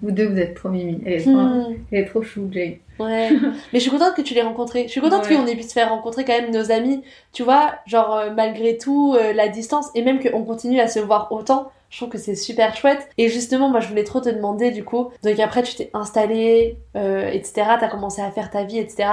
vous 0.00 0.12
deux, 0.12 0.28
vous 0.28 0.38
êtes 0.38 0.54
trop 0.54 0.68
mimi. 0.68 1.02
Elle 1.04 1.14
est 1.14 1.22
trop, 1.22 1.32
Hmm. 1.32 1.74
elle 1.90 1.98
est 2.02 2.04
trop 2.06 2.22
chou, 2.22 2.48
Jane. 2.52 2.74
Ouais. 3.00 3.30
Mais 3.72 3.78
je 3.78 3.78
suis 3.80 3.90
contente 3.90 4.14
que 4.14 4.22
tu 4.22 4.32
l'aies 4.34 4.42
rencontré. 4.42 4.84
Je 4.84 4.92
suis 4.92 5.00
contente 5.00 5.26
Ouais. 5.28 5.34
qu'on 5.34 5.46
ait 5.46 5.56
pu 5.56 5.64
se 5.64 5.72
faire 5.72 5.88
rencontrer 5.88 6.24
quand 6.24 6.40
même 6.40 6.52
nos 6.52 6.70
amis. 6.70 7.02
Tu 7.32 7.42
vois, 7.42 7.72
genre 7.84 8.14
euh, 8.14 8.30
malgré 8.30 8.78
tout, 8.78 9.16
euh, 9.18 9.32
la 9.32 9.48
distance 9.48 9.88
et 9.96 10.02
même 10.02 10.20
qu'on 10.22 10.44
continue 10.44 10.78
à 10.78 10.86
se 10.86 11.00
voir 11.00 11.32
autant. 11.32 11.72
Je 11.90 11.98
trouve 11.98 12.10
que 12.10 12.16
c'est 12.18 12.36
super 12.36 12.74
chouette. 12.76 13.06
Et 13.18 13.28
justement, 13.28 13.68
moi, 13.68 13.80
je 13.80 13.88
voulais 13.88 14.04
trop 14.04 14.20
te 14.20 14.28
demander 14.30 14.70
du 14.70 14.82
coup. 14.84 15.10
Donc 15.24 15.38
après, 15.40 15.62
tu 15.64 15.74
t'es 15.74 15.90
installée, 15.92 16.76
euh, 16.96 17.28
etc. 17.28 17.52
T'as 17.80 17.88
commencé 17.88 18.22
à 18.22 18.30
faire 18.30 18.50
ta 18.50 18.62
vie, 18.62 18.78
etc. 18.78 19.08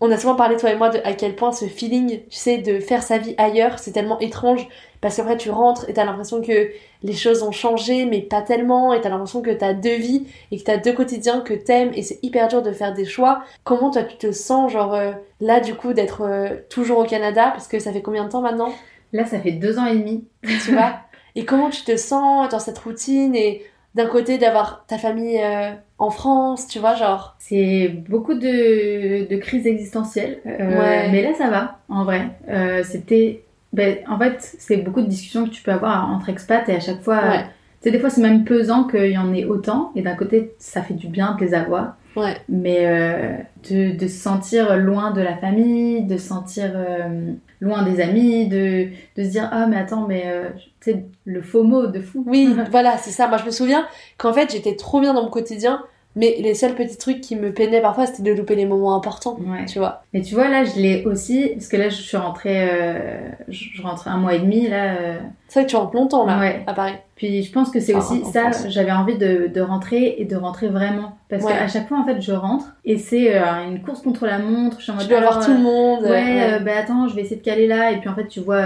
On 0.00 0.10
a 0.10 0.16
souvent 0.16 0.34
parlé 0.36 0.56
toi 0.56 0.70
et 0.70 0.76
moi 0.76 0.88
de 0.88 0.98
à 1.04 1.12
quel 1.14 1.34
point 1.34 1.50
ce 1.52 1.64
feeling, 1.66 2.20
tu 2.30 2.38
sais, 2.38 2.58
de 2.58 2.78
faire 2.80 3.02
sa 3.02 3.18
vie 3.18 3.34
ailleurs, 3.38 3.78
c'est 3.80 3.90
tellement 3.92 4.18
étrange 4.20 4.66
parce 5.02 5.16
qu'après 5.16 5.36
tu 5.36 5.50
rentres 5.50 5.88
et 5.90 5.94
t'as 5.94 6.04
l'impression 6.04 6.40
que 6.40 6.70
les 7.02 7.12
choses 7.14 7.42
ont 7.42 7.52
changé, 7.52 8.04
mais 8.06 8.20
pas 8.20 8.42
tellement. 8.42 8.92
Et 8.92 9.00
t'as 9.00 9.08
l'impression 9.08 9.42
que 9.42 9.50
t'as 9.50 9.72
deux 9.74 9.96
vies 9.96 10.26
et 10.50 10.58
que 10.58 10.62
t'as 10.64 10.76
deux 10.76 10.92
quotidiens 10.92 11.40
que 11.40 11.54
t'aimes 11.54 11.90
et 11.94 12.02
c'est 12.02 12.18
hyper 12.22 12.48
dur 12.48 12.62
de 12.62 12.72
faire 12.72 12.94
des 12.94 13.04
choix. 13.04 13.42
Comment 13.64 13.90
toi 13.90 14.02
tu 14.04 14.16
te 14.16 14.32
sens 14.32 14.72
genre 14.72 14.94
euh, 14.94 15.12
là 15.40 15.60
du 15.60 15.74
coup 15.74 15.92
d'être 15.92 16.22
euh, 16.22 16.56
toujours 16.70 16.98
au 16.98 17.04
Canada? 17.04 17.50
Parce 17.50 17.68
que 17.68 17.78
ça 17.78 17.92
fait 17.92 18.02
combien 18.02 18.24
de 18.24 18.30
temps 18.30 18.40
maintenant? 18.42 18.72
Là, 19.12 19.26
ça 19.26 19.38
fait 19.40 19.52
deux 19.52 19.78
ans 19.78 19.86
et 19.86 19.96
demi. 19.98 20.24
tu 20.64 20.72
vois? 20.72 20.94
Et 21.34 21.44
comment 21.46 21.70
tu 21.70 21.82
te 21.82 21.96
sens 21.96 22.48
dans 22.50 22.58
cette 22.58 22.78
routine? 22.78 23.34
Et 23.34 23.64
d'un 23.94 24.06
côté 24.06 24.38
d'avoir 24.38 24.84
ta 24.86 24.96
famille 24.98 25.38
euh, 25.42 25.70
en 25.98 26.10
France, 26.10 26.66
tu 26.66 26.78
vois 26.78 26.94
genre? 26.94 27.36
C'est 27.38 27.88
beaucoup 28.08 28.34
de, 28.34 29.26
de 29.28 29.36
crises 29.36 29.66
existentielles. 29.66 30.40
Euh, 30.46 30.78
Ouais. 30.78 31.10
Mais 31.10 31.22
là, 31.22 31.34
ça 31.36 31.48
va, 31.50 31.78
en 31.88 32.04
vrai. 32.04 32.22
Euh, 32.48 32.82
C'était. 32.84 33.44
Ben, 33.72 33.98
en 34.08 34.18
fait, 34.18 34.36
c'est 34.58 34.76
beaucoup 34.78 35.00
de 35.00 35.06
discussions 35.06 35.44
que 35.44 35.50
tu 35.50 35.62
peux 35.62 35.72
avoir 35.72 36.10
entre 36.10 36.28
expats 36.28 36.68
et 36.68 36.76
à 36.76 36.80
chaque 36.80 37.02
fois. 37.02 37.16
Ouais. 37.22 37.38
euh, 37.38 37.42
tu 37.80 37.88
sais, 37.88 37.90
des 37.90 37.98
fois, 37.98 38.10
c'est 38.10 38.20
même 38.20 38.44
pesant 38.44 38.84
qu'il 38.84 39.10
y 39.10 39.18
en 39.18 39.32
ait 39.34 39.44
autant. 39.44 39.92
Et 39.96 40.02
d'un 40.02 40.14
côté, 40.14 40.54
ça 40.58 40.82
fait 40.82 40.94
du 40.94 41.08
bien 41.08 41.34
de 41.34 41.44
les 41.44 41.54
avoir. 41.54 41.96
Ouais. 42.14 42.36
Mais 42.48 42.86
euh, 42.86 43.36
de, 43.70 43.96
de 43.96 44.06
se 44.06 44.18
sentir 44.18 44.76
loin 44.76 45.10
de 45.12 45.22
la 45.22 45.36
famille, 45.36 46.02
de 46.04 46.18
se 46.18 46.28
sentir 46.28 46.70
euh, 46.74 47.32
loin 47.60 47.82
des 47.84 48.00
amis, 48.02 48.46
de, 48.48 48.88
de 49.16 49.24
se 49.24 49.30
dire 49.30 49.48
Ah, 49.50 49.66
mais 49.66 49.76
attends, 49.76 50.06
mais 50.06 50.24
euh, 50.26 50.50
tu 50.80 50.92
sais, 50.92 51.04
le 51.24 51.40
faux 51.40 51.62
mot 51.64 51.86
de 51.86 52.00
fou. 52.00 52.22
Oui, 52.26 52.54
voilà, 52.70 52.98
c'est 52.98 53.10
ça. 53.10 53.26
Moi, 53.28 53.38
je 53.38 53.46
me 53.46 53.50
souviens 53.50 53.86
qu'en 54.18 54.34
fait, 54.34 54.52
j'étais 54.52 54.76
trop 54.76 55.00
bien 55.00 55.14
dans 55.14 55.22
mon 55.22 55.30
quotidien, 55.30 55.82
mais 56.16 56.36
les 56.40 56.54
seuls 56.54 56.74
petits 56.74 56.96
trucs 56.98 57.20
qui 57.20 57.36
me 57.36 57.52
peinaient 57.52 57.80
parfois, 57.80 58.06
c'était 58.06 58.22
de 58.22 58.32
louper 58.32 58.54
les 58.54 58.66
moments 58.66 58.94
importants, 58.96 59.36
Ouais. 59.40 59.64
tu 59.66 59.78
vois. 59.78 60.02
Mais 60.12 60.22
tu 60.22 60.34
vois, 60.34 60.48
là, 60.48 60.64
je 60.64 60.78
l'ai 60.80 61.04
aussi, 61.06 61.48
parce 61.54 61.68
que 61.68 61.76
là, 61.76 61.88
je 61.88 61.94
suis 61.96 62.16
rentrée, 62.16 62.68
euh, 62.70 63.28
je 63.48 63.82
rentre 63.82 64.08
un 64.08 64.16
mois 64.18 64.34
et 64.34 64.38
demi, 64.40 64.68
là. 64.68 64.94
euh, 65.00 65.18
C'est 65.48 65.60
vrai 65.60 65.66
que 65.66 65.70
tu 65.70 65.76
rentres 65.76 65.94
longtemps, 65.94 66.24
là, 66.26 66.40
Ouais. 66.40 66.62
à 66.66 66.72
Paris. 66.72 66.94
Puis 67.14 67.42
je 67.42 67.52
pense 67.52 67.70
que 67.70 67.78
c'est 67.78 67.94
Enfin, 67.94 68.16
aussi 68.20 68.32
ça, 68.32 68.50
j'avais 68.68 68.90
envie 68.90 69.16
de, 69.18 69.46
de 69.52 69.60
rentrer 69.60 70.16
et 70.18 70.24
de 70.24 70.34
rentrer 70.34 70.68
vraiment. 70.68 71.12
Parce 71.28 71.44
Ouais. 71.44 71.52
qu'à 71.52 71.68
chaque 71.68 71.86
fois, 71.88 71.98
en 71.98 72.04
fait, 72.04 72.20
je 72.20 72.32
rentre 72.32 72.64
et 72.84 72.96
c'est 72.98 73.36
euh, 73.36 73.42
une 73.68 73.80
course 73.82 74.00
contre 74.02 74.26
la 74.26 74.38
montre. 74.38 74.78
Je 74.78 74.84
suis 74.84 74.92
en 74.92 74.94
mode, 74.96 75.04
Tu 75.04 75.10
dois 75.10 75.20
voir 75.20 75.44
tout 75.44 75.52
le 75.52 75.58
monde. 75.60 76.04
euh, 76.04 76.10
Ouais, 76.10 76.60
bah 76.64 76.72
attends, 76.80 77.06
je 77.08 77.14
vais 77.14 77.20
essayer 77.22 77.36
de 77.36 77.42
caler 77.44 77.66
là. 77.66 77.92
Et 77.92 77.98
puis 77.98 78.08
en 78.08 78.14
fait, 78.14 78.26
tu 78.28 78.40
vois 78.40 78.62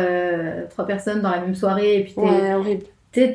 trois 0.70 0.86
personnes 0.86 1.20
dans 1.22 1.30
la 1.30 1.40
même 1.40 1.54
soirée. 1.54 1.96
Et 1.98 2.04
puis 2.04 2.14
t'es- 2.14 2.20
Ouais, 2.20 2.54
horrible. 2.54 2.84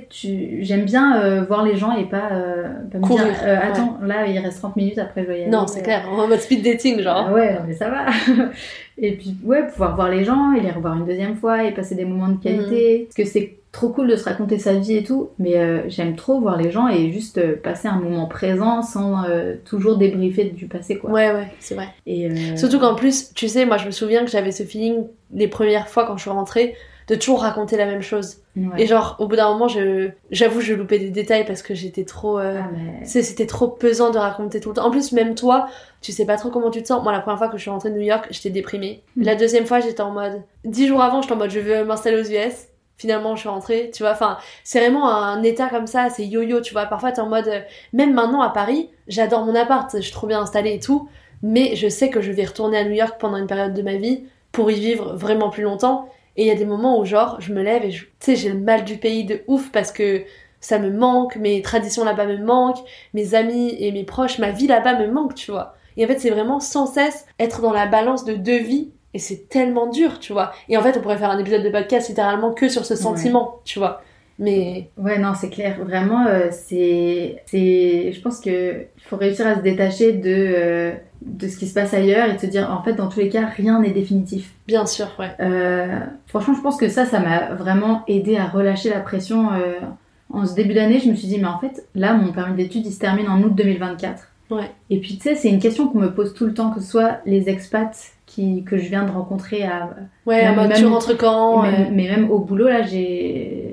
Tu 0.09 0.59
j'aime 0.61 0.85
bien 0.85 1.21
euh, 1.21 1.43
voir 1.43 1.63
les 1.63 1.75
gens 1.75 1.95
et 1.95 2.05
pas, 2.05 2.29
euh, 2.31 2.69
pas 2.91 2.97
me 2.97 3.03
Courir, 3.03 3.25
dire, 3.25 3.35
euh, 3.43 3.57
attends, 3.61 3.97
là, 4.03 4.27
il 4.27 4.37
reste 4.39 4.59
30 4.59 4.75
minutes 4.75 4.97
après, 4.97 5.21
je 5.21 5.27
dois 5.27 5.35
y 5.35 5.41
aller. 5.41 5.51
Non, 5.51 5.67
c'est 5.67 5.81
clair, 5.81 6.07
en 6.09 6.27
mode 6.27 6.39
speed 6.39 6.63
dating, 6.63 7.01
genre. 7.01 7.27
Ah 7.29 7.33
ouais, 7.33 7.57
mais 7.67 7.73
ça 7.73 7.89
va. 7.89 8.05
et 8.97 9.13
puis, 9.13 9.35
ouais, 9.43 9.67
pouvoir 9.67 9.95
voir 9.95 10.09
les 10.09 10.23
gens 10.23 10.53
et 10.53 10.61
les 10.61 10.71
revoir 10.71 10.97
une 10.97 11.05
deuxième 11.05 11.35
fois 11.35 11.63
et 11.63 11.73
passer 11.73 11.95
des 11.95 12.05
moments 12.05 12.29
de 12.29 12.41
qualité. 12.41 13.07
Parce 13.07 13.15
que 13.15 13.25
c'est 13.25 13.57
trop 13.71 13.89
cool 13.89 14.09
de 14.09 14.15
se 14.17 14.25
raconter 14.25 14.59
sa 14.59 14.73
vie 14.73 14.97
et 14.97 15.03
tout, 15.03 15.29
mais 15.39 15.89
j'aime 15.89 16.15
trop 16.15 16.41
voir 16.41 16.57
les 16.57 16.71
gens 16.71 16.89
et 16.89 17.11
juste 17.11 17.41
passer 17.61 17.87
un 17.87 17.99
moment 17.99 18.25
présent 18.25 18.81
sans 18.81 19.23
toujours 19.63 19.97
débriefer 19.97 20.45
du 20.45 20.67
passé, 20.67 20.97
quoi. 20.97 21.09
Ouais, 21.09 21.31
ouais, 21.31 21.47
c'est 21.59 21.75
vrai. 21.75 21.87
Et, 22.05 22.29
Surtout 22.57 22.79
qu'en 22.79 22.95
plus, 22.95 23.33
tu 23.33 23.47
sais, 23.47 23.65
moi 23.65 23.77
je 23.77 23.85
me 23.85 23.91
souviens 23.91 24.25
que 24.25 24.31
j'avais 24.31 24.51
ce 24.51 24.63
feeling 24.63 25.05
les 25.33 25.47
premières 25.47 25.87
fois 25.87 26.05
quand 26.05 26.17
je 26.17 26.23
suis 26.23 26.29
rentrée 26.29 26.75
de 27.07 27.15
toujours 27.15 27.41
raconter 27.41 27.77
la 27.77 27.85
même 27.85 28.01
chose. 28.01 28.37
ouais. 28.55 28.63
Et 28.83 28.85
genre, 28.87 29.15
au 29.19 29.27
bout 29.27 29.35
d'un 29.35 29.49
moment, 29.51 29.67
je, 29.67 30.09
j'avoue, 30.29 30.61
je 30.61 30.73
loupais 30.73 30.99
des 30.99 31.09
détails 31.09 31.45
parce 31.45 31.61
que 31.61 31.73
j'étais 31.73 32.03
trop. 32.05 32.39
euh, 32.39 32.59
Ah, 32.63 32.69
mais- 32.71 33.05
C'était 33.05 33.45
trop 33.47 33.67
pesant 33.67 34.11
de 34.11 34.17
raconter 34.17 34.59
tout 34.59 34.69
le 34.69 34.75
temps. 34.75 34.85
En 34.85 34.91
plus, 34.91 35.11
même 35.11 35.35
toi, 35.35 35.67
tu 36.01 36.11
sais 36.11 36.25
pas 36.25 36.37
trop 36.37 36.49
comment 36.49 36.69
tu 36.71 36.81
te 36.81 36.87
sens. 36.87 37.03
Moi, 37.03 37.11
la 37.11 37.19
première 37.19 37.37
fois 37.37 37.47
que 37.49 37.57
je 37.57 37.61
suis 37.61 37.71
rentrée 37.71 37.89
de 37.89 37.95
New 37.95 38.01
York, 38.01 38.27
j'étais 38.31 38.49
déprimée. 38.49 39.03
Mm. 39.15 39.23
La 39.23 39.35
deuxième 39.35 39.65
fois, 39.65 39.79
j'étais 39.79 40.01
en 40.01 40.11
mode. 40.11 40.41
Dix 40.65 40.87
jours 40.87 41.01
avant, 41.01 41.21
j'étais 41.21 41.33
en 41.33 41.37
mode 41.37 41.49
je 41.51 41.59
veux 41.59 41.83
m'installer 41.83 42.19
aux 42.21 42.31
US. 42.31 42.67
Finalement, 42.97 43.35
je 43.35 43.39
suis 43.41 43.49
rentrée, 43.49 43.89
tu 43.91 44.03
vois. 44.03 44.11
Enfin, 44.11 44.37
c'est 44.63 44.79
vraiment 44.79 45.09
un 45.11 45.41
état 45.41 45.69
comme 45.69 45.87
ça, 45.87 46.09
c'est 46.11 46.23
yo-yo, 46.25 46.61
tu 46.61 46.73
vois. 46.73 46.85
Parfois, 46.85 47.11
t'es 47.11 47.19
en 47.21 47.27
mode. 47.29 47.47
euh, 47.47 47.61
Même 47.93 48.13
maintenant 48.13 48.41
à 48.41 48.49
Paris, 48.51 48.89
j'adore 49.07 49.43
mon 49.43 49.55
appart, 49.55 49.89
je 49.95 50.01
suis 50.01 50.11
trop 50.11 50.27
bien 50.27 50.39
installée 50.41 50.73
et 50.75 50.79
tout. 50.79 51.09
Mais 51.41 51.75
je 51.75 51.87
sais 51.89 52.11
que 52.11 52.21
je 52.21 52.31
vais 52.31 52.45
retourner 52.45 52.77
à 52.77 52.83
New 52.83 52.91
York 52.91 53.15
pendant 53.19 53.37
une 53.37 53.47
période 53.47 53.73
de 53.73 53.81
ma 53.81 53.95
vie 53.95 54.25
pour 54.51 54.69
y 54.69 54.75
vivre 54.79 55.15
vraiment 55.15 55.49
plus 55.49 55.63
longtemps. 55.63 56.07
Et 56.37 56.43
il 56.43 56.47
y 56.47 56.51
a 56.51 56.55
des 56.55 56.65
moments 56.65 56.99
où, 56.99 57.05
genre, 57.05 57.37
je 57.39 57.53
me 57.53 57.61
lève 57.61 57.83
et 57.83 57.91
je- 57.91 58.05
tu 58.05 58.11
sais, 58.19 58.35
j'ai 58.35 58.49
le 58.49 58.59
mal 58.59 58.83
du 58.85 58.97
pays 58.97 59.23
de 59.25 59.41
ouf 59.47 59.71
parce 59.71 59.91
que 59.91 60.23
ça 60.59 60.79
me 60.79 60.89
manque, 60.91 61.35
mes 61.37 61.61
traditions 61.61 62.03
là-bas 62.03 62.25
me 62.25 62.37
manquent, 62.37 62.83
mes 63.13 63.33
amis 63.35 63.75
et 63.79 63.91
mes 63.91 64.03
proches, 64.03 64.37
ma 64.39 64.51
vie 64.51 64.67
là-bas 64.67 64.97
me 64.99 65.07
manque, 65.11 65.35
tu 65.35 65.51
vois. 65.51 65.75
Et 65.97 66.05
en 66.05 66.07
fait, 66.07 66.19
c'est 66.19 66.29
vraiment 66.29 66.59
sans 66.59 66.85
cesse 66.85 67.25
être 67.39 67.61
dans 67.61 67.73
la 67.73 67.85
balance 67.87 68.23
de 68.25 68.33
deux 68.33 68.59
vies. 68.59 68.91
Et 69.13 69.19
c'est 69.19 69.49
tellement 69.49 69.87
dur, 69.87 70.19
tu 70.19 70.31
vois. 70.31 70.53
Et 70.69 70.77
en 70.77 70.81
fait, 70.81 70.95
on 70.97 71.01
pourrait 71.01 71.17
faire 71.17 71.31
un 71.31 71.37
épisode 71.39 71.63
de 71.63 71.69
podcast 71.69 72.07
littéralement 72.07 72.53
que 72.53 72.69
sur 72.69 72.85
ce 72.85 72.95
sentiment, 72.95 73.59
tu 73.65 73.77
vois. 73.79 74.01
Mais 74.41 74.89
Ouais, 74.97 75.17
non, 75.19 75.33
c'est 75.33 75.49
clair. 75.49 75.77
Vraiment, 75.85 76.25
euh, 76.27 76.47
c'est, 76.51 77.37
c'est, 77.45 78.11
je 78.11 78.21
pense 78.21 78.39
que 78.41 78.85
faut 78.97 79.15
réussir 79.15 79.47
à 79.47 79.55
se 79.55 79.61
détacher 79.61 80.11
de, 80.13 80.23
euh, 80.27 80.91
de 81.25 81.47
ce 81.47 81.57
qui 81.57 81.67
se 81.67 81.73
passe 81.73 81.93
ailleurs 81.93 82.27
et 82.29 82.33
de 82.33 82.39
se 82.39 82.47
dire, 82.47 82.69
en 82.77 82.81
fait, 82.83 82.93
dans 82.93 83.07
tous 83.07 83.19
les 83.19 83.29
cas, 83.29 83.45
rien 83.45 83.79
n'est 83.79 83.91
définitif. 83.91 84.53
bien 84.67 84.85
sûr, 84.85 85.07
ouais. 85.19 85.29
Euh, 85.39 85.99
franchement, 86.27 86.55
je 86.55 86.61
pense 86.61 86.75
que 86.77 86.89
ça, 86.89 87.05
ça 87.05 87.19
m'a 87.19 87.53
vraiment 87.53 88.03
aidé 88.07 88.35
à 88.37 88.45
relâcher 88.47 88.89
la 88.89 88.99
pression. 88.99 89.49
en 90.33 90.45
ce 90.45 90.55
début 90.55 90.73
d'année, 90.73 90.99
je 90.99 91.09
me 91.09 91.15
suis 91.15 91.27
dit, 91.27 91.37
mais 91.39 91.47
en 91.47 91.59
fait, 91.59 91.85
là, 91.93 92.13
mon 92.13 92.31
permis 92.33 92.55
d'études, 92.55 92.85
il 92.85 92.91
se 92.93 92.99
termine 92.99 93.27
en 93.29 93.41
août 93.43 93.53
2024. 93.55 94.27
Ouais. 94.49 94.69
Et 94.89 94.99
puis, 94.99 95.15
tu 95.17 95.21
sais, 95.23 95.35
c'est 95.35 95.49
une 95.49 95.59
question 95.59 95.87
qu'on 95.87 95.99
me 95.99 96.11
pose 96.11 96.33
tout 96.33 96.45
le 96.45 96.53
temps, 96.53 96.71
que 96.71 96.81
ce 96.81 96.89
soit 96.89 97.19
les 97.25 97.47
expats 97.47 97.95
qui, 98.25 98.63
que 98.63 98.77
je 98.77 98.87
viens 98.89 99.03
de 99.03 99.11
rencontrer 99.11 99.63
à, 99.63 99.89
Ouais, 100.25 100.43
Même- 100.55 100.71
tu 100.73 100.83
même- 100.83 100.93
rentres 100.93 101.17
quand 101.17 101.63
euh, 101.65 101.67
mais 101.91 102.09
même 102.09 102.29
au 102.31 102.39
boulot, 102.39 102.67
là, 102.69 102.81
j'ai 102.81 103.70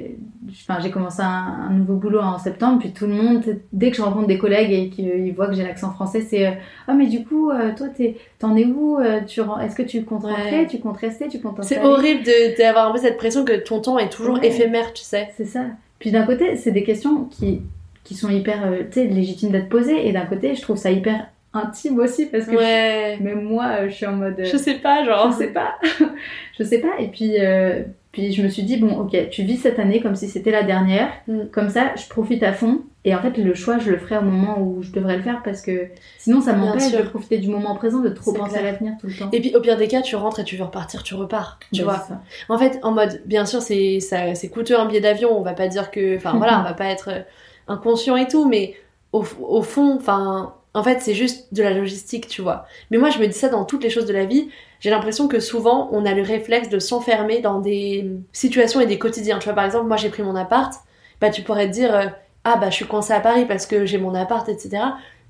enfin, 0.68 0.81
j'ai 0.83 0.90
commencé 0.90 1.21
un, 1.23 1.68
un 1.68 1.71
nouveau 1.71 1.94
boulot 1.94 2.21
en 2.21 2.38
septembre, 2.38 2.79
puis 2.81 2.92
tout 2.92 3.07
le 3.07 3.14
monde, 3.14 3.42
dès 3.73 3.90
que 3.90 3.97
je 3.97 4.03
rencontre 4.03 4.27
des 4.27 4.38
collègues 4.38 4.73
et 4.73 4.88
qu'ils 4.88 5.33
voient 5.35 5.47
que 5.49 5.55
j'ai 5.55 5.62
l'accent 5.62 5.90
français, 5.92 6.21
c'est 6.23 6.47
euh, 6.47 6.51
Oh, 6.88 6.92
mais 6.97 7.07
du 7.07 7.25
coup, 7.25 7.51
euh, 7.51 7.75
toi, 7.77 7.88
t'es- 7.88 8.16
t'en 8.38 8.57
es 8.57 8.64
où 8.64 8.99
Euh, 8.99 9.21
Est-ce 9.21 9.75
que 9.77 9.83
tu 9.83 10.05
comptes 10.05 10.25
Ouais. 10.25 10.33
rentrer 10.33 10.66
Tu 10.68 10.79
comptes 10.79 10.97
rester 10.99 11.29
Tu 11.29 11.40
comptes 11.40 11.62
C'est 11.64 11.81
horrible 11.83 12.23
de- 12.25 12.57
d'avoir 12.59 12.88
un 12.88 12.92
peu 12.92 12.99
cette 12.99 13.16
pression 13.16 13.44
que 13.44 13.53
ton 13.57 13.81
temps 13.81 13.99
est 13.99 14.09
toujours 14.11 14.38
Ouais. 14.38 14.47
éphémère, 14.49 14.92
tu 14.92 15.03
sais. 15.05 15.29
C'est 15.37 15.44
ça. 15.47 15.64
Puis 15.99 16.11
d'un 16.11 16.25
côté, 16.25 16.57
c'est 16.57 16.71
des 16.73 16.85
questions 16.85 17.25
qui, 17.25 17.62
qui 18.05 18.14
sont 18.14 18.29
hyper 18.31 18.66
euh, 18.66 18.83
légitimes 18.97 19.51
d'être 19.51 19.68
posées, 19.68 20.07
et 20.09 20.12
d'un 20.12 20.27
côté, 20.27 20.55
je 20.55 20.62
trouve 20.62 20.77
ça 20.77 20.90
hyper 20.90 21.27
intime 21.55 21.99
aussi, 21.99 22.27
parce 22.27 22.44
que 22.44 22.55
Ouais. 22.57 23.16
je- 23.18 23.25
même 23.25 23.42
moi, 23.42 23.64
euh, 23.81 23.88
je 23.88 23.94
suis 23.94 24.07
en 24.07 24.12
mode. 24.12 24.37
Je 24.44 24.57
sais 24.57 24.75
pas, 24.75 25.05
genre. 25.05 25.31
Je 25.33 25.37
sais 25.38 25.49
pas. 25.49 25.75
je 26.59 26.62
sais 26.64 26.79
pas. 26.79 26.99
Et 26.99 27.09
puis, 27.09 27.35
euh, 27.40 27.83
Puis 28.12 28.33
je 28.33 28.42
me 28.42 28.49
suis 28.49 28.62
dit, 28.62 28.79
bon, 28.79 28.99
ok, 28.99 29.29
tu 29.31 29.42
vis 29.42 29.59
cette 29.59 29.79
année 29.79 30.01
comme 30.01 30.14
si 30.14 30.29
c'était 30.29 30.51
la 30.51 30.62
dernière. 30.62 31.11
Mm. 31.27 31.47
Comme 31.53 31.68
ça, 31.68 31.92
je 31.97 32.09
profite 32.09 32.42
à 32.42 32.53
fond. 32.53 32.81
Et 33.05 33.14
en 33.14 33.21
fait, 33.21 33.37
le 33.38 33.55
choix, 33.55 33.79
je 33.79 33.90
le 33.90 33.99
ferai 33.99 34.18
au 34.18 34.23
moment 34.23 34.61
où 34.61 34.83
je 34.83 34.92
devrais 34.92 35.16
le 35.16 35.23
faire 35.23 35.42
parce 35.42 35.62
que 35.62 35.88
sinon, 36.18 36.40
ça 36.40 36.53
m'empêche 36.53 36.90
de 36.92 37.03
profiter 37.03 37.38
du 37.38 37.49
moment 37.49 37.75
présent, 37.75 38.01
de 38.01 38.09
trop 38.09 38.33
penser 38.33 38.57
à 38.57 38.62
l'avenir 38.62 38.94
tout 39.01 39.07
le 39.07 39.14
temps. 39.14 39.29
Et 39.33 39.40
puis 39.40 39.55
au 39.55 39.61
pire 39.61 39.77
des 39.77 39.88
cas, 39.88 40.03
tu 40.03 40.16
rentres 40.16 40.40
et 40.40 40.44
tu 40.44 40.57
veux 40.57 40.64
repartir, 40.64 41.03
tu 41.03 41.14
repars. 41.14 41.59
Tu 41.73 41.83
vois. 41.83 42.07
En 42.49 42.59
fait, 42.59 42.79
en 42.83 42.92
mode, 42.92 43.23
bien 43.25 43.47
sûr, 43.47 43.62
c'est 43.62 44.01
ça, 44.01 44.35
c'est 44.35 44.49
coûteux 44.49 44.79
un 44.79 44.87
billet 44.87 45.01
d'avion. 45.01 45.38
On 45.38 45.42
va 45.42 45.55
pas 45.55 45.68
dire 45.68 45.90
que, 45.90 46.16
enfin 46.16 46.37
voilà, 46.37 46.61
on 46.61 46.64
va 46.64 46.75
pas 46.75 46.87
être 46.87 47.09
euh, 47.09 47.21
inconscient 47.66 48.16
et 48.16 48.27
tout, 48.27 48.49
mais 48.49 48.75
au, 49.12 49.25
au 49.40 49.62
fond, 49.62 49.97
enfin, 49.97 50.55
en 50.75 50.83
fait, 50.83 51.01
c'est 51.01 51.14
juste 51.14 51.53
de 51.55 51.62
la 51.62 51.73
logistique, 51.73 52.29
tu 52.29 52.42
vois. 52.42 52.66
Mais 52.90 52.99
moi, 52.99 53.11
je 53.11 53.18
me 53.18 53.27
dis 53.27 53.33
ça 53.33 53.49
dans 53.49 53.64
toutes 53.64 53.83
les 53.83 53.90
choses 53.90 54.07
de 54.07 54.12
la 54.12 54.25
vie. 54.25 54.49
J'ai 54.81 54.91
l'impression 54.91 55.29
que 55.29 55.41
souvent, 55.41 55.88
on 55.93 56.07
a 56.07 56.14
le 56.14 56.23
réflexe 56.23 56.69
de 56.69 56.79
s'enfermer 56.79 57.41
dans 57.41 57.61
des 57.61 58.11
situations 58.33 58.81
et 58.81 58.87
des 58.87 58.99
quotidiens. 58.99 59.38
Tu 59.38 59.45
vois, 59.45 59.55
par 59.55 59.64
exemple, 59.64 59.87
moi, 59.87 59.97
j'ai 59.97 60.09
pris 60.09 60.23
mon 60.23 60.37
appart. 60.37 60.73
Bah, 61.21 61.31
tu 61.31 61.43
pourrais 61.43 61.67
te 61.67 61.73
dire, 61.73 61.95
euh, 61.95 62.07
ah 62.45 62.57
bah, 62.57 62.71
je 62.71 62.77
suis 62.77 62.87
coincée 62.87 63.12
à 63.12 63.21
Paris 63.21 63.45
parce 63.47 63.67
que 63.67 63.87
j'ai 63.87 63.99
mon 63.99 64.14
appart, 64.14 64.49
etc. 64.49 64.83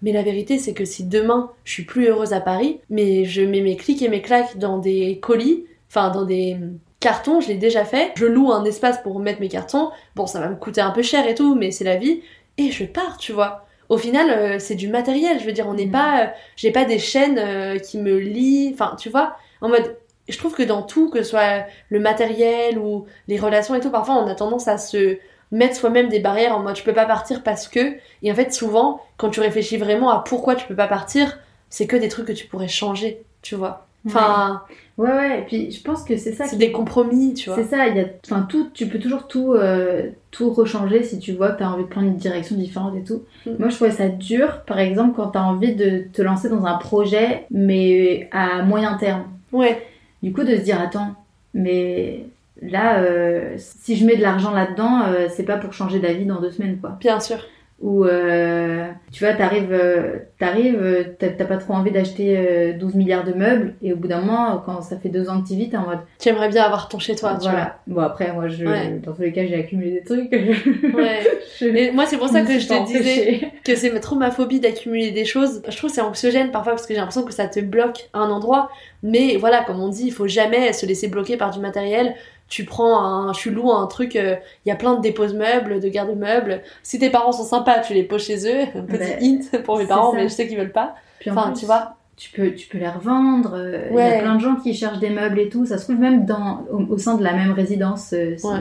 Mais 0.03 0.13
la 0.13 0.23
vérité, 0.23 0.59
c'est 0.59 0.75
que 0.75 0.85
si 0.85 1.05
demain, 1.05 1.51
je 1.65 1.73
suis 1.73 1.85
plus 1.85 2.07
heureuse 2.07 2.33
à 2.33 2.41
Paris, 2.41 2.81
mais 2.91 3.25
je 3.25 3.43
mets 3.43 3.63
mes 3.63 3.77
clics 3.77 4.03
et 4.03 4.09
mes 4.09 4.23
claques 4.23 4.59
dans 4.59 4.79
des 4.79 5.19
colis, 5.21 5.65
enfin, 5.89 6.11
dans 6.11 6.25
des 6.25 6.57
cartons, 7.01 7.41
je 7.41 7.49
l'ai 7.49 7.57
déjà 7.57 7.85
fait. 7.85 8.13
Je 8.17 8.27
loue 8.27 8.53
un 8.53 8.65
espace 8.65 9.03
pour 9.03 9.19
mettre 9.19 9.41
mes 9.41 9.49
cartons. 9.49 9.91
Bon, 10.15 10.27
ça 10.27 10.41
va 10.41 10.49
me 10.49 10.57
coûter 10.57 10.81
un 10.81 10.91
peu 10.91 11.03
cher 11.03 11.27
et 11.27 11.35
tout, 11.35 11.55
mais 11.55 11.71
c'est 11.71 11.85
la 11.85 11.97
vie. 11.97 12.21
Et 12.59 12.71
je 12.71 12.85
pars, 12.85 13.17
tu 13.17 13.33
vois. 13.33 13.65
Au 13.89 13.97
final, 13.99 14.31
euh, 14.31 14.59
c'est 14.59 14.75
du 14.75 14.89
matériel. 14.89 15.41
Je 15.41 15.45
veux 15.47 15.53
dire, 15.53 15.67
on 15.69 15.75
n'est 15.75 15.87
Mhm. 15.87 15.93
pas, 15.93 16.23
euh, 16.25 16.27
j'ai 16.57 16.71
pas 16.73 16.85
des 16.85 16.99
chaînes 16.99 17.39
euh, 17.39 17.79
qui 17.79 17.99
me 17.99 18.19
lient. 18.19 18.71
Enfin, 18.75 18.97
tu 18.99 19.09
vois, 19.11 19.37
en 19.61 19.69
mode, 19.69 19.97
je 20.29 20.37
trouve 20.39 20.55
que 20.55 20.63
dans 20.63 20.83
tout, 20.83 21.11
que 21.11 21.23
ce 21.23 21.31
soit 21.31 21.65
le 21.89 22.01
matériel 22.01 22.79
ou 22.79 23.07
les 23.29 23.39
relations 23.39 23.75
et 23.75 23.81
tout, 23.81 23.91
parfois 23.91 24.17
on 24.17 24.27
a 24.29 24.35
tendance 24.35 24.69
à 24.69 24.77
se 24.79 25.19
mettre 25.51 25.77
soi-même 25.77 26.09
des 26.11 26.21
barrières 26.21 26.55
en 26.55 26.61
mode 26.61 26.77
je 26.77 26.83
peux 26.83 26.93
pas 26.93 27.07
partir 27.07 27.43
parce 27.43 27.69
que. 27.69 27.97
Et 28.23 28.31
en 28.31 28.35
fait, 28.35 28.53
souvent, 28.53 29.01
quand 29.17 29.31
tu 29.31 29.41
réfléchis 29.41 29.79
vraiment 29.79 30.11
à 30.11 30.21
pourquoi 30.23 30.55
tu 30.55 30.67
peux 30.67 30.77
pas 30.77 30.89
partir, 30.89 31.39
c'est 31.71 31.87
que 31.87 31.97
des 31.97 32.09
trucs 32.09 32.27
que 32.27 32.33
tu 32.33 32.47
pourrais 32.47 32.69
changer, 32.69 33.25
tu 33.43 33.55
vois. 33.57 33.88
Enfin, 34.07 34.63
Ouais, 34.99 35.13
ouais, 35.13 35.39
et 35.39 35.43
puis 35.43 35.71
je 35.71 35.81
pense 35.81 36.03
que 36.03 36.17
c'est 36.17 36.33
ça 36.33 36.45
c'est 36.45 36.51
qui 36.51 36.57
des 36.57 36.73
compromis, 36.73 37.33
tu 37.33 37.49
vois. 37.49 37.57
C'est 37.57 37.69
ça, 37.69 37.87
il 37.87 37.97
y 37.97 38.01
a, 38.01 38.07
enfin 38.27 38.43
tout, 38.49 38.69
tu 38.75 38.89
peux 38.89 38.99
toujours 38.99 39.29
tout, 39.29 39.55
euh, 39.55 40.09
tout 40.33 40.51
rechanger 40.51 41.05
si 41.05 41.21
tu 41.21 41.33
vois 41.33 41.53
que 41.53 41.59
tu 41.59 41.63
as 41.63 41.71
envie 41.71 41.85
de 41.85 41.89
prendre 41.89 42.09
une 42.09 42.17
direction 42.17 42.57
différente 42.57 42.97
et 42.97 43.05
tout. 43.05 43.23
Mm. 43.47 43.51
Moi, 43.61 43.69
je 43.69 43.77
trouvais 43.77 43.93
ça 43.93 44.09
dur, 44.09 44.63
par 44.67 44.81
exemple, 44.81 45.15
quand 45.15 45.31
tu 45.31 45.39
as 45.39 45.45
envie 45.45 45.77
de 45.77 46.03
te 46.13 46.21
lancer 46.21 46.49
dans 46.49 46.65
un 46.65 46.77
projet, 46.79 47.47
mais 47.53 48.29
à 48.33 48.63
moyen 48.63 48.95
terme. 48.95 49.23
Ouais, 49.53 49.87
Du 50.25 50.33
coup, 50.33 50.43
de 50.43 50.57
se 50.57 50.63
dire, 50.63 50.81
attends, 50.81 51.15
mais 51.55 52.25
là, 52.61 52.99
euh, 52.99 53.55
si 53.57 53.95
je 53.95 54.05
mets 54.05 54.17
de 54.17 54.23
l'argent 54.23 54.51
là-dedans, 54.51 55.03
euh, 55.07 55.29
c'est 55.31 55.45
pas 55.45 55.59
pour 55.59 55.73
changer 55.73 56.01
d'avis 56.01 56.27
dans 56.27 56.41
deux 56.41 56.51
semaines, 56.51 56.79
quoi. 56.81 56.97
bien 56.99 57.21
sûr. 57.21 57.39
Ou, 57.81 58.05
euh, 58.07 58.89
tu 59.13 59.23
vois, 59.25 59.35
t'arrives, 59.35 59.73
euh, 59.73 60.17
t'arrives, 60.41 60.83
euh, 60.83 61.05
t'as 61.17 61.29
t'as 61.29 61.45
pas 61.45 61.59
trop 61.59 61.75
envie 61.75 61.93
d'acheter 61.93 62.35
euh, 62.37 62.73
12 62.73 62.97
milliards 62.97 63.23
de 63.23 63.33
meubles, 63.33 63.75
et 63.83 63.93
au 63.93 63.97
bout 63.97 64.09
d'un 64.09 64.21
moment, 64.21 64.61
quand 64.67 64.83
ça 64.83 64.97
fait 64.99 65.11
deux 65.11 65.29
ans 65.29 65.41
que 65.41 65.47
tu 65.47 65.55
vis, 65.55 65.71
t'es 65.71 65.77
en 65.77 65.87
mode, 65.87 66.01
Tu 66.19 66.29
aimerais 66.29 66.49
bien 66.49 66.65
avoir 66.65 66.89
ton 66.89 66.99
chez 66.99 67.15
toi, 67.15 67.35
tu 67.41 67.49
voilà. 67.49 67.79
Bon, 67.87 68.01
après, 68.01 68.33
moi, 68.33 68.49
je, 68.49 68.65
Ouais. 68.65 68.99
dans 69.05 69.13
tous 69.13 69.23
les 69.23 69.33
cas, 69.33 69.47
j'ai 69.47 69.55
accumulé 69.55 69.93
des 69.93 70.03
trucs. 70.03 70.33
Ouais. 70.33 71.21
Je- 71.61 71.67
Mais 71.71 71.93
moi, 71.95 72.05
c'est 72.07 72.17
pour 72.19 72.29
ça 72.29 72.43
que 72.43 72.59
je 72.59 72.67
pas 72.67 72.81
te 72.81 72.87
disais 72.87 73.41
que 73.65 73.77
c'est 73.77 73.99
trop 74.01 74.17
ma 74.17 74.33
phobie 74.33 74.59
d'accumuler 74.59 75.13
des 75.13 75.25
choses. 75.25 75.63
Je 75.69 75.77
trouve 75.77 75.91
que 75.91 75.95
c'est 75.95 76.01
anxiogène 76.03 76.51
parfois 76.51 76.73
parce 76.73 76.87
que 76.87 76.95
j'ai 76.95 76.99
l'impression 77.01 77.25
que 77.25 77.33
ça 77.33 77.47
te 77.47 77.61
bloque 77.61 78.09
à 78.13 78.19
un 78.19 78.31
endroit. 78.31 78.71
Mais 79.05 79.37
voilà, 79.37 79.63
comme 79.65 79.81
on 79.81 79.89
dit, 79.89 80.07
il 80.07 80.13
faut 80.13 80.27
jamais 80.29 80.73
se 80.73 80.85
laisser 80.85 81.07
bloquer 81.09 81.37
par 81.37 81.51
du 81.53 81.61
matériel. 81.61 82.15
Tu 82.49 82.65
prends 82.65 82.99
un, 83.29 83.33
tu 83.33 83.51
loues 83.51 83.71
un 83.73 83.87
truc, 83.87 84.17
euh, 84.17 84.37
il 84.65 84.69
y 84.71 84.73
a 84.73 84.75
plein 84.77 84.95
de 84.95 85.01
dépose 85.03 85.35
meubles, 85.35 85.81
de 85.81 85.89
garde-meubles. 85.89 86.63
Si 86.83 86.99
tes 86.99 87.11
parents 87.11 87.33
sont 87.33 87.45
sympas, 87.45 87.81
tu 87.81 87.93
les 87.95 88.05
poses 88.05 88.25
chez 88.25 88.39
eux. 88.49 88.63
Un 88.75 88.83
petit 88.83 88.99
Ouais. 88.99 89.19
hint 89.21 89.63
pour 89.65 89.77
mes 89.79 89.87
parents, 89.87 90.13
ça. 90.13 90.17
mais 90.17 90.23
je 90.25 90.29
sais 90.29 90.49
qu'ils 90.49 90.57
veulent 90.59 90.73
pas. 90.73 90.95
Puis 91.21 91.31
en 91.31 91.35
Enfin, 91.37 91.51
plus, 91.51 91.61
tu 91.61 91.67
vois. 91.67 91.97
tu 92.17 92.31
peux, 92.33 92.53
tu 92.55 92.67
peux 92.69 92.79
les 92.79 92.89
revendre. 92.89 93.53
euh, 93.55 93.89
Il 93.91 93.97
y 93.97 94.01
a 94.01 94.19
plein 94.21 94.35
de 94.37 94.41
gens 94.41 94.55
qui 94.57 94.73
cherchent 94.73 94.99
des 94.99 95.11
meubles 95.11 95.39
et 95.39 95.49
tout. 95.51 95.67
Ça 95.67 95.77
se 95.79 95.85
trouve 95.85 95.99
même 96.01 96.25
dans, 96.25 96.65
au, 96.73 96.95
au 96.95 96.97
sein 96.99 97.17
de 97.17 97.23
la 97.23 97.35
même 97.35 97.53
résidence. 97.53 98.15
euh, 98.15 98.35
si, 98.39 98.47
Ouais. 98.47 98.55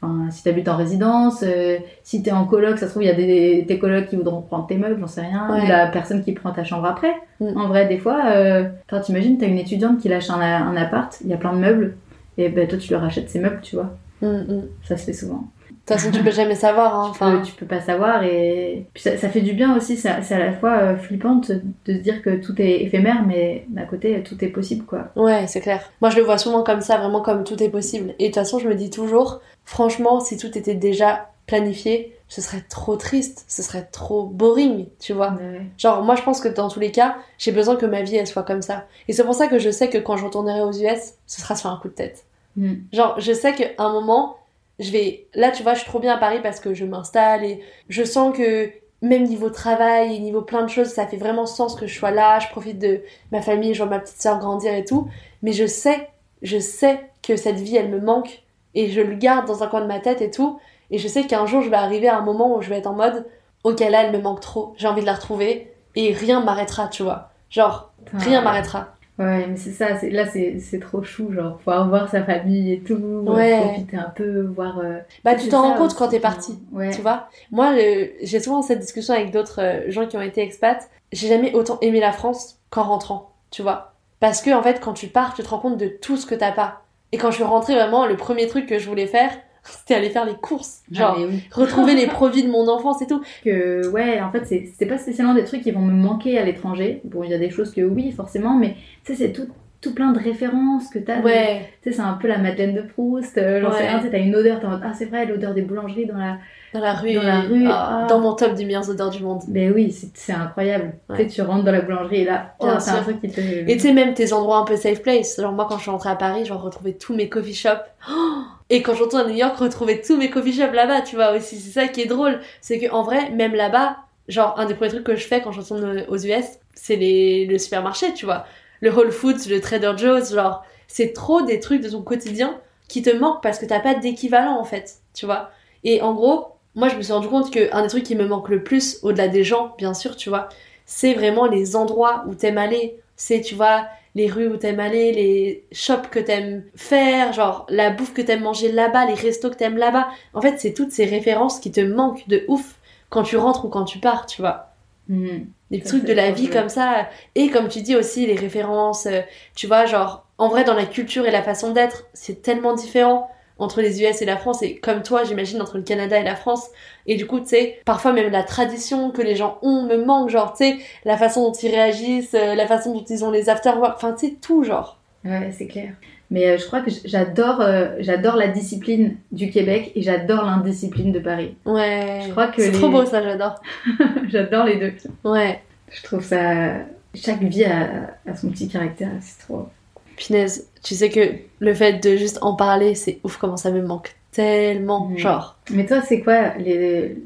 enfin, 0.00 0.30
si 0.30 0.44
t'habites 0.44 0.68
en 0.68 0.76
résidence, 0.76 1.42
euh, 1.42 1.78
si 2.04 2.22
t'es 2.22 2.30
en 2.30 2.44
coloc, 2.44 2.78
ça 2.78 2.86
se 2.86 2.90
trouve, 2.92 3.02
il 3.02 3.06
y 3.06 3.10
a 3.10 3.14
des, 3.14 3.64
tes 3.66 3.78
colocs 3.80 4.06
qui 4.06 4.14
voudront 4.16 4.42
prendre 4.42 4.66
tes 4.68 4.76
meubles, 4.76 4.98
j'en 5.00 5.06
sais 5.08 5.22
rien. 5.22 5.48
Ouais. 5.52 5.62
Ou 5.64 5.66
la 5.66 5.88
personne 5.88 6.22
qui 6.22 6.32
prend 6.32 6.52
ta 6.52 6.62
chambre 6.62 6.84
après. 6.86 7.14
Mm. 7.40 7.56
En 7.58 7.66
vrai, 7.66 7.86
des 7.88 7.98
fois, 7.98 8.26
euh, 8.26 8.64
t'imagines, 9.02 9.38
t'as 9.38 9.46
une 9.48 9.58
étudiante 9.58 9.98
qui 9.98 10.08
lâche 10.08 10.30
un, 10.30 10.40
un 10.40 10.76
appart, 10.76 11.18
il 11.24 11.30
y 11.30 11.34
a 11.34 11.36
plein 11.36 11.52
de 11.52 11.58
meubles. 11.58 11.96
Et 12.38 12.48
ben 12.48 12.66
toi, 12.66 12.78
tu 12.78 12.92
leur 12.92 13.04
achètes 13.04 13.30
ces 13.30 13.38
meubles, 13.38 13.60
tu 13.62 13.76
vois. 13.76 13.90
Hum. 14.22 14.44
De 14.46 14.68
Ça 14.82 14.96
se 14.96 15.04
fait 15.04 15.12
souvent. 15.12 15.44
toute 15.68 15.98
façon, 15.98 16.10
tu 16.10 16.22
peux 16.22 16.30
jamais 16.30 16.54
savoir. 16.54 16.98
Hein. 16.98 17.10
Tu 17.12 17.18
peux- 17.18 17.24
Enfin, 17.26 17.42
tu 17.42 17.52
peux 17.52 17.66
pas 17.66 17.80
savoir 17.80 18.22
et 18.24 18.86
puis 18.94 19.02
ça, 19.02 19.16
ça 19.18 19.28
fait 19.28 19.42
du 19.42 19.52
bien 19.52 19.76
aussi. 19.76 19.96
C'est 19.98 20.08
à 20.08 20.38
la 20.38 20.52
fois 20.52 20.72
euh, 20.78 20.96
flippant 20.96 21.34
de, 21.36 21.60
de 21.84 21.92
se 21.94 21.98
dire 21.98 22.22
que 22.22 22.36
tout 22.36 22.54
est 22.60 22.82
éphémère, 22.82 23.22
mais 23.26 23.66
d'un 23.68 23.84
côté, 23.84 24.22
tout 24.22 24.42
est 24.42 24.48
possible, 24.48 24.84
quoi. 24.86 25.10
Ouais, 25.16 25.46
c'est 25.46 25.60
clair. 25.60 25.82
Moi, 26.00 26.08
je 26.10 26.16
le 26.16 26.22
vois 26.22 26.38
souvent 26.38 26.62
comme 26.62 26.80
ça, 26.80 26.96
vraiment 26.96 27.20
comme 27.20 27.44
tout 27.44 27.62
est 27.62 27.68
possible. 27.68 28.14
Et 28.18 28.24
de 28.24 28.28
toute 28.28 28.36
façon, 28.36 28.58
je 28.58 28.68
me 28.68 28.74
dis 28.74 28.88
toujours, 28.90 29.40
franchement, 29.66 30.20
si 30.20 30.36
tout 30.38 30.56
était 30.56 30.74
déjà 30.74 31.28
planifié, 31.46 32.13
ce 32.34 32.40
serait 32.40 32.64
trop 32.68 32.96
triste, 32.96 33.44
ce 33.46 33.62
serait 33.62 33.84
trop 33.84 34.24
boring, 34.24 34.88
tu 34.98 35.12
vois. 35.12 35.34
Ouais. 35.34 35.66
Genre, 35.78 36.02
moi, 36.02 36.16
je 36.16 36.22
pense 36.22 36.40
que 36.40 36.48
dans 36.48 36.68
tous 36.68 36.80
les 36.80 36.90
cas, 36.90 37.14
j'ai 37.38 37.52
besoin 37.52 37.76
que 37.76 37.86
ma 37.86 38.02
vie, 38.02 38.16
elle 38.16 38.26
soit 38.26 38.42
comme 38.42 38.60
ça. 38.60 38.88
Et 39.06 39.12
c'est 39.12 39.22
pour 39.22 39.36
ça 39.36 39.46
que 39.46 39.60
je 39.60 39.70
sais 39.70 39.88
que 39.88 39.98
quand 39.98 40.16
je 40.16 40.24
retournerai 40.24 40.62
aux 40.62 40.72
US, 40.72 41.14
ce 41.28 41.40
sera 41.40 41.54
sur 41.54 41.70
un 41.70 41.76
coup 41.76 41.86
de 41.86 41.92
tête. 41.92 42.24
Mm. 42.56 42.72
Genre, 42.92 43.20
je 43.20 43.32
sais 43.32 43.54
qu'à 43.54 43.68
un 43.78 43.92
moment, 43.92 44.38
je 44.80 44.90
vais. 44.90 45.28
Là, 45.34 45.52
tu 45.52 45.62
vois, 45.62 45.74
je 45.74 45.82
suis 45.82 45.88
trop 45.88 46.00
bien 46.00 46.12
à 46.12 46.18
Paris 46.18 46.40
parce 46.42 46.58
que 46.58 46.74
je 46.74 46.84
m'installe 46.84 47.44
et 47.44 47.62
je 47.88 48.02
sens 48.02 48.36
que 48.36 48.68
même 49.00 49.22
niveau 49.22 49.48
travail 49.48 50.16
et 50.16 50.18
niveau 50.18 50.42
plein 50.42 50.62
de 50.62 50.68
choses, 50.68 50.88
ça 50.88 51.06
fait 51.06 51.18
vraiment 51.18 51.46
sens 51.46 51.76
que 51.76 51.86
je 51.86 51.96
sois 51.96 52.10
là. 52.10 52.40
Je 52.40 52.48
profite 52.48 52.80
de 52.80 53.02
ma 53.30 53.42
famille, 53.42 53.74
je 53.74 53.82
vois 53.84 53.90
ma 53.90 54.00
petite 54.00 54.20
soeur 54.20 54.40
grandir 54.40 54.74
et 54.74 54.84
tout. 54.84 55.06
Mais 55.42 55.52
je 55.52 55.68
sais, 55.68 56.08
je 56.42 56.58
sais 56.58 56.98
que 57.22 57.36
cette 57.36 57.60
vie, 57.60 57.76
elle 57.76 57.90
me 57.90 58.00
manque 58.00 58.42
et 58.74 58.90
je 58.90 59.00
le 59.00 59.14
garde 59.14 59.46
dans 59.46 59.62
un 59.62 59.68
coin 59.68 59.82
de 59.82 59.86
ma 59.86 60.00
tête 60.00 60.20
et 60.20 60.32
tout. 60.32 60.58
Et 60.94 60.98
je 60.98 61.08
sais 61.08 61.24
qu'un 61.24 61.44
jour, 61.44 61.60
je 61.60 61.68
vais 61.68 61.76
arriver 61.76 62.06
à 62.08 62.16
un 62.16 62.20
moment 62.20 62.54
où 62.56 62.62
je 62.62 62.70
vais 62.70 62.78
être 62.78 62.86
en 62.86 62.92
mode, 62.92 63.26
ok, 63.64 63.80
là, 63.80 64.04
elle 64.04 64.12
me 64.12 64.22
manque 64.22 64.38
trop. 64.40 64.74
J'ai 64.76 64.86
envie 64.86 65.00
de 65.00 65.06
la 65.06 65.14
retrouver 65.14 65.72
et 65.96 66.12
rien 66.12 66.40
m'arrêtera, 66.40 66.86
tu 66.86 67.02
vois. 67.02 67.30
Genre, 67.50 67.90
rien 68.12 68.38
Ouais. 68.38 68.44
m'arrêtera. 68.44 68.88
Ouais, 69.18 69.44
mais 69.48 69.56
c'est 69.56 69.72
ça, 69.72 69.96
c'est- 69.98 70.10
là 70.10 70.24
c'est 70.26 70.58
c'est 70.60 70.78
trop 70.78 71.02
chou, 71.02 71.32
genre 71.32 71.56
pouvoir 71.56 71.88
voir 71.88 72.08
sa 72.08 72.22
famille 72.22 72.72
et 72.74 72.80
tout, 72.80 72.94
Ouais. 73.26 73.60
profiter 73.60 73.96
un 73.96 74.10
peu, 74.14 74.42
voir. 74.42 74.78
euh, 74.78 74.98
Bah, 75.24 75.34
tu 75.34 75.48
t'en 75.48 75.62
rends 75.62 75.74
compte 75.74 75.94
quand 75.96 76.08
t'es 76.08 76.20
parti. 76.20 76.58
Ouais. 76.72 76.90
Tu 76.90 77.00
vois 77.00 77.28
Moi, 77.50 77.72
le- 77.74 78.10
j'ai 78.22 78.38
souvent 78.38 78.62
cette 78.62 78.78
discussion 78.80 79.14
avec 79.14 79.32
d'autres 79.32 79.60
euh, 79.60 79.90
gens 79.90 80.06
qui 80.06 80.16
ont 80.16 80.22
été 80.22 80.42
expats. 80.42 80.88
J'ai 81.12 81.26
jamais 81.28 81.52
autant 81.54 81.78
aimé 81.80 81.98
la 81.98 82.12
France 82.12 82.58
qu'en 82.70 82.84
rentrant, 82.84 83.30
tu 83.50 83.62
vois 83.62 83.92
Parce 84.20 84.40
que, 84.42 84.50
en 84.52 84.62
fait, 84.62 84.80
quand 84.80 84.94
tu 84.94 85.08
pars, 85.08 85.34
tu 85.34 85.42
te 85.42 85.48
rends 85.48 85.58
compte 85.58 85.76
de 85.76 85.88
tout 85.88 86.16
ce 86.16 86.24
que 86.26 86.34
t'as 86.36 86.52
pas. 86.52 86.82
Et 87.12 87.18
quand 87.18 87.30
je 87.30 87.34
suis 87.36 87.44
rentrée, 87.44 87.74
vraiment, 87.74 88.06
le 88.06 88.16
premier 88.16 88.46
truc 88.46 88.66
que 88.66 88.78
je 88.78 88.88
voulais 88.88 89.06
faire, 89.08 89.30
c'était 89.64 89.94
aller 89.94 90.10
faire 90.10 90.24
les 90.26 90.34
courses. 90.34 90.82
Genre, 90.92 91.16
Ah, 91.18 91.22
oui. 91.28 91.42
retrouver 91.52 91.94
les 91.94 92.06
produits 92.18 92.42
de 92.42 92.50
mon 92.50 92.68
enfance 92.68 93.00
et 93.02 93.06
tout. 93.06 93.22
que 93.44 93.86
ouais 93.88 94.20
en 94.20 94.30
fait 94.30 94.44
c'est 94.46 94.68
c'est 94.78 94.86
pas 94.86 94.98
spécialement 94.98 95.34
des 95.34 95.44
trucs 95.44 95.62
qui 95.62 95.70
vont 95.70 95.80
me 95.80 95.92
manquer 95.92 96.38
à 96.38 96.44
l'étranger 96.44 97.00
bon 97.04 97.22
il 97.24 97.30
y 97.30 97.34
a 97.34 97.38
des 97.38 97.50
choses 97.50 97.72
que 97.72 97.80
oui 97.80 98.12
forcément 98.12 98.54
mais 98.56 98.76
tu 99.04 99.14
sais 99.14 99.26
c'est 99.26 99.32
tout 99.32 99.48
tout 99.80 99.92
plein 99.94 100.12
de 100.12 100.18
références 100.18 100.88
que 100.88 100.98
t'as 100.98 101.20
Ouais, 101.20 101.68
tu 101.82 101.90
sais 101.90 101.96
c'est 101.96 102.02
un 102.02 102.14
peu 102.14 102.26
la 102.26 102.38
Madeleine 102.38 102.74
de 102.74 102.80
Proust 102.80 103.36
euh, 103.36 103.60
j'en 103.60 103.70
sais 103.72 103.86
rien 103.86 104.00
t'as 104.10 104.18
une 104.18 104.34
odeur 104.34 104.58
t'es 104.60 104.66
en 104.66 104.70
mode 104.70 104.80
ah 104.82 104.92
c'est 104.94 105.04
vrai 105.04 105.26
l'odeur 105.26 105.52
des 105.52 105.60
boulangeries 105.62 106.06
dans 106.06 106.16
la 106.16 106.38
dans 106.72 106.80
la 106.80 106.94
rue. 106.94 107.12
Dans 107.14 107.22
la 107.22 107.40
rue, 107.42 107.66
ah, 107.68 108.00
ah. 108.02 108.06
Dans 108.08 108.18
mon 108.18 108.32
top 108.34 108.54
des 108.54 108.64
meilleures 108.64 108.88
odeurs 108.90 109.10
du 109.10 109.22
monde. 109.22 109.42
mais 109.48 109.70
oui 109.70 109.92
c'est 109.92 110.08
c'est 110.14 110.32
incroyable 110.32 110.94
Ouais. 111.08 111.16
tu 111.18 111.22
sais 111.24 111.28
tu 111.36 111.42
rentres 111.42 111.64
dans 111.64 111.70
la 111.72 111.82
boulangerie 111.82 112.22
et 112.22 112.24
là 112.24 112.54
oh 112.60 112.68
c'est 112.80 112.90
un 112.90 113.02
truc 113.02 113.20
qui 113.20 113.28
te 113.28 113.40
Et 113.40 113.66
tu 113.76 113.78
sais, 113.80 113.92
même 113.92 114.12
tes 114.14 114.32
endroits 114.32 114.56
un 114.58 114.64
peu 114.64 114.74
safe 114.76 115.00
place. 115.02 115.40
Genre, 115.40 115.52
moi, 115.52 115.66
quand 115.68 115.76
je 115.76 115.82
suis 115.82 115.90
rentrée 115.90 116.08
à 116.10 116.16
Paris, 116.16 116.44
genre, 116.46 116.60
retrouver 116.62 116.94
tous 116.96 117.14
mes 117.14 117.28
coffee 117.28 117.54
shops. 117.54 117.68
Oh 118.10 118.42
et 118.70 118.82
quand 118.82 118.94
je 118.94 119.02
retourne 119.02 119.22
à 119.22 119.28
New 119.28 119.36
York, 119.36 119.56
retrouver 119.58 120.00
tous 120.00 120.16
mes 120.16 120.30
coffee 120.30 120.52
shops 120.52 120.72
là-bas, 120.72 121.02
tu 121.02 121.16
vois, 121.16 121.32
aussi. 121.32 121.58
C'est 121.58 121.70
ça 121.70 121.88
qui 121.88 122.00
est 122.00 122.06
drôle. 122.06 122.40
C'est 122.60 122.78
que 122.78 122.90
en 122.90 123.02
vrai, 123.02 123.30
même 123.30 123.54
là-bas, 123.54 123.98
genre, 124.28 124.58
un 124.58 124.64
des 124.66 124.74
premiers 124.74 124.90
trucs 124.90 125.04
que 125.04 125.16
je 125.16 125.26
fais 125.26 125.42
quand 125.42 125.52
je 125.52 125.60
aux 126.08 126.16
US, 126.16 126.44
c'est 126.74 126.96
les... 126.96 127.46
le 127.46 127.58
supermarché, 127.58 128.14
tu 128.14 128.24
vois. 128.24 128.46
Le 128.80 128.90
Whole 128.90 129.12
Foods, 129.12 129.48
le 129.48 129.60
Trader 129.60 129.92
Joe's, 129.96 130.32
genre, 130.32 130.64
c'est 130.88 131.12
trop 131.12 131.42
des 131.42 131.60
trucs 131.60 131.82
de 131.82 131.90
ton 131.90 132.02
quotidien 132.02 132.58
qui 132.88 133.02
te 133.02 133.10
manquent 133.10 133.42
parce 133.42 133.58
que 133.58 133.66
t'as 133.66 133.80
pas 133.80 133.94
d'équivalent, 133.94 134.58
en 134.58 134.64
fait, 134.64 134.96
tu 135.14 135.26
vois. 135.26 135.50
Et 135.84 136.00
en 136.00 136.14
gros, 136.14 136.48
moi, 136.74 136.88
je 136.88 136.96
me 136.96 137.02
suis 137.02 137.12
rendu 137.12 137.28
compte 137.28 137.52
que 137.52 137.72
un 137.74 137.82
des 137.82 137.88
trucs 137.88 138.04
qui 138.04 138.16
me 138.16 138.26
manque 138.26 138.48
le 138.48 138.62
plus, 138.62 138.98
au-delà 139.02 139.28
des 139.28 139.44
gens, 139.44 139.74
bien 139.78 139.94
sûr, 139.94 140.16
tu 140.16 140.28
vois, 140.30 140.48
c'est 140.86 141.14
vraiment 141.14 141.46
les 141.46 141.76
endroits 141.76 142.24
où 142.26 142.34
t'aimes 142.34 142.58
aller. 142.58 142.98
C'est, 143.16 143.40
tu 143.40 143.54
vois, 143.54 143.86
les 144.14 144.28
rues 144.28 144.48
où 144.48 144.56
t'aimes 144.56 144.80
aller, 144.80 145.12
les 145.12 145.64
shops 145.72 146.08
que 146.10 146.20
t'aimes 146.20 146.62
faire, 146.76 147.32
genre 147.32 147.66
la 147.68 147.90
bouffe 147.90 148.14
que 148.14 148.22
t'aimes 148.22 148.42
manger 148.42 148.70
là-bas, 148.70 149.06
les 149.06 149.14
restos 149.14 149.50
que 149.50 149.56
t'aimes 149.56 149.76
là-bas. 149.76 150.08
En 150.34 150.40
fait, 150.40 150.58
c'est 150.58 150.72
toutes 150.72 150.92
ces 150.92 151.04
références 151.04 151.58
qui 151.58 151.72
te 151.72 151.80
manquent 151.80 152.28
de 152.28 152.44
ouf 152.48 152.76
quand 153.10 153.24
tu 153.24 153.36
rentres 153.36 153.64
ou 153.64 153.68
quand 153.68 153.84
tu 153.84 153.98
pars, 153.98 154.26
tu 154.26 154.40
vois. 154.40 154.70
Mhm. 155.08 155.46
Des 155.70 155.80
trucs 155.80 156.04
de 156.04 156.12
la 156.12 156.30
vie 156.30 156.48
comme 156.48 156.68
ça. 156.68 157.08
Et 157.34 157.50
comme 157.50 157.68
tu 157.68 157.82
dis 157.82 157.96
aussi, 157.96 158.26
les 158.26 158.36
références, 158.36 159.06
euh, 159.06 159.20
tu 159.56 159.66
vois, 159.66 159.86
genre, 159.86 160.24
en 160.38 160.48
vrai, 160.48 160.64
dans 160.64 160.74
la 160.74 160.86
culture 160.86 161.26
et 161.26 161.30
la 161.30 161.42
façon 161.42 161.72
d'être, 161.72 162.04
c'est 162.12 162.42
tellement 162.42 162.74
différent. 162.74 163.30
Entre 163.58 163.80
les 163.80 164.02
US 164.02 164.20
et 164.20 164.24
la 164.24 164.36
France 164.36 164.62
et 164.62 164.76
comme 164.76 165.02
toi 165.02 165.24
j'imagine 165.24 165.60
entre 165.62 165.76
le 165.76 165.82
Canada 165.82 166.18
et 166.18 166.24
la 166.24 166.34
France. 166.36 166.68
Et 167.06 167.16
du 167.16 167.26
coup 167.26 167.40
tu 167.40 167.46
sais 167.46 167.78
parfois 167.84 168.12
même 168.12 168.30
la 168.30 168.42
tradition 168.42 169.10
que 169.10 169.22
les 169.22 169.36
gens 169.36 169.58
ont 169.62 169.82
me 169.82 169.96
manque 169.96 170.30
genre 170.30 170.54
tu 170.54 170.64
sais 170.64 170.76
la 171.04 171.16
façon 171.16 171.42
dont 171.44 171.52
ils 171.52 171.70
réagissent 171.70 172.34
euh, 172.34 172.54
la 172.54 172.66
façon 172.66 172.92
dont 172.94 173.04
ils 173.08 173.24
ont 173.24 173.30
les 173.30 173.48
after 173.48 173.70
enfin 173.70 174.12
tu 174.18 174.26
sais 174.26 174.34
tout 174.40 174.64
genre. 174.64 174.98
Ouais 175.24 175.52
c'est 175.56 175.66
clair. 175.66 175.92
Mais 176.30 176.48
euh, 176.48 176.58
je 176.58 176.66
crois 176.66 176.80
que 176.80 176.90
j'adore 177.04 177.60
euh, 177.60 177.96
j'adore 178.00 178.36
la 178.36 178.48
discipline 178.48 179.16
du 179.30 179.50
Québec 179.50 179.92
et 179.94 180.02
j'adore 180.02 180.44
l'indiscipline 180.44 181.12
de 181.12 181.20
Paris. 181.20 181.56
Ouais. 181.64 182.22
Je 182.26 182.30
crois 182.30 182.48
que 182.48 182.60
c'est 182.60 182.72
trop 182.72 182.88
beau 182.88 183.04
ça 183.04 183.22
j'adore. 183.22 183.60
J'adore 184.28 184.64
les 184.64 184.76
deux. 184.78 184.94
Ouais. 185.22 185.60
Je 185.90 186.02
trouve 186.02 186.24
ça 186.24 186.72
chaque 187.14 187.42
vie 187.42 187.64
a, 187.64 188.16
a 188.26 188.34
son 188.34 188.50
petit 188.50 188.68
caractère 188.68 189.10
c'est 189.20 189.46
trop 189.46 189.68
Pinaise, 190.16 190.68
tu 190.82 190.94
sais 190.94 191.10
que 191.10 191.34
le 191.58 191.74
fait 191.74 192.02
de 192.02 192.16
juste 192.16 192.38
en 192.42 192.54
parler, 192.54 192.94
c'est 192.94 193.20
ouf 193.24 193.36
comment 193.36 193.56
ça 193.56 193.70
me 193.70 193.82
manque 193.82 194.14
tellement, 194.32 195.08
mhm. 195.08 195.18
genre. 195.18 195.58
Mais 195.70 195.86
toi, 195.86 196.02
c'est 196.02 196.20
quoi 196.20 196.54
les 196.58 197.16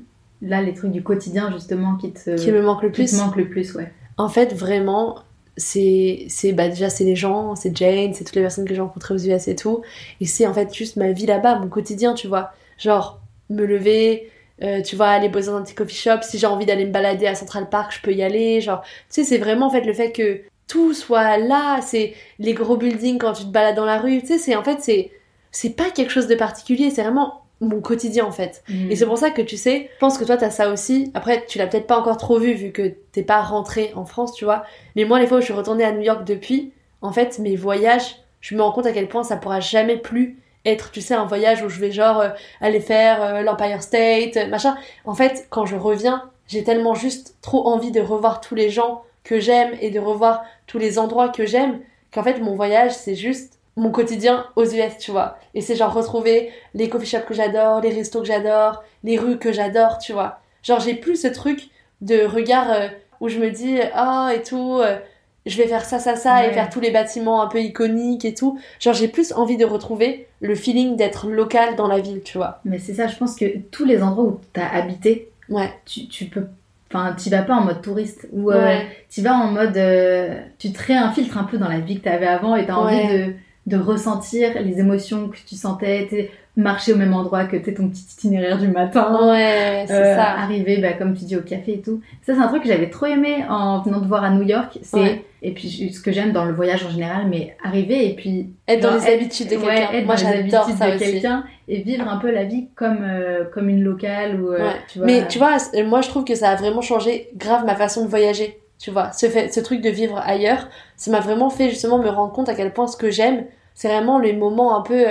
là 0.41 0.62
les 0.62 0.72
trucs 0.72 0.93
du 0.93 1.03
quotidien 1.03 1.51
justement 1.51 1.97
qui 1.97 2.12
te 2.12 2.36
qui 2.36 2.53
me 2.53 2.62
manque 2.62 2.82
le 2.82 2.93
plus 2.93 3.11
qui 3.11 3.16
te 3.16 3.20
manque 3.20 3.36
le 3.36 3.49
plus, 3.49 3.74
ouais. 3.74 3.93
En 4.16 4.28
fait, 4.28 4.55
vraiment, 4.55 5.18
c'est 5.57 6.26
c'est 6.28 6.53
bah 6.53 6.68
déjà 6.68 6.91
c'est 6.91 7.05
les 7.05 7.16
gens, 7.16 7.57
c'est 7.57 7.76
Jane, 7.76 8.14
c'est 8.14 8.24
toutes 8.24 8.36
les 8.36 8.43
personnes 8.43 8.64
que 8.64 8.74
j'ai 8.74 8.80
rencontrées 8.80 9.14
aux 9.14 9.18
US 9.18 9.49
et 9.49 9.57
tout, 9.57 9.82
et 10.20 10.26
c'est 10.26 10.47
en 10.47 10.55
fait 10.55 10.72
juste 10.74 10.97
ma 10.97 11.12
vie 11.12 11.26
là-bas, 11.26 11.59
mon 11.59 11.68
quotidien, 11.68 12.14
tu 12.14 12.28
vois. 12.28 12.53
Genre 12.78 13.20
me 13.51 13.64
lever, 13.64 14.30
euh, 14.62 14.82
tu 14.82 14.97
vois, 14.97 15.09
aller 15.09 15.28
bosser 15.28 15.49
dans 15.49 15.57
un 15.57 15.62
petit 15.62 15.74
coffee 15.74 15.97
shop. 15.97 16.22
Si 16.22 16.39
j'ai 16.39 16.47
envie 16.47 16.66
d'aller 16.66 16.84
me 16.84 16.93
balader 16.93 17.26
à 17.26 17.34
Central 17.34 17.68
Park, 17.68 17.93
je 17.97 18.01
peux 18.03 18.12
y 18.12 18.22
aller. 18.22 18.61
Genre, 18.61 18.82
tu 18.82 18.89
sais, 19.09 19.24
c'est 19.24 19.39
vraiment 19.39 19.66
en 19.66 19.70
fait 19.70 19.82
le 19.82 19.93
fait 19.93 20.12
que 20.12 20.43
tout 20.68 20.92
soit 20.92 21.38
là, 21.38 21.80
c'est 21.82 22.14
les 22.38 22.54
gros 22.54 22.76
buildings 22.76 23.18
quand 23.18 23.32
tu 23.32 23.44
te 23.44 23.48
balades 23.48 23.74
dans 23.74 23.86
la 23.86 23.98
rue, 23.98 24.20
tu 24.20 24.26
sais, 24.28 24.38
c'est 24.38 24.54
en 24.54 24.62
fait, 24.62 24.80
c'est, 24.80 25.10
c'est 25.50 25.70
pas 25.70 25.90
quelque 25.90 26.12
chose 26.12 26.26
de 26.26 26.34
particulier, 26.34 26.90
c'est 26.90 27.02
vraiment 27.02 27.42
mon 27.60 27.80
quotidien 27.80 28.24
en 28.24 28.30
fait. 28.30 28.62
Mm. 28.68 28.90
Et 28.90 28.96
c'est 28.96 29.06
pour 29.06 29.18
ça 29.18 29.30
que 29.30 29.42
tu 29.42 29.56
sais, 29.56 29.90
je 29.94 29.98
pense 29.98 30.18
que 30.18 30.24
toi 30.24 30.36
t'as 30.36 30.50
ça 30.50 30.70
aussi. 30.70 31.10
Après, 31.14 31.44
tu 31.46 31.58
l'as 31.58 31.66
peut-être 31.66 31.86
pas 31.86 31.98
encore 31.98 32.16
trop 32.16 32.38
vu 32.38 32.52
vu 32.52 32.70
que 32.70 32.94
t'es 33.12 33.22
pas 33.22 33.40
rentré 33.42 33.92
en 33.96 34.04
France, 34.04 34.34
tu 34.34 34.44
vois. 34.44 34.64
Mais 34.94 35.04
moi, 35.04 35.18
les 35.18 35.26
fois 35.26 35.38
où 35.38 35.40
je 35.40 35.46
suis 35.46 35.54
retournée 35.54 35.84
à 35.84 35.92
New 35.92 36.02
York 36.02 36.24
depuis, 36.24 36.72
en 37.02 37.12
fait, 37.12 37.38
mes 37.38 37.56
voyages, 37.56 38.16
je 38.40 38.54
me 38.54 38.62
rends 38.62 38.72
compte 38.72 38.86
à 38.86 38.92
quel 38.92 39.08
point 39.08 39.24
ça 39.24 39.36
pourra 39.36 39.60
jamais 39.60 39.96
plus 39.96 40.38
être, 40.64 40.90
tu 40.90 41.00
sais, 41.00 41.14
un 41.14 41.24
voyage 41.24 41.62
où 41.62 41.68
je 41.68 41.80
vais 41.80 41.90
genre 41.90 42.20
euh, 42.20 42.28
aller 42.60 42.80
faire 42.80 43.22
euh, 43.22 43.42
l'Empire 43.42 43.82
State, 43.82 44.36
machin. 44.50 44.76
En 45.04 45.14
fait, 45.14 45.46
quand 45.50 45.66
je 45.66 45.76
reviens, 45.76 46.30
j'ai 46.46 46.62
tellement 46.62 46.94
juste 46.94 47.36
trop 47.40 47.66
envie 47.66 47.90
de 47.90 48.00
revoir 48.00 48.40
tous 48.40 48.54
les 48.54 48.70
gens 48.70 49.02
que 49.24 49.40
j'aime 49.40 49.72
et 49.80 49.90
de 49.90 50.00
revoir 50.00 50.42
tous 50.68 50.78
les 50.78 51.00
endroits 51.00 51.30
que 51.30 51.44
j'aime, 51.44 51.80
qu'en 52.14 52.22
fait 52.22 52.38
mon 52.38 52.54
voyage 52.54 52.92
c'est 52.92 53.16
juste 53.16 53.58
mon 53.74 53.90
quotidien 53.90 54.46
aux 54.56 54.64
US, 54.64 54.98
tu 54.98 55.10
vois. 55.10 55.38
Et 55.54 55.60
c'est 55.60 55.76
genre 55.76 55.92
retrouver 55.92 56.50
les 56.74 56.88
coffee 56.88 57.06
shops 57.06 57.26
que 57.26 57.34
j'adore, 57.34 57.80
les 57.80 57.90
restos 57.90 58.20
que 58.20 58.26
j'adore, 58.26 58.82
les 59.04 59.18
rues 59.18 59.38
que 59.38 59.52
j'adore, 59.52 59.98
tu 59.98 60.12
vois. 60.12 60.40
Genre 60.62 60.80
j'ai 60.80 60.94
plus 60.94 61.16
ce 61.16 61.28
truc 61.28 61.68
de 62.00 62.24
regard 62.24 62.70
euh, 62.70 62.88
où 63.20 63.28
je 63.28 63.38
me 63.38 63.50
dis 63.50 63.78
ah 63.94 64.30
et 64.34 64.42
tout 64.42 64.78
euh, 64.80 64.98
je 65.46 65.56
vais 65.56 65.66
faire 65.66 65.84
ça 65.84 65.98
ça 65.98 66.16
ça 66.16 66.46
et 66.46 66.52
faire 66.52 66.68
tous 66.68 66.80
les 66.80 66.90
bâtiments 66.90 67.40
un 67.40 67.46
peu 67.46 67.60
iconiques 67.60 68.24
et 68.24 68.34
tout. 68.34 68.58
Genre 68.80 68.94
j'ai 68.94 69.08
plus 69.08 69.32
envie 69.32 69.56
de 69.56 69.64
retrouver 69.64 70.26
le 70.40 70.54
feeling 70.54 70.96
d'être 70.96 71.28
local 71.28 71.76
dans 71.76 71.88
la 71.88 72.00
ville, 72.00 72.22
tu 72.22 72.36
vois. 72.36 72.60
Mais 72.64 72.78
c'est 72.78 72.94
ça, 72.94 73.06
je 73.06 73.16
pense 73.16 73.36
que 73.36 73.58
tous 73.70 73.84
les 73.84 74.02
endroits 74.02 74.24
où 74.24 74.40
t'as 74.52 74.68
habité, 74.68 75.30
ouais. 75.48 75.72
tu, 75.86 76.08
tu 76.08 76.26
peux 76.26 76.46
Enfin, 76.91 77.14
tu 77.14 77.28
vas 77.28 77.43
pas 77.43 77.55
en 77.55 77.64
mode 77.64 77.82
touriste 77.82 78.26
ou 78.32 78.51
euh, 78.51 78.78
tu 79.11 79.20
vas 79.20 79.34
en 79.34 79.53
mode 79.53 79.76
euh, 79.76 80.41
tu 80.59 80.72
te 80.72 80.82
réinfiltres 80.82 81.36
un 81.36 81.45
peu 81.45 81.59
dans 81.59 81.68
la 81.68 81.80
vie 81.80 81.99
que 81.99 82.05
tu 82.05 82.09
avais 82.09 82.26
avant 82.26 82.57
et 82.57 82.64
tu 82.64 82.70
as 82.70 82.78
envie 82.78 83.09
de, 83.09 83.34
de, 83.66 83.76
ressentir 83.76 84.62
les 84.62 84.80
émotions 84.80 85.28
que 85.28 85.36
tu 85.47 85.55
sentais, 85.55 86.30
marcher 86.59 86.92
au 86.92 86.96
même 86.96 87.14
endroit 87.14 87.44
que 87.44 87.56
tu 87.56 87.72
ton 87.72 87.88
petit 87.88 88.04
itinéraire 88.12 88.59
du 88.59 88.68
matin. 88.68 89.30
Ouais, 89.30 89.84
c'est 89.86 89.94
euh, 89.94 90.16
ça. 90.16 90.30
Arriver, 90.38 90.78
bah, 90.78 90.92
comme 90.92 91.14
tu 91.14 91.24
dis, 91.24 91.36
au 91.36 91.40
café 91.40 91.74
et 91.74 91.80
tout. 91.80 92.00
Ça, 92.26 92.34
c'est 92.34 92.40
un 92.40 92.48
truc 92.48 92.62
que 92.62 92.68
j'avais 92.68 92.90
trop 92.90 93.06
aimé 93.06 93.44
en 93.48 93.80
venant 93.80 94.00
te 94.00 94.06
voir 94.06 94.24
à 94.24 94.30
New 94.30 94.42
York. 94.42 94.78
C'est 94.82 95.24
et 95.40 95.52
puis 95.52 95.92
ce 95.94 96.00
que 96.00 96.11
j'aime 96.11 96.32
dans 96.32 96.44
le 96.44 96.52
voyage 96.52 96.84
en 96.84 96.90
général, 96.90 97.28
mais 97.28 97.56
arriver 97.64 98.09
et 98.09 98.14
puis 98.16 98.50
être 98.66 98.82
dans 98.82 98.94
les 98.94 99.06
habitudes 99.06 99.48
de 99.48 99.56
quelqu'un. 99.56 100.04
Moi, 100.04 100.16
j'adore 100.16 100.68
ça 100.68 100.90
de 100.90 100.98
quelqu'un 100.98 101.44
et 101.68 101.80
vivre 101.82 102.09
un 102.09 102.16
peu 102.16 102.32
la 102.32 102.42
vie 102.42 102.66
comme 102.74 103.04
euh, 103.04 103.44
comme 103.44 103.68
une 103.68 103.84
locale 103.84 104.40
ou 104.40 104.52
euh, 104.52 104.72
tu 104.88 104.98
vois. 104.98 105.06
Mais 105.06 105.28
tu 105.28 105.38
vois, 105.38 105.56
moi 105.86 106.00
je 106.00 106.09
trouve 106.09 106.24
que 106.24 106.34
ça 106.34 106.50
a 106.50 106.56
vraiment 106.56 106.80
changé 106.80 107.30
grave 107.36 107.64
ma 107.64 107.76
façon 107.76 108.04
de 108.04 108.11
voyager. 108.11 108.59
Tu 108.80 108.90
vois, 108.90 109.12
ce 109.12 109.26
fait, 109.26 109.52
ce 109.52 109.61
truc 109.61 109.80
de 109.80 109.90
vivre 109.90 110.18
ailleurs, 110.24 110.68
ça 110.96 111.11
m'a 111.12 111.20
vraiment 111.20 111.50
fait 111.50 111.68
justement 111.68 111.98
me 111.98 112.09
rendre 112.09 112.32
compte 112.32 112.48
à 112.48 112.54
quel 112.54 112.72
point 112.72 112.88
ce 112.88 112.96
que 112.96 113.11
j'aime, 113.11 113.44
c'est 113.74 113.88
vraiment 113.88 114.18
les 114.18 114.32
moments 114.32 114.76
un 114.76 114.82
peu, 114.82 115.04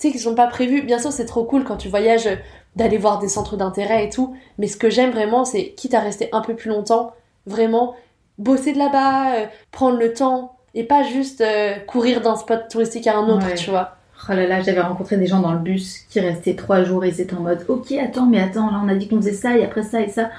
tu 0.00 0.08
sais, 0.08 0.12
qui 0.12 0.18
sont 0.18 0.34
pas 0.34 0.46
prévus. 0.46 0.82
Bien 0.82 0.98
sûr, 0.98 1.12
c'est 1.12 1.26
trop 1.26 1.44
cool 1.44 1.64
quand 1.64 1.76
tu 1.76 1.88
voyages 1.88 2.28
d'aller 2.74 2.98
voir 2.98 3.18
des 3.18 3.28
centres 3.28 3.56
d'intérêt 3.56 4.06
et 4.06 4.08
tout, 4.10 4.34
mais 4.58 4.66
ce 4.66 4.76
que 4.76 4.90
j'aime 4.90 5.10
vraiment, 5.10 5.44
c'est 5.44 5.70
quitte 5.70 5.94
à 5.94 6.00
rester 6.00 6.28
un 6.32 6.40
peu 6.40 6.54
plus 6.54 6.70
longtemps, 6.70 7.12
vraiment 7.46 7.94
bosser 8.38 8.72
de 8.72 8.78
là-bas, 8.78 9.34
euh, 9.34 9.46
prendre 9.70 9.98
le 9.98 10.14
temps 10.14 10.56
et 10.74 10.84
pas 10.84 11.02
juste 11.02 11.40
euh, 11.40 11.74
courir 11.86 12.20
d'un 12.20 12.36
spot 12.36 12.68
touristique 12.70 13.06
à 13.06 13.18
un 13.18 13.28
autre, 13.28 13.46
tu 13.54 13.70
vois. 13.70 13.96
Oh 14.28 14.32
là 14.34 14.46
là, 14.46 14.62
j'avais 14.62 14.80
rencontré 14.80 15.16
des 15.16 15.26
gens 15.26 15.40
dans 15.40 15.52
le 15.52 15.58
bus 15.58 16.00
qui 16.10 16.20
restaient 16.20 16.54
trois 16.54 16.84
jours 16.84 17.04
et 17.04 17.08
ils 17.08 17.20
étaient 17.20 17.34
en 17.34 17.40
mode 17.40 17.64
Ok, 17.68 17.92
attends, 17.92 18.26
mais 18.26 18.40
attends, 18.40 18.70
là 18.70 18.80
on 18.84 18.88
a 18.88 18.94
dit 18.94 19.08
qu'on 19.08 19.16
faisait 19.16 19.32
ça 19.32 19.56
et 19.56 19.64
après 19.64 19.82
ça 19.82 20.00
et 20.00 20.08
ça. 20.08 20.30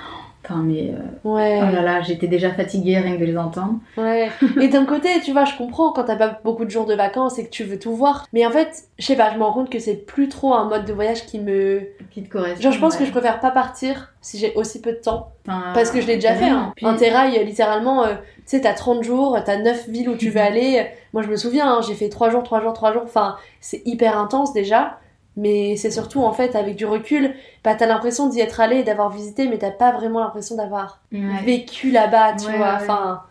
Enfin, 0.44 0.64
mais. 0.64 0.92
Euh, 0.92 1.30
ouais. 1.30 1.60
Oh 1.62 1.72
là 1.74 1.82
là, 1.82 2.02
j'étais 2.02 2.28
déjà 2.28 2.52
fatiguée 2.52 2.98
rien 2.98 3.16
que 3.16 3.20
de 3.22 3.26
les 3.26 3.38
entendre. 3.38 3.76
Ouais. 3.98 4.30
Et 4.60 4.68
d'un 4.68 4.86
côté, 4.86 5.10
tu 5.24 5.32
vois, 5.32 5.46
je 5.46 5.56
comprends 5.56 5.92
quand 5.92 6.04
t'as 6.04 6.16
pas 6.16 6.40
beaucoup 6.44 6.66
de 6.66 6.70
jours 6.70 6.86
de 6.86 6.96
vacances 6.96 7.38
et 7.38 7.46
que 7.46 7.50
tu 7.50 7.64
veux 7.64 7.78
tout 7.78 7.96
voir. 7.96 8.26
Mais 8.34 8.46
en 8.46 8.52
fait, 8.52 8.86
je 8.98 9.06
sais 9.06 9.16
pas, 9.16 9.32
je 9.32 9.38
me 9.38 9.44
rends 9.44 9.54
compte 9.54 9.70
que 9.70 9.80
c'est 9.80 9.96
plus 9.96 10.30
trop 10.30 10.54
un 10.54 10.66
mode 10.68 10.86
de 10.86 10.94
voyage 10.94 11.26
qui 11.26 11.40
me. 11.40 11.82
Qui 12.10 12.24
te 12.24 12.30
correspond. 12.30 12.62
Genre, 12.62 12.72
je 12.72 12.80
pense 12.80 12.98
que 12.98 13.06
je 13.06 13.12
préfère 13.12 13.40
pas 13.40 13.52
partir 13.52 14.14
si 14.22 14.38
j'ai 14.38 14.54
aussi 14.56 14.82
peu 14.82 14.92
de 14.92 14.98
temps. 14.98 15.32
parce 15.46 15.92
que 15.92 16.02
je 16.02 16.08
l'ai 16.08 16.16
déjà 16.16 16.36
fait. 16.36 16.50
Hein. 16.50 16.74
Un 16.82 16.96
terrail, 16.96 17.44
littéralement, 17.46 18.04
euh, 18.04 18.16
tu 18.38 18.58
sais, 18.58 18.62
t'as 18.62 18.74
30 18.74 19.04
jours, 19.04 19.38
t'as 19.46 19.58
9 19.58 19.90
villes 19.90 20.10
où 20.10 20.16
tu 20.16 20.30
veux 20.30 20.42
aller. 20.42 20.88
Moi, 21.14 21.22
je 21.24 21.28
me 21.28 21.36
souviens, 21.36 21.72
hein, 21.72 21.82
j'ai 21.88 21.94
fait 21.94 22.10
3 22.10 22.30
jours, 22.30 22.44
3 22.44 22.62
jours, 22.62 22.74
3 22.74 22.94
jours. 22.94 23.04
Enfin, 23.06 23.36
c'est 23.60 23.82
hyper 23.86 24.18
intense 24.18 24.54
déjà. 24.54 24.98
Mais 25.38 25.78
c'est 25.78 25.92
surtout 25.92 26.22
en 26.22 26.34
fait 26.34 26.56
avec 26.56 26.76
du 26.76 26.86
recul, 26.86 27.34
bah 27.64 27.76
t'as 27.76 27.86
l'impression 27.86 28.28
d'y 28.28 28.42
être 28.42 28.60
allé, 28.60 28.84
d'avoir 28.84 29.10
visité, 29.10 29.48
mais 29.48 29.58
t'as 29.58 29.72
pas 29.72 29.92
vraiment 29.94 30.20
l'impression 30.20 30.56
d'avoir 30.56 31.02
vécu 31.12 31.92
là-bas, 31.92 32.36
tu 32.36 32.52
vois. 32.52 32.76
Enfin. 32.76 33.22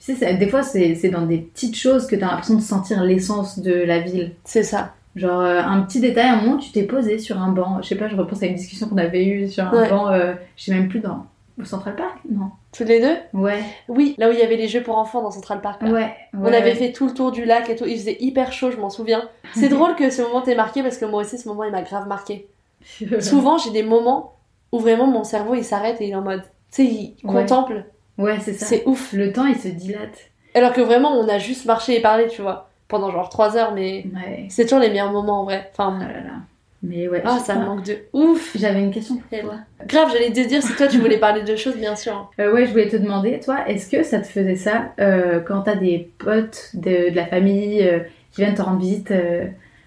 Tu 0.00 0.14
sais, 0.14 0.34
des 0.34 0.48
fois 0.48 0.62
c'est 0.62 1.08
dans 1.08 1.26
des 1.26 1.38
petites 1.38 1.76
choses 1.76 2.06
que 2.06 2.14
t'as 2.14 2.26
l'impression 2.26 2.54
de 2.54 2.60
sentir 2.60 3.02
l'essence 3.02 3.58
de 3.58 3.72
la 3.72 3.98
ville. 3.98 4.34
C'est 4.44 4.62
ça. 4.62 4.94
Genre 5.16 5.40
euh, 5.40 5.60
un 5.60 5.80
petit 5.82 5.98
détail, 5.98 6.28
un 6.28 6.40
moment 6.40 6.58
tu 6.58 6.70
t'es 6.70 6.84
posé 6.84 7.18
sur 7.18 7.40
un 7.40 7.50
banc, 7.50 7.82
je 7.82 7.88
sais 7.88 7.96
pas, 7.96 8.06
je 8.08 8.14
repense 8.14 8.42
à 8.44 8.46
une 8.46 8.54
discussion 8.54 8.88
qu'on 8.88 8.98
avait 8.98 9.24
eue 9.26 9.48
sur 9.48 9.64
un 9.64 9.88
banc, 9.88 10.08
euh, 10.08 10.34
je 10.56 10.64
sais 10.64 10.72
même 10.72 10.88
plus 10.88 11.00
dans 11.00 11.26
au 11.60 11.64
Central 11.64 11.96
Park 11.96 12.18
Non. 12.30 12.50
Tous 12.72 12.84
les 12.84 13.00
deux? 13.00 13.16
Ouais. 13.32 13.62
Oui, 13.88 14.14
là 14.18 14.28
où 14.28 14.32
il 14.32 14.38
y 14.38 14.42
avait 14.42 14.56
les 14.56 14.68
jeux 14.68 14.82
pour 14.82 14.96
enfants 14.96 15.22
dans 15.22 15.30
Central 15.30 15.60
Park. 15.60 15.82
Ouais, 15.82 16.14
On 16.34 16.46
avait 16.46 16.74
fait 16.74 16.92
tout 16.92 17.06
le 17.06 17.14
tour 17.14 17.32
du 17.32 17.44
lac 17.44 17.68
et 17.68 17.76
tout. 17.76 17.84
Il 17.86 17.98
faisait 17.98 18.16
hyper 18.20 18.52
chaud, 18.52 18.70
je 18.70 18.76
m'en 18.76 18.90
souviens. 18.90 19.28
C'est 19.54 19.68
drôle 19.70 19.96
que 19.96 20.10
ce 20.10 20.22
moment 20.22 20.40
t'ait 20.42 20.54
marqué 20.54 20.82
parce 20.82 20.98
que 20.98 21.04
moi 21.04 21.22
aussi, 21.22 21.38
ce 21.38 21.48
moment, 21.48 21.64
il 21.64 21.72
m'a 21.72 21.82
grave 21.82 22.06
marqué. 22.06 22.48
Souvent, 23.20 23.58
j'ai 23.58 23.70
des 23.70 23.82
moments 23.82 24.34
où 24.72 24.78
vraiment 24.78 25.06
mon 25.06 25.24
cerveau 25.24 25.54
il 25.54 25.64
s'arrête 25.64 26.00
et 26.00 26.06
il 26.06 26.10
est 26.10 26.14
en 26.14 26.22
mode. 26.22 26.42
Tu 26.70 26.84
sais, 26.84 26.84
il 26.84 27.16
contemple. 27.26 27.84
Ouais, 28.18 28.38
c'est 28.40 28.52
ça. 28.52 28.66
C'est 28.66 28.84
ouf. 28.86 29.12
Le 29.12 29.32
temps, 29.32 29.46
il 29.46 29.56
se 29.56 29.68
dilate. 29.68 30.30
Alors 30.54 30.72
que 30.72 30.80
vraiment, 30.80 31.12
on 31.12 31.28
a 31.28 31.38
juste 31.38 31.66
marché 31.66 31.96
et 31.96 32.02
parlé, 32.02 32.26
tu 32.28 32.42
vois. 32.42 32.68
Pendant 32.88 33.10
genre 33.10 33.28
3 33.28 33.56
heures, 33.56 33.72
mais 33.74 34.06
c'est 34.48 34.64
toujours 34.64 34.78
les 34.78 34.88
meilleurs 34.88 35.12
moments 35.12 35.42
en 35.42 35.44
vrai. 35.44 35.70
Enfin, 35.72 35.98
oh 35.98 36.02
là 36.02 36.20
là. 36.20 36.34
Mais 36.82 37.08
ouais. 37.08 37.22
Ah, 37.24 37.38
ça 37.38 37.56
manque 37.56 37.84
de 37.84 37.98
ouf. 38.12 38.56
J'avais 38.56 38.80
une 38.80 38.92
question 38.92 39.16
pour 39.16 39.40
toi. 39.40 39.54
Grave, 39.86 40.10
j'allais 40.12 40.30
te 40.30 40.46
dire 40.46 40.62
si 40.62 40.74
toi 40.74 40.86
tu 40.86 40.98
voulais 40.98 41.18
parler 41.18 41.42
de 41.42 41.56
choses, 41.56 41.76
bien 41.76 41.96
sûr. 41.96 42.30
Euh, 42.38 42.52
ouais, 42.52 42.66
je 42.66 42.70
voulais 42.70 42.88
te 42.88 42.96
demander, 42.96 43.40
toi, 43.40 43.68
est-ce 43.68 43.90
que 43.90 44.04
ça 44.04 44.20
te 44.20 44.26
faisait 44.26 44.56
ça 44.56 44.92
euh, 45.00 45.40
quand 45.40 45.62
t'as 45.62 45.74
des 45.74 46.10
potes 46.18 46.70
de, 46.74 47.12
la 47.12 47.26
famille 47.26 47.82
euh, 47.82 48.00
qui 48.30 48.42
viennent 48.42 48.54
te 48.54 48.62
rendre 48.62 48.78
visite, 48.78 49.12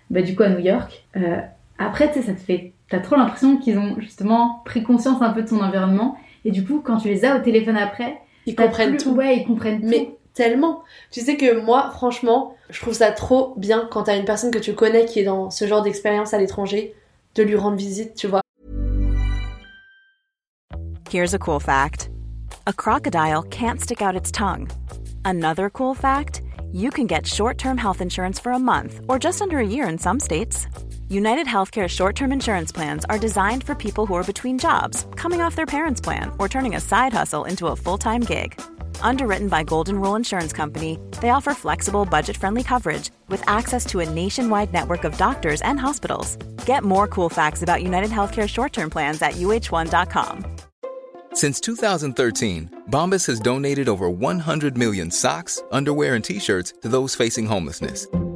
bah, 0.09 0.21
du 0.21 0.35
coup 0.35 0.43
à 0.43 0.49
New 0.49 0.59
York 0.59 1.05
Après, 1.79 2.11
tu 2.11 2.19
sais, 2.19 2.25
ça 2.25 2.33
te 2.33 2.41
fait. 2.41 2.73
T'as 2.89 2.99
trop 2.99 3.15
l'impression 3.15 3.57
qu'ils 3.57 3.77
ont 3.77 3.95
justement 3.99 4.61
pris 4.65 4.83
conscience 4.83 5.21
un 5.21 5.29
peu 5.29 5.43
de 5.43 5.47
ton 5.47 5.61
environnement. 5.61 6.17
Et 6.43 6.51
du 6.51 6.65
coup, 6.65 6.81
quand 6.83 6.97
tu 6.97 7.07
les 7.07 7.23
as 7.23 7.37
au 7.37 7.39
téléphone 7.39 7.77
après, 7.77 8.17
ils 8.45 8.55
comprennent 8.55 8.97
tout. 8.97 9.11
Ouais, 9.11 9.37
ils 9.37 9.45
comprennent 9.45 9.81
Mais 9.83 10.09
tellement. 10.33 10.83
Tu 11.11 11.21
sais 11.21 11.37
que 11.37 11.59
moi, 11.59 11.91
franchement, 11.91 12.55
je 12.69 12.81
trouve 12.81 12.93
ça 12.93 13.11
trop 13.11 13.53
bien 13.57 13.87
quand 13.91 14.03
t'as 14.03 14.17
une 14.17 14.25
personne 14.25 14.51
que 14.51 14.59
tu 14.59 14.73
connais 14.73 15.05
qui 15.05 15.19
est 15.19 15.23
dans 15.23 15.51
ce 15.51 15.65
genre 15.67 15.81
d'expérience 15.81 16.33
à 16.33 16.37
l'étranger, 16.37 16.95
de 17.35 17.43
lui 17.43 17.55
rendre 17.55 17.77
visite, 17.77 18.15
tu 18.15 18.27
vois. 18.27 18.41
Here's 21.09 21.33
a 21.33 21.39
cool 21.39 21.59
fact. 21.59 22.09
A 22.67 22.73
crocodile 22.73 23.43
can't 23.43 23.81
stick 23.81 24.01
out 24.01 24.15
its 24.15 24.31
tongue. 24.31 24.69
Another 25.25 25.69
cool 25.69 25.93
fact, 25.93 26.41
you 26.71 26.89
can 26.89 27.05
get 27.05 27.25
short-term 27.25 27.77
health 27.77 28.01
insurance 28.01 28.39
for 28.39 28.53
a 28.53 28.59
month 28.59 29.01
or 29.09 29.19
just 29.19 29.41
under 29.41 29.57
a 29.57 29.67
year 29.67 29.89
in 29.89 29.97
some 29.97 30.19
states. 30.19 30.67
United 31.09 31.47
Healthcare 31.47 31.89
short-term 31.89 32.31
insurance 32.31 32.71
plans 32.71 33.03
are 33.09 33.19
designed 33.19 33.65
for 33.65 33.75
people 33.75 34.05
who 34.05 34.13
are 34.13 34.23
between 34.23 34.57
jobs, 34.57 35.05
coming 35.17 35.41
off 35.41 35.57
their 35.57 35.65
parents' 35.65 35.99
plan, 35.99 36.31
or 36.39 36.47
turning 36.47 36.75
a 36.75 36.79
side 36.79 37.11
hustle 37.11 37.43
into 37.43 37.67
a 37.67 37.75
full-time 37.75 38.21
gig. 38.21 38.59
Underwritten 39.01 39.49
by 39.49 39.63
Golden 39.63 39.99
Rule 39.99 40.15
Insurance 40.15 40.53
Company, 40.53 40.97
they 41.21 41.29
offer 41.29 41.53
flexible, 41.53 42.05
budget 42.05 42.37
friendly 42.37 42.63
coverage 42.63 43.11
with 43.27 43.43
access 43.47 43.85
to 43.87 43.99
a 43.99 44.09
nationwide 44.09 44.71
network 44.71 45.03
of 45.03 45.17
doctors 45.17 45.61
and 45.63 45.79
hospitals. 45.79 46.37
Get 46.65 46.83
more 46.83 47.07
cool 47.07 47.29
facts 47.29 47.61
about 47.61 47.83
United 47.83 48.09
Healthcare 48.09 48.47
short 48.47 48.71
term 48.71 48.89
plans 48.89 49.21
at 49.21 49.33
uh1.com. 49.33 50.45
Since 51.33 51.61
2013, 51.61 52.83
Bombas 52.89 53.27
has 53.27 53.39
donated 53.39 53.87
over 53.87 54.09
100 54.09 54.77
million 54.77 55.11
socks, 55.11 55.61
underwear, 55.71 56.15
and 56.15 56.23
t 56.23 56.39
shirts 56.39 56.73
to 56.81 56.89
those 56.89 57.15
facing 57.15 57.45
homelessness. 57.45 58.07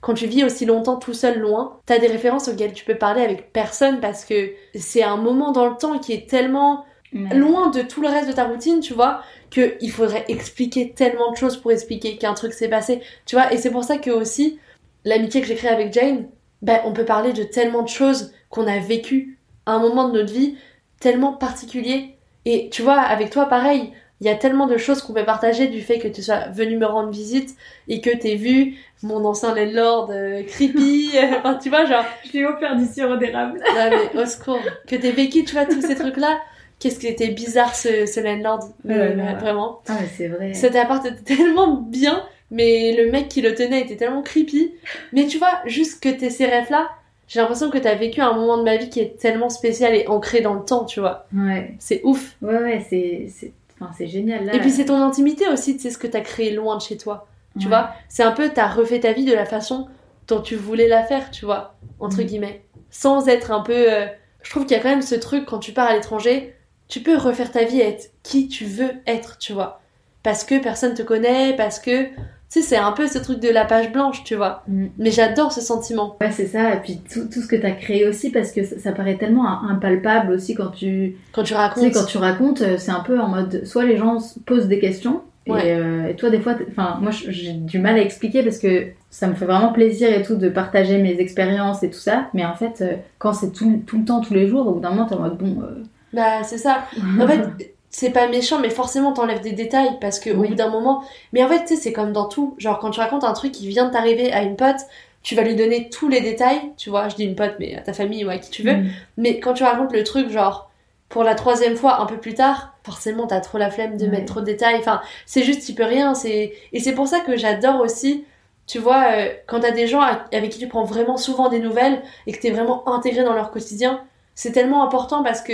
Quand 0.00 0.14
tu 0.14 0.26
vis 0.26 0.44
aussi 0.44 0.64
longtemps 0.64 0.96
tout 0.96 1.14
seul 1.14 1.38
loin, 1.38 1.78
t'as 1.86 1.98
des 1.98 2.06
références 2.06 2.48
auxquelles 2.48 2.72
tu 2.72 2.84
peux 2.84 2.96
parler 2.96 3.22
avec 3.22 3.52
personne 3.52 4.00
parce 4.00 4.24
que 4.24 4.52
c'est 4.74 5.02
un 5.02 5.16
moment 5.16 5.52
dans 5.52 5.68
le 5.68 5.76
temps 5.76 5.98
qui 5.98 6.12
est 6.12 6.28
tellement 6.28 6.84
loin 7.12 7.70
de 7.70 7.82
tout 7.82 8.02
le 8.02 8.08
reste 8.08 8.28
de 8.28 8.32
ta 8.32 8.44
routine, 8.44 8.80
tu 8.80 8.92
vois, 8.92 9.22
que 9.50 9.76
il 9.80 9.90
faudrait 9.90 10.24
expliquer 10.28 10.92
tellement 10.92 11.30
de 11.30 11.36
choses 11.36 11.56
pour 11.56 11.70
expliquer 11.70 12.16
qu'un 12.16 12.34
truc 12.34 12.52
s'est 12.52 12.68
passé, 12.68 13.00
tu 13.24 13.36
vois. 13.36 13.52
Et 13.52 13.56
c'est 13.56 13.70
pour 13.70 13.84
ça 13.84 13.98
que 13.98 14.10
aussi 14.10 14.58
l'amitié 15.04 15.40
que 15.40 15.46
j'ai 15.46 15.54
créée 15.54 15.70
avec 15.70 15.92
Jane, 15.92 16.26
ben 16.62 16.80
on 16.84 16.92
peut 16.92 17.04
parler 17.04 17.32
de 17.32 17.44
tellement 17.44 17.82
de 17.82 17.88
choses 17.88 18.32
qu'on 18.48 18.66
a 18.66 18.78
vécues 18.78 19.38
à 19.66 19.72
un 19.72 19.78
moment 19.78 20.08
de 20.08 20.18
notre 20.18 20.32
vie 20.32 20.56
tellement 21.00 21.32
particulier. 21.32 22.16
Et 22.46 22.68
tu 22.70 22.82
vois, 22.82 22.98
avec 22.98 23.30
toi, 23.30 23.46
pareil, 23.46 23.92
il 24.20 24.26
y 24.26 24.30
a 24.30 24.34
tellement 24.36 24.66
de 24.66 24.76
choses 24.76 25.02
qu'on 25.02 25.12
peut 25.12 25.24
partager 25.24 25.66
du 25.66 25.80
fait 25.82 25.98
que 25.98 26.08
tu 26.08 26.22
sois 26.22 26.48
venu 26.52 26.76
me 26.78 26.86
rendre 26.86 27.10
visite 27.10 27.56
et 27.88 28.00
que 28.00 28.10
t'aies 28.16 28.36
vu 28.36 28.76
mon 29.02 29.24
ancien 29.24 29.54
landlord 29.54 30.10
euh, 30.12 30.42
creepy, 30.44 31.10
enfin 31.38 31.58
tu 31.62 31.68
vois, 31.68 31.84
genre. 31.84 32.04
Je 32.26 32.32
l'ai 32.38 32.44
offert 32.46 32.76
du 32.76 32.86
sirop 32.86 33.16
d'érable. 33.16 33.60
Non 33.74 33.90
mais 33.90 34.22
au 34.22 34.26
secours. 34.26 34.60
Que 34.86 34.96
t'aies 34.96 35.10
vécu, 35.12 35.44
tu 35.44 35.54
vois, 35.54 35.66
tous 35.66 35.80
ces 35.82 35.94
trucs-là. 35.96 36.38
Qu'est-ce 36.78 36.98
qui 36.98 37.06
était 37.06 37.28
bizarre 37.28 37.74
ce, 37.74 38.04
ce 38.06 38.20
landlord, 38.20 38.60
Ouais, 38.84 38.94
euh, 38.96 39.34
vraiment. 39.40 39.80
Ah, 39.88 39.96
mais 40.00 40.08
c'est 40.16 40.28
vrai. 40.28 40.54
Cet 40.54 40.74
appart 40.76 41.04
était 41.06 41.36
tellement 41.36 41.76
bien, 41.76 42.22
mais 42.50 42.94
le 42.96 43.10
mec 43.10 43.28
qui 43.28 43.42
le 43.42 43.54
tenait 43.54 43.80
était 43.82 43.96
tellement 43.96 44.22
creepy. 44.22 44.72
Mais 45.12 45.26
tu 45.26 45.38
vois, 45.38 45.60
juste 45.66 46.02
que 46.02 46.08
t'aies 46.08 46.30
ces 46.30 46.46
rêves-là, 46.46 46.90
j'ai 47.28 47.40
l'impression 47.40 47.70
que 47.70 47.78
t'as 47.78 47.94
vécu 47.94 48.20
un 48.20 48.32
moment 48.34 48.58
de 48.58 48.64
ma 48.64 48.76
vie 48.76 48.90
qui 48.90 49.00
est 49.00 49.18
tellement 49.18 49.48
spécial 49.50 49.94
et 49.94 50.06
ancré 50.08 50.40
dans 50.40 50.54
le 50.54 50.64
temps, 50.64 50.84
tu 50.84 51.00
vois. 51.00 51.26
Ouais, 51.34 51.74
C'est 51.78 52.00
ouf. 52.04 52.36
ouais, 52.42 52.58
ouais, 52.58 52.86
c'est, 52.90 53.52
enfin, 53.80 53.90
c'est 53.96 54.06
génial 54.06 54.44
là. 54.46 54.54
Et 54.54 54.60
puis 54.60 54.70
c'est 54.70 54.86
ton 54.86 55.02
intimité 55.02 55.48
aussi, 55.48 55.76
tu 55.76 55.82
sais 55.82 55.90
ce 55.90 55.98
que 55.98 56.06
t'as 56.06 56.20
créé 56.20 56.52
loin 56.52 56.76
de 56.76 56.82
chez 56.82 56.96
toi. 56.96 57.26
Tu 57.58 57.66
Ouais. 57.66 57.68
vois, 57.68 57.90
c'est 58.08 58.22
un 58.24 58.32
peu, 58.32 58.48
t'as 58.48 58.66
refait 58.68 59.00
ta 59.00 59.12
vie 59.12 59.24
de 59.24 59.32
la 59.34 59.44
façon 59.44 59.86
dont 60.26 60.40
tu 60.40 60.56
voulais 60.56 60.88
la 60.88 61.04
faire, 61.04 61.30
tu 61.30 61.44
vois, 61.44 61.76
entre 62.00 62.18
Mm. 62.20 62.24
guillemets. 62.24 62.64
Sans 62.90 63.28
être 63.28 63.50
un 63.52 63.60
peu... 63.60 63.92
euh, 63.92 64.06
Je 64.42 64.50
trouve 64.50 64.66
qu'il 64.66 64.76
y 64.76 64.80
a 64.80 64.82
quand 64.82 64.90
même 64.90 65.02
ce 65.02 65.14
truc, 65.14 65.46
quand 65.46 65.58
tu 65.58 65.72
pars 65.72 65.86
à 65.88 65.94
l'étranger, 65.94 66.54
tu 66.88 67.00
peux 67.00 67.16
refaire 67.16 67.50
ta 67.52 67.64
vie 67.64 67.80
et 67.80 67.84
être 67.88 68.10
qui 68.22 68.48
tu 68.48 68.64
veux 68.66 68.90
être, 69.06 69.38
tu 69.38 69.52
vois. 69.54 69.80
Parce 70.22 70.44
que 70.44 70.58
personne 70.60 70.94
te 70.94 71.02
connaît, 71.02 71.54
parce 71.56 71.78
que... 71.78 72.08
Tu 72.54 72.60
sais, 72.60 72.66
c'est 72.68 72.76
un 72.76 72.92
peu 72.92 73.08
ce 73.08 73.18
truc 73.18 73.40
de 73.40 73.48
la 73.48 73.64
page 73.64 73.90
blanche, 73.90 74.22
tu 74.22 74.36
vois. 74.36 74.62
Mm. 74.68 74.86
Mais 74.98 75.10
j'adore 75.10 75.50
ce 75.50 75.60
sentiment. 75.60 76.16
Ouais, 76.20 76.30
c'est 76.30 76.46
ça. 76.46 76.74
Et 76.74 76.78
puis 76.80 77.00
tout, 77.12 77.24
tout 77.26 77.40
ce 77.40 77.48
que 77.48 77.56
tu 77.56 77.66
as 77.66 77.72
créé 77.72 78.06
aussi, 78.06 78.30
parce 78.30 78.52
que 78.52 78.62
ça, 78.64 78.78
ça 78.78 78.92
paraît 78.92 79.16
tellement 79.16 79.48
im- 79.48 79.68
impalpable 79.70 80.32
aussi 80.32 80.54
quand 80.54 80.68
tu, 80.70 81.16
Quand 81.32 81.42
tu 81.42 81.48
tu 81.48 81.54
racontes... 81.54 81.82
sais, 81.82 81.90
quand 81.90 82.04
tu 82.04 82.18
racontes, 82.18 82.62
euh, 82.62 82.76
c'est 82.78 82.92
un 82.92 83.00
peu 83.00 83.18
en 83.20 83.26
mode, 83.28 83.64
soit 83.64 83.84
les 83.84 83.96
gens 83.96 84.20
se 84.20 84.38
posent 84.38 84.68
des 84.68 84.78
questions, 84.78 85.22
Ouais. 85.46 85.68
et, 85.68 85.72
euh, 85.74 86.08
et 86.08 86.16
toi 86.16 86.30
des 86.30 86.40
fois, 86.40 86.54
enfin 86.70 86.96
moi 87.02 87.10
j'ai 87.10 87.52
du 87.52 87.78
mal 87.78 87.96
à 87.96 88.00
expliquer 88.00 88.42
parce 88.42 88.56
que 88.58 88.86
ça 89.10 89.26
me 89.26 89.34
fait 89.34 89.44
vraiment 89.44 89.72
plaisir 89.74 90.10
et 90.10 90.22
tout 90.22 90.36
de 90.36 90.48
partager 90.48 90.96
mes 91.02 91.20
expériences 91.20 91.82
et 91.82 91.90
tout 91.90 91.98
ça, 91.98 92.28
mais 92.32 92.46
en 92.46 92.54
fait 92.54 92.80
euh, 92.80 92.94
quand 93.18 93.34
c'est 93.34 93.52
tout, 93.52 93.82
tout 93.86 93.98
le 93.98 94.06
temps, 94.06 94.22
tous 94.22 94.32
les 94.32 94.48
jours, 94.48 94.66
au 94.66 94.72
bout 94.72 94.80
d'un 94.80 94.88
moment 94.90 95.04
t'es 95.04 95.14
en 95.16 95.20
mode 95.20 95.36
bon. 95.36 95.60
euh, 95.62 95.82
Bah, 96.14 96.42
c'est 96.44 96.56
ça. 96.56 96.84
En 97.20 97.26
fait, 97.26 97.42
c'est 97.96 98.10
pas 98.10 98.26
méchant, 98.26 98.58
mais 98.58 98.70
forcément 98.70 99.12
t'enlèves 99.12 99.40
des 99.40 99.52
détails 99.52 99.98
parce 100.00 100.18
que 100.18 100.30
au 100.30 100.42
bout 100.42 100.56
d'un 100.56 100.68
moment. 100.68 101.04
Mais 101.32 101.44
en 101.44 101.48
fait, 101.48 101.60
tu 101.60 101.68
sais, 101.68 101.76
c'est 101.76 101.92
comme 101.92 102.12
dans 102.12 102.26
tout. 102.28 102.56
Genre, 102.58 102.80
quand 102.80 102.90
tu 102.90 102.98
racontes 102.98 103.22
un 103.22 103.32
truc 103.34 103.52
qui 103.52 103.68
vient 103.68 103.86
de 103.86 103.92
t'arriver 103.92 104.32
à 104.32 104.42
une 104.42 104.56
pote, 104.56 104.80
tu 105.22 105.36
vas 105.36 105.42
lui 105.42 105.54
donner 105.54 105.90
tous 105.90 106.08
les 106.08 106.20
détails. 106.20 106.72
Tu 106.76 106.90
vois, 106.90 107.08
je 107.08 107.14
dis 107.14 107.22
une 107.24 107.36
pote, 107.36 107.54
mais 107.60 107.76
à 107.76 107.82
ta 107.82 107.92
famille 107.92 108.24
ou 108.24 108.30
à 108.30 108.38
qui 108.38 108.50
tu 108.50 108.64
veux. 108.64 108.78
Mm. 108.78 108.86
Mais 109.18 109.38
quand 109.38 109.52
tu 109.54 109.62
racontes 109.62 109.92
le 109.92 110.02
truc, 110.02 110.28
genre, 110.28 110.70
pour 111.08 111.22
la 111.22 111.36
troisième 111.36 111.76
fois, 111.76 112.00
un 112.00 112.06
peu 112.06 112.16
plus 112.16 112.34
tard, 112.34 112.74
forcément 112.84 113.28
t'as 113.28 113.38
trop 113.40 113.58
la 113.58 113.70
flemme 113.70 113.96
de 113.96 114.06
Ouais. 114.06 114.10
mettre 114.10 114.26
trop 114.26 114.40
de 114.40 114.46
détails. 114.46 114.74
Enfin, 114.80 115.00
c'est 115.24 115.44
juste, 115.44 115.64
tu 115.64 115.72
peux 115.74 115.84
rien. 115.84 116.14
C'est 116.14 116.52
Et 116.72 116.80
c'est 116.80 116.94
pour 116.94 117.06
ça 117.06 117.20
que 117.20 117.36
j'adore 117.36 117.80
aussi. 117.80 118.24
Tu 118.66 118.80
vois, 118.80 119.04
euh, 119.12 119.28
quand 119.46 119.60
t'as 119.60 119.70
des 119.70 119.86
gens 119.86 120.00
avec 120.32 120.50
qui 120.50 120.58
tu 120.58 120.66
prends 120.66 120.82
vraiment 120.84 121.16
souvent 121.16 121.48
des 121.48 121.60
nouvelles 121.60 122.02
et 122.26 122.32
que 122.32 122.40
t'es 122.40 122.50
vraiment 122.50 122.88
intégré 122.88 123.22
dans 123.22 123.34
leur 123.34 123.52
quotidien, 123.52 124.02
c'est 124.34 124.50
tellement 124.50 124.82
important 124.82 125.22
parce 125.22 125.42
que 125.42 125.52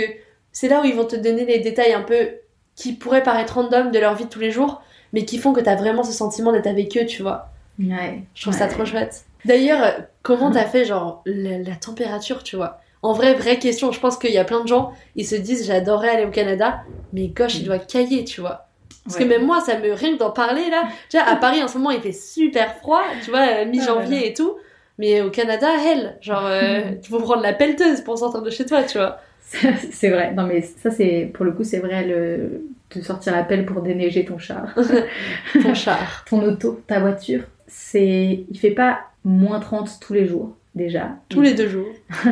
c'est 0.51 0.67
là 0.67 0.81
où 0.81 0.85
ils 0.85 0.95
vont 0.95 1.05
te 1.05 1.15
donner 1.15 1.45
les 1.45 1.59
détails 1.59 1.93
un 1.93 2.01
peu 2.01 2.29
qui 2.75 2.93
pourraient 2.93 3.23
paraître 3.23 3.55
random 3.55 3.91
de 3.91 3.99
leur 3.99 4.15
vie 4.15 4.25
de 4.25 4.29
tous 4.29 4.39
les 4.39 4.51
jours, 4.51 4.81
mais 5.13 5.25
qui 5.25 5.37
font 5.37 5.53
que 5.53 5.59
t'as 5.61 5.75
vraiment 5.75 6.03
ce 6.03 6.11
sentiment 6.13 6.51
d'être 6.51 6.67
avec 6.67 6.97
eux, 6.97 7.05
tu 7.05 7.21
vois. 7.21 7.49
Ouais. 7.79 8.23
Je 8.33 8.41
trouve 8.43 8.53
Ouais. 8.53 8.59
ça 8.59 8.67
trop 8.67 8.85
chouette. 8.85 9.23
D'ailleurs, 9.45 9.93
comment 10.23 10.51
t'as 10.51 10.65
fait, 10.65 10.85
genre, 10.85 11.21
la, 11.25 11.57
la 11.59 11.75
température, 11.75 12.43
tu 12.43 12.55
vois? 12.55 12.79
En 13.01 13.13
vrai, 13.13 13.33
vraie 13.33 13.57
question, 13.57 13.91
je 13.91 13.99
pense 13.99 14.17
qu'il 14.17 14.31
y 14.31 14.37
a 14.37 14.43
plein 14.43 14.61
de 14.61 14.67
gens, 14.67 14.93
ils 15.15 15.25
se 15.25 15.35
disent, 15.35 15.65
j'adorerais 15.65 16.09
aller 16.09 16.25
au 16.25 16.29
Canada, 16.31 16.81
mais 17.13 17.27
gosh, 17.27 17.55
il 17.55 17.65
doit 17.65 17.79
cailler, 17.79 18.23
tu 18.23 18.41
vois. 18.41 18.67
Parce 19.03 19.17
que 19.17 19.23
même 19.23 19.45
moi, 19.45 19.59
ça 19.61 19.79
me 19.79 19.91
rien 19.93 20.15
d'en 20.15 20.29
parler 20.29 20.69
là. 20.69 20.83
Tu 21.09 21.17
vois, 21.17 21.25
à 21.27 21.35
Paris 21.35 21.63
en 21.63 21.67
ce 21.67 21.77
moment, 21.79 21.89
il 21.89 22.01
fait 22.01 22.11
super 22.11 22.75
froid, 22.77 23.01
tu 23.23 23.31
vois, 23.31 23.39
euh, 23.47 23.65
mi-janvier 23.65 24.17
Ah 24.19 24.21
là. 24.21 24.27
et 24.27 24.33
tout. 24.35 24.55
Mais 24.99 25.21
au 25.21 25.31
Canada, 25.31 25.67
hell, 25.83 26.17
genre, 26.21 26.45
euh, 26.45 26.81
tu 27.01 27.09
faut 27.09 27.19
prendre 27.19 27.41
la 27.41 27.53
pelleteuse 27.53 28.01
pour 28.01 28.19
sortir 28.19 28.43
de 28.43 28.49
chez 28.51 28.65
toi, 28.67 28.83
tu 28.83 28.99
vois. 28.99 29.17
c'est 29.91 30.09
vrai. 30.09 30.33
Non 30.33 30.47
mais 30.47 30.61
ça 30.61 30.91
c'est 30.91 31.29
pour 31.33 31.45
le 31.45 31.51
coup 31.51 31.63
c'est 31.63 31.79
vrai 31.79 32.05
le 32.05 32.63
de 32.95 33.01
sortir 33.01 33.33
la 33.33 33.43
pelle 33.43 33.65
pour 33.65 33.81
déneiger 33.81 34.25
ton 34.25 34.37
char, 34.37 34.75
Ton 35.63 35.73
char. 35.73 36.25
ton 36.27 36.41
auto, 36.43 36.81
ta 36.87 36.99
voiture. 36.99 37.43
C'est 37.67 38.45
il 38.49 38.59
fait 38.59 38.71
pas 38.71 38.99
moins 39.23 39.59
30 39.59 39.99
tous 40.01 40.13
les 40.13 40.25
jours 40.27 40.57
déjà. 40.75 41.09
Tous 41.29 41.41
les 41.41 41.53
deux 41.53 41.67
jours. 41.67 41.87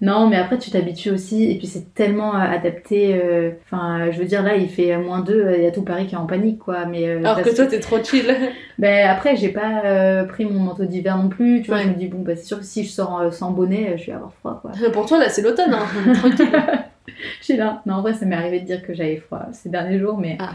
Non, 0.00 0.28
mais 0.28 0.36
après 0.36 0.58
tu 0.58 0.70
t'habitues 0.70 1.10
aussi, 1.10 1.50
et 1.50 1.58
puis 1.58 1.66
c'est 1.68 1.94
tellement 1.94 2.34
euh, 2.34 2.38
adapté. 2.40 3.14
euh, 3.14 3.50
Enfin, 3.64 4.10
je 4.10 4.18
veux 4.18 4.24
dire, 4.24 4.42
là 4.42 4.56
il 4.56 4.68
fait 4.68 4.96
moins 4.98 5.20
2, 5.20 5.54
il 5.56 5.62
y 5.62 5.66
a 5.66 5.70
tout 5.70 5.82
Paris 5.82 6.06
qui 6.06 6.14
est 6.14 6.18
en 6.18 6.26
panique, 6.26 6.58
quoi. 6.58 6.86
Mais, 6.86 7.06
euh, 7.08 7.18
Alors 7.20 7.42
que 7.42 7.54
toi, 7.54 7.66
t'es 7.66 7.80
trop 7.80 8.02
chill. 8.02 8.34
Ben, 8.78 9.08
après, 9.08 9.36
j'ai 9.36 9.50
pas 9.50 9.84
euh, 9.84 10.24
pris 10.24 10.44
mon 10.44 10.58
manteau 10.58 10.84
d'hiver 10.86 11.16
non 11.16 11.28
plus, 11.28 11.60
tu 11.62 11.68
vois. 11.68 11.76
Ouais. 11.76 11.84
Je 11.84 11.88
me 11.90 11.94
dis, 11.94 12.08
bon, 12.08 12.22
bah, 12.22 12.34
c'est 12.34 12.44
sûr 12.46 12.58
que 12.58 12.64
si 12.64 12.82
je 12.84 12.90
sors 12.90 13.20
euh, 13.20 13.30
sans 13.30 13.52
bonnet, 13.52 13.90
euh, 13.92 13.96
je 13.96 14.06
vais 14.06 14.12
avoir 14.12 14.32
froid, 14.34 14.58
quoi. 14.60 14.72
pour 14.92 15.06
toi, 15.06 15.18
là, 15.20 15.28
c'est 15.28 15.42
l'automne, 15.42 15.72
hein. 15.72 15.86
Tranquille. 16.14 16.48
Je 17.06 17.44
suis 17.44 17.56
là. 17.56 17.82
Non, 17.86 17.94
en 17.96 18.00
vrai, 18.02 18.14
ça 18.14 18.26
m'est 18.26 18.34
arrivé 18.34 18.58
de 18.60 18.64
dire 18.66 18.82
que 18.82 18.92
j'avais 18.94 19.18
froid 19.18 19.46
ces 19.52 19.68
derniers 19.68 19.98
jours, 20.00 20.18
mais. 20.18 20.36
Ah. 20.40 20.54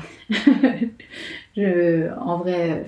je, 1.55 2.09
en 2.19 2.39
vrai, 2.39 2.71
euh, 2.71 2.83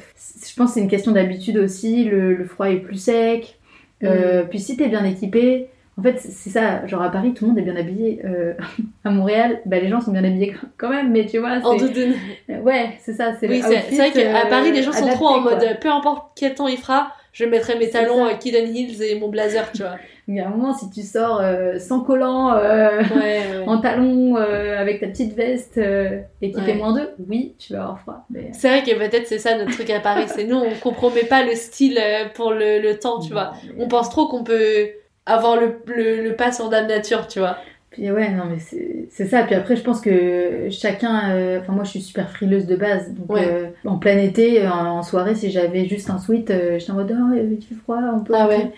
je 0.47 0.55
pense 0.55 0.69
que 0.69 0.73
c'est 0.75 0.79
une 0.81 0.89
question 0.89 1.11
d'habitude 1.11 1.57
aussi. 1.57 2.03
Le, 2.05 2.33
le 2.35 2.43
froid 2.45 2.69
est 2.69 2.77
plus 2.77 2.97
sec. 3.01 3.58
Mm. 4.01 4.05
Euh, 4.07 4.43
Puis 4.43 4.59
si 4.59 4.77
t'es 4.77 4.87
bien 4.87 5.03
équipé, 5.05 5.67
en 5.97 6.01
fait, 6.01 6.17
c'est 6.17 6.49
ça. 6.49 6.85
Genre 6.87 7.01
à 7.01 7.11
Paris, 7.11 7.33
tout 7.33 7.43
le 7.43 7.49
monde 7.49 7.59
est 7.59 7.63
bien 7.63 7.75
habillé. 7.75 8.21
Euh, 8.23 8.53
à 9.03 9.09
Montréal, 9.09 9.59
bah, 9.65 9.79
les 9.79 9.89
gens 9.89 9.99
sont 9.99 10.11
bien 10.11 10.23
habillés 10.23 10.55
quand 10.77 10.89
même, 10.89 11.11
mais 11.11 11.25
tu 11.25 11.39
vois. 11.39 11.57
En 11.63 11.77
c'est- 11.77 11.87
doudoune. 11.87 12.13
Ouais, 12.63 12.91
c'est 12.99 13.13
ça. 13.13 13.33
C'est 13.39 13.49
Oui, 13.49 13.61
c'est 13.61 13.95
vrai 13.97 14.11
qu'à 14.11 14.45
euh, 14.45 14.49
Paris, 14.49 14.71
les 14.71 14.81
gens 14.83 14.93
sont 14.93 14.99
adapté, 15.03 15.15
trop 15.15 15.27
en 15.27 15.41
mode 15.41 15.63
euh, 15.63 15.73
peu 15.79 15.89
importe 15.89 16.31
quel 16.37 16.55
temps 16.55 16.67
il 16.67 16.77
fera, 16.77 17.11
je 17.33 17.43
mettrai 17.45 17.77
mes 17.77 17.89
talons 17.89 18.25
ça. 18.27 18.33
euh, 18.33 18.37
Kid 18.37 18.55
Hills 18.55 19.03
et 19.03 19.19
mon 19.19 19.27
blazer, 19.27 19.69
tu 19.73 19.81
vois. 19.81 19.97
Il 20.29 20.35
y 20.35 20.39
a 20.39 20.45
un 20.47 20.51
moment, 20.51 20.73
si 20.75 20.89
tu 20.91 21.01
sors 21.01 21.41
euh, 21.41 21.79
sans 21.79 22.01
collant, 22.01 22.53
euh, 22.53 22.99
Ouais, 23.01 23.17
ouais. 23.17 23.63
en 23.67 23.79
talons, 23.81 24.37
euh, 24.37 24.79
avec 24.79 24.99
ta 24.99 25.07
petite 25.07 25.33
veste 25.35 25.77
et 25.77 26.51
qui 26.51 26.57
Ouais. 26.59 26.65
fait 26.65 26.73
moins 26.75 26.93
2, 26.93 27.09
oui, 27.27 27.55
tu 27.57 27.73
vas 27.73 27.81
avoir 27.81 27.99
froid. 28.01 28.25
Mais... 28.29 28.51
C'est 28.53 28.69
vrai 28.69 28.83
que 28.83 28.95
peut-être 28.95 29.25
c'est 29.27 29.39
ça 29.39 29.57
notre 29.57 29.71
truc 29.71 29.89
à 29.89 29.99
Paris, 29.99 30.25
c'est 30.27 30.43
nous 30.45 30.57
on 30.57 30.69
compromet 30.81 31.23
pas 31.23 31.43
le 31.43 31.55
style 31.55 31.99
pour 32.35 32.51
le, 32.53 32.79
le 32.79 32.99
temps, 32.99 33.19
tu 33.19 33.31
vois. 33.33 33.53
Mais- 33.75 33.83
On 33.83 33.87
pense 33.87 34.09
trop 34.11 34.27
qu'on 34.27 34.43
peut 34.43 34.89
avoir 35.25 35.59
le, 35.59 35.73
le, 35.87 36.21
le 36.23 36.35
pas 36.35 36.51
sur 36.51 36.69
Dame 36.69 36.85
Nature, 36.87 37.27
tu 37.27 37.39
vois. 37.39 37.57
Puis 37.89 38.11
ouais, 38.11 38.29
non, 38.29 38.43
mais 38.45 38.59
c'est 39.09 39.25
ça. 39.25 39.41
Puis 39.41 39.55
après, 39.55 39.75
je 39.75 39.81
pense 39.81 39.99
que 39.99 40.67
chacun. 40.69 41.31
euh, 41.31 41.59
Enfin, 41.59 41.73
moi, 41.73 41.83
je 41.83 41.89
suis 41.89 42.01
super 42.01 42.29
frileuse 42.29 42.67
de 42.67 42.75
base. 42.75 43.11
Donc, 43.15 43.33
Ouais. 43.33 43.47
euh, 43.47 43.65
en 43.83 43.97
plein 43.97 44.19
été, 44.19 44.65
en, 44.67 44.97
en 44.99 45.01
soirée, 45.03 45.33
si 45.33 45.49
j'avais 45.49 45.85
juste 45.87 46.07
un 46.11 46.19
sweat, 46.19 46.51
euh, 46.51 46.77
j'étais 46.77 46.91
en 46.91 46.95
mode, 46.95 47.11
oh, 47.19 47.33
il 47.35 47.59
fait 47.63 47.73
froid, 47.73 47.97
on 48.15 48.19
peut. 48.23 48.33
Ah 48.37 48.47
ouais. 48.47 48.71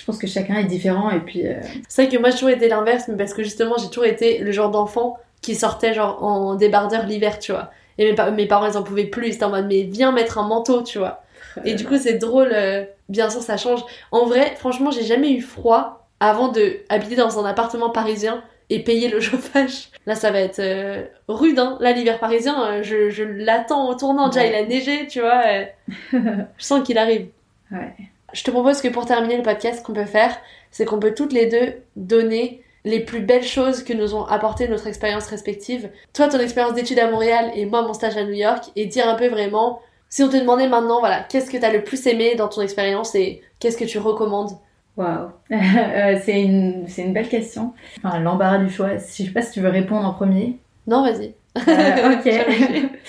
Je 0.00 0.04
pense 0.06 0.18
que 0.18 0.26
chacun 0.26 0.56
est 0.56 0.64
différent. 0.64 1.10
Et 1.10 1.20
puis, 1.20 1.46
euh, 1.46 1.60
C'est 1.88 2.04
vrai 2.06 2.16
que 2.16 2.18
moi 2.20 2.30
j'ai 2.30 2.36
toujours 2.36 2.50
été 2.50 2.68
l'inverse, 2.68 3.04
mais 3.08 3.16
parce 3.16 3.34
que 3.34 3.42
justement 3.42 3.74
j'ai 3.78 3.88
toujours 3.88 4.06
été 4.06 4.38
le 4.38 4.50
genre 4.50 4.70
d'enfant 4.70 5.18
qui 5.42 5.54
sortait 5.54 5.92
genre 5.94 6.22
en 6.24 6.54
débardeur 6.54 7.04
l'hiver, 7.06 7.38
tu 7.38 7.52
vois. 7.52 7.70
Et 7.98 8.04
mes, 8.06 8.14
pa- 8.14 8.30
mes 8.30 8.46
parents 8.46 8.66
ils 8.66 8.76
en 8.78 8.82
pouvaient 8.82 9.04
plus, 9.04 9.28
ils 9.28 9.34
étaient 9.34 9.44
en 9.44 9.50
mode 9.50 9.66
mais 9.66 9.82
viens 9.82 10.10
mettre 10.12 10.38
un 10.38 10.46
manteau, 10.48 10.82
tu 10.82 10.98
vois. 10.98 11.22
Et 11.64 11.74
du 11.74 11.84
coup 11.84 11.96
c'est 11.98 12.14
drôle 12.14 12.50
euh, 12.52 12.84
bien 13.08 13.28
sûr 13.28 13.42
ça 13.42 13.56
change. 13.56 13.80
En 14.12 14.24
vrai, 14.26 14.54
franchement, 14.56 14.90
j'ai 14.90 15.02
jamais 15.04 15.32
eu 15.32 15.40
froid 15.42 16.06
avant 16.20 16.48
de 16.48 16.76
habiter 16.88 17.16
dans 17.16 17.38
un 17.38 17.44
appartement 17.44 17.90
parisien 17.90 18.42
et 18.70 18.78
payer 18.84 19.08
le 19.08 19.20
chauffage. 19.28 19.88
Là, 20.06 20.14
ça 20.14 20.30
va 20.30 20.40
être 20.40 20.60
euh, 20.60 21.04
rude, 21.28 21.58
hein. 21.58 21.76
Là, 21.80 21.92
l'hiver 21.92 22.18
parisien, 22.20 22.62
euh, 22.64 22.82
je, 22.82 23.10
je 23.10 23.24
l'attends 23.24 23.88
au 23.88 23.94
tournant. 23.94 24.28
Déjà, 24.28 24.46
il 24.46 24.54
a 24.54 24.64
neigé, 24.64 25.06
tu 25.08 25.20
vois. 25.20 25.42
euh, 25.46 25.64
je 26.12 26.64
sens 26.64 26.82
qu'il 26.86 26.96
arrive. 26.98 27.26
Ouais. 27.72 27.94
Je 28.32 28.44
te 28.44 28.50
propose 28.50 28.80
que 28.80 28.88
pour 28.88 29.06
terminer 29.06 29.36
le 29.36 29.42
podcast, 29.42 29.80
ce 29.80 29.84
qu'on 29.84 29.92
peut 29.92 30.04
faire, 30.04 30.36
c'est 30.70 30.84
qu'on 30.84 30.98
peut 30.98 31.14
toutes 31.14 31.32
les 31.32 31.46
deux 31.46 31.74
donner 31.96 32.62
les 32.84 33.00
plus 33.00 33.20
belles 33.20 33.44
choses 33.44 33.82
que 33.82 33.92
nous 33.92 34.14
ont 34.14 34.24
apporté 34.24 34.66
notre 34.68 34.86
expérience 34.86 35.26
respective. 35.26 35.90
Toi, 36.14 36.28
ton 36.28 36.38
expérience 36.38 36.74
d'études 36.74 36.98
à 36.98 37.10
Montréal 37.10 37.50
et 37.54 37.66
moi, 37.66 37.82
mon 37.82 37.92
stage 37.92 38.16
à 38.16 38.24
New 38.24 38.32
York, 38.32 38.64
et 38.76 38.86
dire 38.86 39.08
un 39.08 39.16
peu 39.16 39.28
vraiment, 39.28 39.80
si 40.08 40.22
on 40.22 40.28
te 40.28 40.36
demandait 40.36 40.68
maintenant, 40.68 41.00
voilà, 41.00 41.24
qu'est-ce 41.28 41.50
que 41.50 41.56
t'as 41.58 41.72
le 41.72 41.84
plus 41.84 42.06
aimé 42.06 42.34
dans 42.36 42.48
ton 42.48 42.62
expérience 42.62 43.14
et 43.14 43.42
qu'est-ce 43.58 43.76
que 43.76 43.84
tu 43.84 43.98
recommandes? 43.98 44.52
Waouh. 44.96 45.30
Euh, 45.52 46.18
c'est 46.24 46.40
une, 46.40 46.86
une 46.96 47.12
belle 47.12 47.28
question. 47.28 47.72
Enfin, 48.02 48.18
l'embarras 48.20 48.58
du 48.58 48.70
choix. 48.70 48.96
Je 48.96 49.02
sais 49.02 49.24
pas 49.30 49.42
si 49.42 49.52
tu 49.52 49.60
veux 49.60 49.68
répondre 49.68 50.06
en 50.06 50.14
premier. 50.14 50.58
Non, 50.86 51.02
vas-y. 51.02 51.34
Euh, 51.68 52.12
ok. 52.14 52.90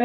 Euh, 0.00 0.04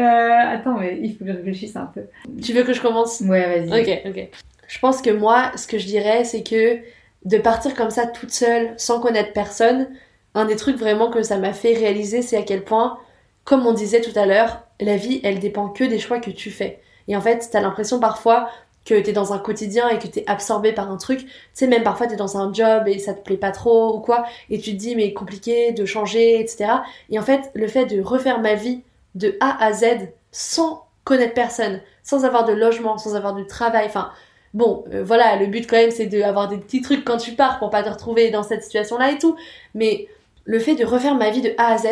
attends, 0.54 0.78
mais 0.78 1.00
il 1.02 1.16
faut 1.16 1.24
que 1.24 1.32
je 1.32 1.36
réfléchisse 1.36 1.74
un 1.74 1.86
peu. 1.92 2.02
tu 2.40 2.52
veux 2.52 2.62
que 2.62 2.72
je 2.72 2.80
commence? 2.80 3.20
Ouais, 3.22 3.66
vas-y. 3.66 3.80
Ok, 3.82 4.02
ok. 4.06 4.28
Je 4.70 4.78
pense 4.78 5.02
que 5.02 5.10
moi, 5.10 5.50
ce 5.56 5.66
que 5.66 5.78
je 5.78 5.86
dirais, 5.86 6.22
c'est 6.22 6.44
que 6.44 6.78
de 7.24 7.38
partir 7.38 7.74
comme 7.74 7.90
ça 7.90 8.06
toute 8.06 8.30
seule, 8.30 8.72
sans 8.76 9.00
connaître 9.00 9.32
personne, 9.32 9.88
un 10.34 10.44
des 10.44 10.54
trucs 10.54 10.76
vraiment 10.76 11.10
que 11.10 11.24
ça 11.24 11.38
m'a 11.38 11.52
fait 11.52 11.74
réaliser, 11.74 12.22
c'est 12.22 12.36
à 12.36 12.42
quel 12.42 12.62
point, 12.62 12.96
comme 13.42 13.66
on 13.66 13.72
disait 13.72 14.00
tout 14.00 14.16
à 14.16 14.26
l'heure, 14.26 14.62
la 14.80 14.94
vie, 14.94 15.20
elle 15.24 15.40
dépend 15.40 15.68
que 15.70 15.82
des 15.82 15.98
choix 15.98 16.20
que 16.20 16.30
tu 16.30 16.52
fais. 16.52 16.80
Et 17.08 17.16
en 17.16 17.20
fait, 17.20 17.48
t'as 17.50 17.60
l'impression 17.60 17.98
parfois 17.98 18.48
que 18.84 18.94
t'es 18.94 19.12
dans 19.12 19.32
un 19.32 19.40
quotidien 19.40 19.88
et 19.88 19.98
que 19.98 20.06
t'es 20.06 20.22
absorbé 20.28 20.72
par 20.72 20.88
un 20.88 20.98
truc. 20.98 21.18
Tu 21.18 21.32
sais, 21.52 21.66
même 21.66 21.82
parfois 21.82 22.06
t'es 22.06 22.14
dans 22.14 22.36
un 22.36 22.52
job 22.52 22.86
et 22.86 23.00
ça 23.00 23.12
te 23.12 23.24
plaît 23.24 23.36
pas 23.36 23.50
trop 23.50 23.96
ou 23.96 23.98
quoi, 23.98 24.24
et 24.50 24.60
tu 24.60 24.70
te 24.70 24.76
dis, 24.76 24.94
mais 24.94 25.12
compliqué 25.12 25.72
de 25.72 25.84
changer, 25.84 26.38
etc. 26.38 26.74
Et 27.10 27.18
en 27.18 27.22
fait, 27.22 27.50
le 27.54 27.66
fait 27.66 27.86
de 27.86 28.00
refaire 28.00 28.40
ma 28.40 28.54
vie 28.54 28.82
de 29.16 29.36
A 29.40 29.64
à 29.64 29.72
Z 29.72 30.10
sans 30.30 30.86
connaître 31.02 31.34
personne, 31.34 31.80
sans 32.04 32.24
avoir 32.24 32.44
de 32.44 32.52
logement, 32.52 32.98
sans 32.98 33.16
avoir 33.16 33.34
de 33.34 33.42
travail, 33.42 33.86
enfin, 33.86 34.12
Bon, 34.52 34.84
euh, 34.92 35.04
voilà, 35.04 35.36
le 35.36 35.46
but 35.46 35.68
quand 35.68 35.76
même 35.76 35.90
c'est 35.90 36.06
d'avoir 36.06 36.48
des 36.48 36.58
petits 36.58 36.82
trucs 36.82 37.04
quand 37.04 37.18
tu 37.18 37.32
pars 37.32 37.58
pour 37.58 37.70
pas 37.70 37.82
te 37.82 37.88
retrouver 37.88 38.30
dans 38.30 38.42
cette 38.42 38.64
situation-là 38.64 39.12
et 39.12 39.18
tout. 39.18 39.36
Mais 39.74 40.08
le 40.44 40.58
fait 40.58 40.74
de 40.74 40.84
refaire 40.84 41.14
ma 41.14 41.30
vie 41.30 41.42
de 41.42 41.52
A 41.58 41.72
à 41.72 41.78
Z 41.78 41.86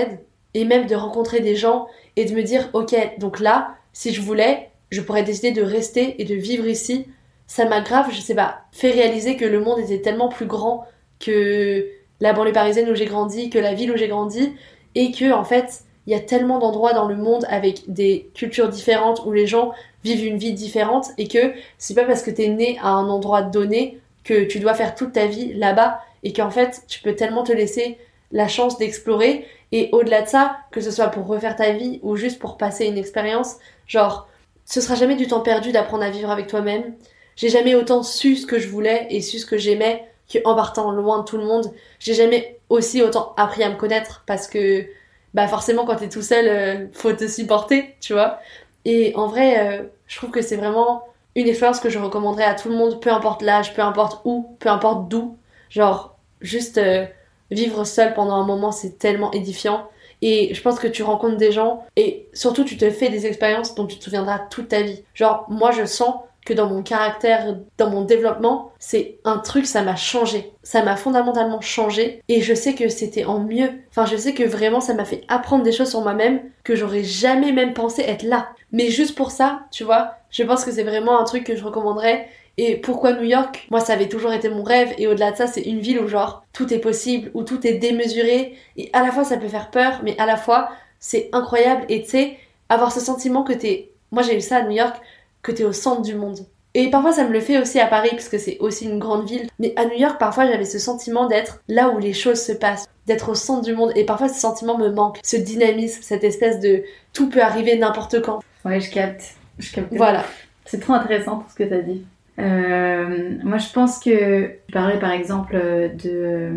et 0.55 0.65
même 0.65 0.87
de 0.87 0.95
rencontrer 0.95 1.41
des 1.41 1.55
gens 1.55 1.87
et 2.17 2.25
de 2.25 2.35
me 2.35 2.43
dire 2.43 2.69
ok, 2.73 2.95
donc 3.19 3.39
là, 3.41 3.77
si 3.93 4.13
je 4.13 4.21
voulais, 4.21 4.71
je 4.91 5.01
pourrais 5.01 5.23
décider 5.23 5.53
de 5.53 5.63
rester 5.63 6.21
et 6.21 6.25
de 6.25 6.35
vivre 6.35 6.67
ici. 6.67 7.07
Ça 7.47 7.65
m'a 7.65 7.81
grave, 7.81 8.09
je 8.13 8.21
sais 8.21 8.35
pas, 8.35 8.63
fait 8.73 8.91
réaliser 8.91 9.37
que 9.37 9.45
le 9.45 9.61
monde 9.61 9.79
était 9.79 10.01
tellement 10.01 10.29
plus 10.29 10.47
grand 10.47 10.85
que 11.19 11.89
la 12.21 12.33
banlieue 12.33 12.53
parisienne 12.53 12.91
où 12.91 12.95
j'ai 12.95 13.07
grandi, 13.07 13.51
que 13.51 13.59
la 13.59 13.75
ville 13.75 13.93
où 13.93 13.97
j'ai 13.97 14.09
grandi, 14.09 14.53
et 14.95 15.13
que 15.13 15.33
en 15.33 15.45
fait, 15.45 15.85
il 16.07 16.13
y 16.13 16.17
a 16.17 16.21
tellement 16.21 16.59
d'endroits 16.59 16.93
dans 16.93 17.07
le 17.07 17.17
monde 17.17 17.47
avec 17.49 17.83
des 17.87 18.31
cultures 18.35 18.69
différentes 18.69 19.23
où 19.25 19.33
les 19.33 19.47
gens 19.47 19.73
vivent 20.05 20.25
une 20.25 20.39
vie 20.39 20.53
différente 20.53 21.09
et 21.19 21.29
que 21.29 21.53
c'est 21.79 21.95
pas 21.95 22.05
parce 22.05 22.23
que 22.23 22.31
t'es 22.31 22.49
né 22.49 22.79
à 22.83 22.89
un 22.89 23.09
endroit 23.09 23.43
donné 23.43 23.99
que 24.25 24.45
tu 24.45 24.61
dois 24.61 24.75
faire 24.75 24.95
toute 24.95 25.13
ta 25.13 25.27
vie 25.27 25.55
là-bas 25.55 26.01
et 26.23 26.33
qu'en 26.33 26.51
fait 26.51 26.83
tu 26.89 27.01
peux 27.01 27.15
tellement 27.15 27.45
te 27.45 27.53
laisser 27.53 27.99
la 28.31 28.49
chance 28.49 28.79
d'explorer 28.79 29.47
et 29.73 29.89
au-delà 29.93 30.23
de 30.23 30.29
ça, 30.29 30.59
que 30.71 30.81
ce 30.81 30.91
soit 30.91 31.09
pour 31.09 31.27
refaire 31.27 31.57
ta 31.57 31.73
vie 31.73 32.01
ou 32.03 32.17
juste 32.17 32.39
pour 32.39 32.57
passer 32.57 32.87
une 32.87 32.99
expérience, 32.99 33.57
genre 33.87 34.29
ce 34.65 34.81
sera 34.81 34.95
jamais 34.95 35.17
du 35.17 35.27
temps 35.27 35.41
perdu 35.41 35.73
d'apprendre 35.73 36.05
à 36.05 36.11
vivre 36.11 36.31
avec 36.31 36.47
toi-même. 36.47 36.95
J'ai 37.37 37.49
jamais 37.49 37.75
autant 37.75 38.03
su 38.03 38.37
ce 38.37 38.47
que 38.47 38.59
je 38.59 38.69
voulais 38.69 39.07
et 39.11 39.21
su 39.21 39.39
ce 39.39 39.47
que 39.47 39.57
j'aimais 39.57 40.05
qu'en 40.31 40.55
partant 40.55 40.91
loin 40.91 41.21
de 41.21 41.25
tout 41.25 41.39
le 41.39 41.45
monde. 41.45 41.73
J'ai 41.99 42.15
jamais 42.15 42.59
aussi 42.69 43.03
autant 43.03 43.33
appris 43.37 43.63
à 43.63 43.71
me 43.71 43.77
connaître 43.77 44.25
parce 44.27 44.47
que 44.47 44.87
bah 45.35 45.47
forcément 45.47 45.85
quand 45.87 45.97
t'es 45.97 46.09
tout 46.09 46.23
seul, 46.23 46.49
euh, 46.49 46.87
faut 46.93 47.13
te 47.13 47.27
supporter, 47.29 47.97
tu 48.01 48.13
vois. 48.13 48.41
Et 48.85 49.13
en 49.17 49.27
vrai, 49.27 49.59
euh, 49.59 49.83
je 50.07 50.17
trouve 50.17 50.31
que 50.31 50.43
c'est 50.43 50.57
vraiment 50.57 51.05
une 51.35 51.49
expérience 51.49 51.81
que 51.81 51.91
je 51.91 51.99
recommanderais 51.99 52.45
à 52.45 52.55
tout 52.55 52.69
le 52.69 52.75
monde, 52.75 53.01
peu 53.01 53.13
importe 53.13 53.43
l'âge, 53.43 53.75
peu 53.75 53.83
importe 53.83 54.21
où, 54.25 54.57
peu 54.59 54.69
importe 54.69 55.09
d'où. 55.09 55.37
Genre, 55.71 56.17
juste 56.41 56.79
euh, 56.79 57.07
vivre 57.51 57.85
seul 57.85 58.15
pendant 58.15 58.35
un 58.35 58.47
moment, 58.47 58.73
c'est 58.73 58.99
tellement 58.99 59.31
édifiant. 59.33 59.89
Et 60.21 60.53
je 60.53 60.61
pense 60.63 60.81
que 60.81 60.89
tu 60.89 61.03
rencontres 61.03 61.37
des 61.37 61.53
gens 61.53 61.85
et 61.95 62.29
surtout 62.33 62.65
tu 62.65 62.77
te 62.77 62.91
fais 62.91 63.09
des 63.09 63.27
expériences 63.27 63.75
dont 63.77 63.87
tu 63.87 63.99
te 63.99 64.05
souviendras 64.05 64.41
toute 64.51 64.69
ta 64.69 64.83
vie. 64.83 65.05
Genre, 65.15 65.47
moi 65.49 65.71
je 65.71 65.85
sens 65.85 66.15
que 66.45 66.55
dans 66.55 66.67
mon 66.67 66.83
caractère, 66.83 67.59
dans 67.77 67.91
mon 67.91 68.03
développement, 68.03 68.73
c'est 68.79 69.19
un 69.25 69.39
truc, 69.39 69.67
ça 69.67 69.83
m'a 69.83 69.97
changé. 69.97 70.53
Ça 70.63 70.83
m'a 70.83 70.97
fondamentalement 70.97 71.61
changé 71.61 72.23
et 72.29 72.41
je 72.41 72.55
sais 72.55 72.75
que 72.75 72.89
c'était 72.89 73.27
en 73.27 73.39
mieux. 73.41 73.71
Enfin, 73.91 74.07
je 74.07 74.17
sais 74.17 74.35
que 74.35 74.45
vraiment 74.45 74.81
ça 74.81 74.95
m'a 74.95 75.05
fait 75.05 75.25
apprendre 75.29 75.63
des 75.63 75.73
choses 75.73 75.91
sur 75.91 76.01
moi-même 76.01 76.41
que 76.65 76.75
j'aurais 76.75 77.05
jamais 77.05 77.53
même 77.53 77.75
pensé 77.75 78.03
être 78.03 78.23
là. 78.23 78.49
Mais 78.73 78.91
juste 78.91 79.15
pour 79.15 79.31
ça, 79.31 79.61
tu 79.71 79.85
vois, 79.85 80.13
je 80.31 80.43
pense 80.43 80.65
que 80.65 80.73
c'est 80.73 80.83
vraiment 80.83 81.21
un 81.21 81.25
truc 81.25 81.45
que 81.45 81.57
je 81.57 81.65
recommanderais. 81.65 82.29
Et 82.59 82.77
pourquoi 82.77 83.13
New 83.13 83.25
York? 83.25 83.67
Moi, 83.71 83.81
ça 83.81 83.93
avait 83.93 84.09
toujours 84.09 84.33
été 84.33 84.49
mon 84.49 84.65
rêve. 84.65 84.93
Et 84.99 85.07
au-delà 85.07 85.31
de 85.31 85.37
ça, 85.37 85.47
c'est 85.47 85.63
une 85.63 85.79
ville 85.79 86.01
où 86.01 86.09
genre 86.09 86.45
tout 86.53 86.73
est 86.75 86.81
possible, 86.81 87.31
où 87.35 87.45
tout 87.45 87.65
est 87.67 87.75
démesuré. 87.75 88.57
Et 88.77 88.91
à 88.93 89.03
la 89.03 89.13
fois, 89.13 89.25
ça 89.25 89.37
peut 89.37 89.49
faire 89.49 89.71
peur, 89.71 90.01
mais 90.03 90.19
à 90.19 90.27
la 90.27 90.37
fois, 90.37 90.69
c'est 90.99 91.29
incroyable. 91.33 91.85
Et 91.89 92.03
tu 92.03 92.11
sais, 92.11 92.37
avoir 92.69 92.93
ce 92.93 93.01
sentiment 93.01 93.45
que 93.45 93.53
t'es. 93.53 93.93
Moi, 94.11 94.23
j'ai 94.23 94.37
eu 94.37 94.41
ça 94.41 94.57
à 94.57 94.63
New 94.63 94.73
York, 94.73 94.97
que 95.43 95.53
t'es 95.53 95.65
au 95.65 95.73
centre 95.73 96.03
du 96.03 96.15
monde. 96.15 96.41
Et 96.75 96.91
parfois, 96.91 97.13
ça 97.13 97.25
me 97.25 97.33
le 97.33 97.41
fait 97.41 97.59
aussi 97.59 97.81
à 97.81 97.87
Paris, 97.87 98.11
parce 98.11 98.29
que 98.29 98.39
c'est 98.39 98.59
aussi 98.59 98.85
une 98.85 98.99
grande 98.99 99.29
ville. 99.29 99.49
Mais 99.59 99.73
à 99.77 99.85
New 99.85 99.97
York, 99.97 100.19
parfois, 100.19 100.47
j'avais 100.47 100.65
ce 100.65 100.79
sentiment 100.79 101.27
d'être 101.27 101.61
là 101.69 101.91
où 101.91 101.99
les 101.99 102.13
choses 102.13 102.41
se 102.41 102.53
passent, 102.53 102.89
d'être 103.07 103.31
au 103.31 103.35
centre 103.35 103.63
du 103.63 103.75
monde. 103.75 103.93
Et 103.95 104.05
parfois, 104.05 104.29
ce 104.29 104.39
sentiment 104.39 104.77
me 104.77 104.91
manque, 104.91 105.19
ce 105.25 105.37
dynamisme, 105.37 106.03
cette 106.03 106.25
espèce 106.25 106.61
de 106.61 106.83
tout 107.13 107.31
peut 107.31 107.43
arriver 107.43 107.77
n'importe 107.77 108.21
quand. 108.21 108.41
Ouais, 108.69 108.81
je 108.81 108.91
capte. 108.91 109.35
Je 109.59 109.73
capte. 109.73 109.93
Voilà. 109.97 110.25
C'est 110.65 110.81
trop 110.81 110.93
intéressant 110.95 111.39
tout 111.39 111.51
ce 111.51 111.55
que 111.55 111.65
tu 111.65 111.75
as 111.75 111.81
dit. 111.83 112.05
Euh, 112.39 113.31
moi, 113.43 113.59
je 113.59 113.73
pense 113.73 113.99
que 113.99 114.51
je 114.69 114.73
parlais 114.73 114.99
par 114.99 115.11
exemple 115.13 115.57
euh, 115.57 115.89
de 115.89 116.11
euh, 116.11 116.51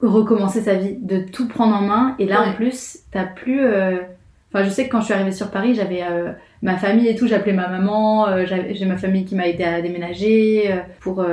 recommencer 0.00 0.60
sa 0.60 0.74
vie, 0.74 0.96
de 1.00 1.18
tout 1.20 1.48
prendre 1.48 1.74
en 1.76 1.80
main. 1.82 2.14
Et 2.18 2.26
là, 2.26 2.42
Ouais. 2.42 2.48
en 2.48 2.52
plus, 2.52 2.98
t'as 3.12 3.24
plus. 3.24 3.64
euh, 3.64 3.98
Enfin, 4.52 4.64
je 4.64 4.70
sais 4.70 4.86
que 4.86 4.90
quand 4.92 5.00
je 5.00 5.06
suis 5.06 5.14
arrivée 5.14 5.32
sur 5.32 5.50
Paris, 5.50 5.74
j'avais 5.74 6.02
euh, 6.02 6.32
ma 6.62 6.76
famille 6.76 7.08
et 7.08 7.14
tout. 7.16 7.26
J'appelais 7.26 7.52
ma 7.52 7.68
maman. 7.68 8.26
J'ai 8.46 8.86
ma 8.86 8.96
famille 8.96 9.24
qui 9.24 9.34
m'a 9.34 9.48
aidé 9.48 9.64
à 9.64 9.82
déménager 9.82 10.70
pour 11.00 11.24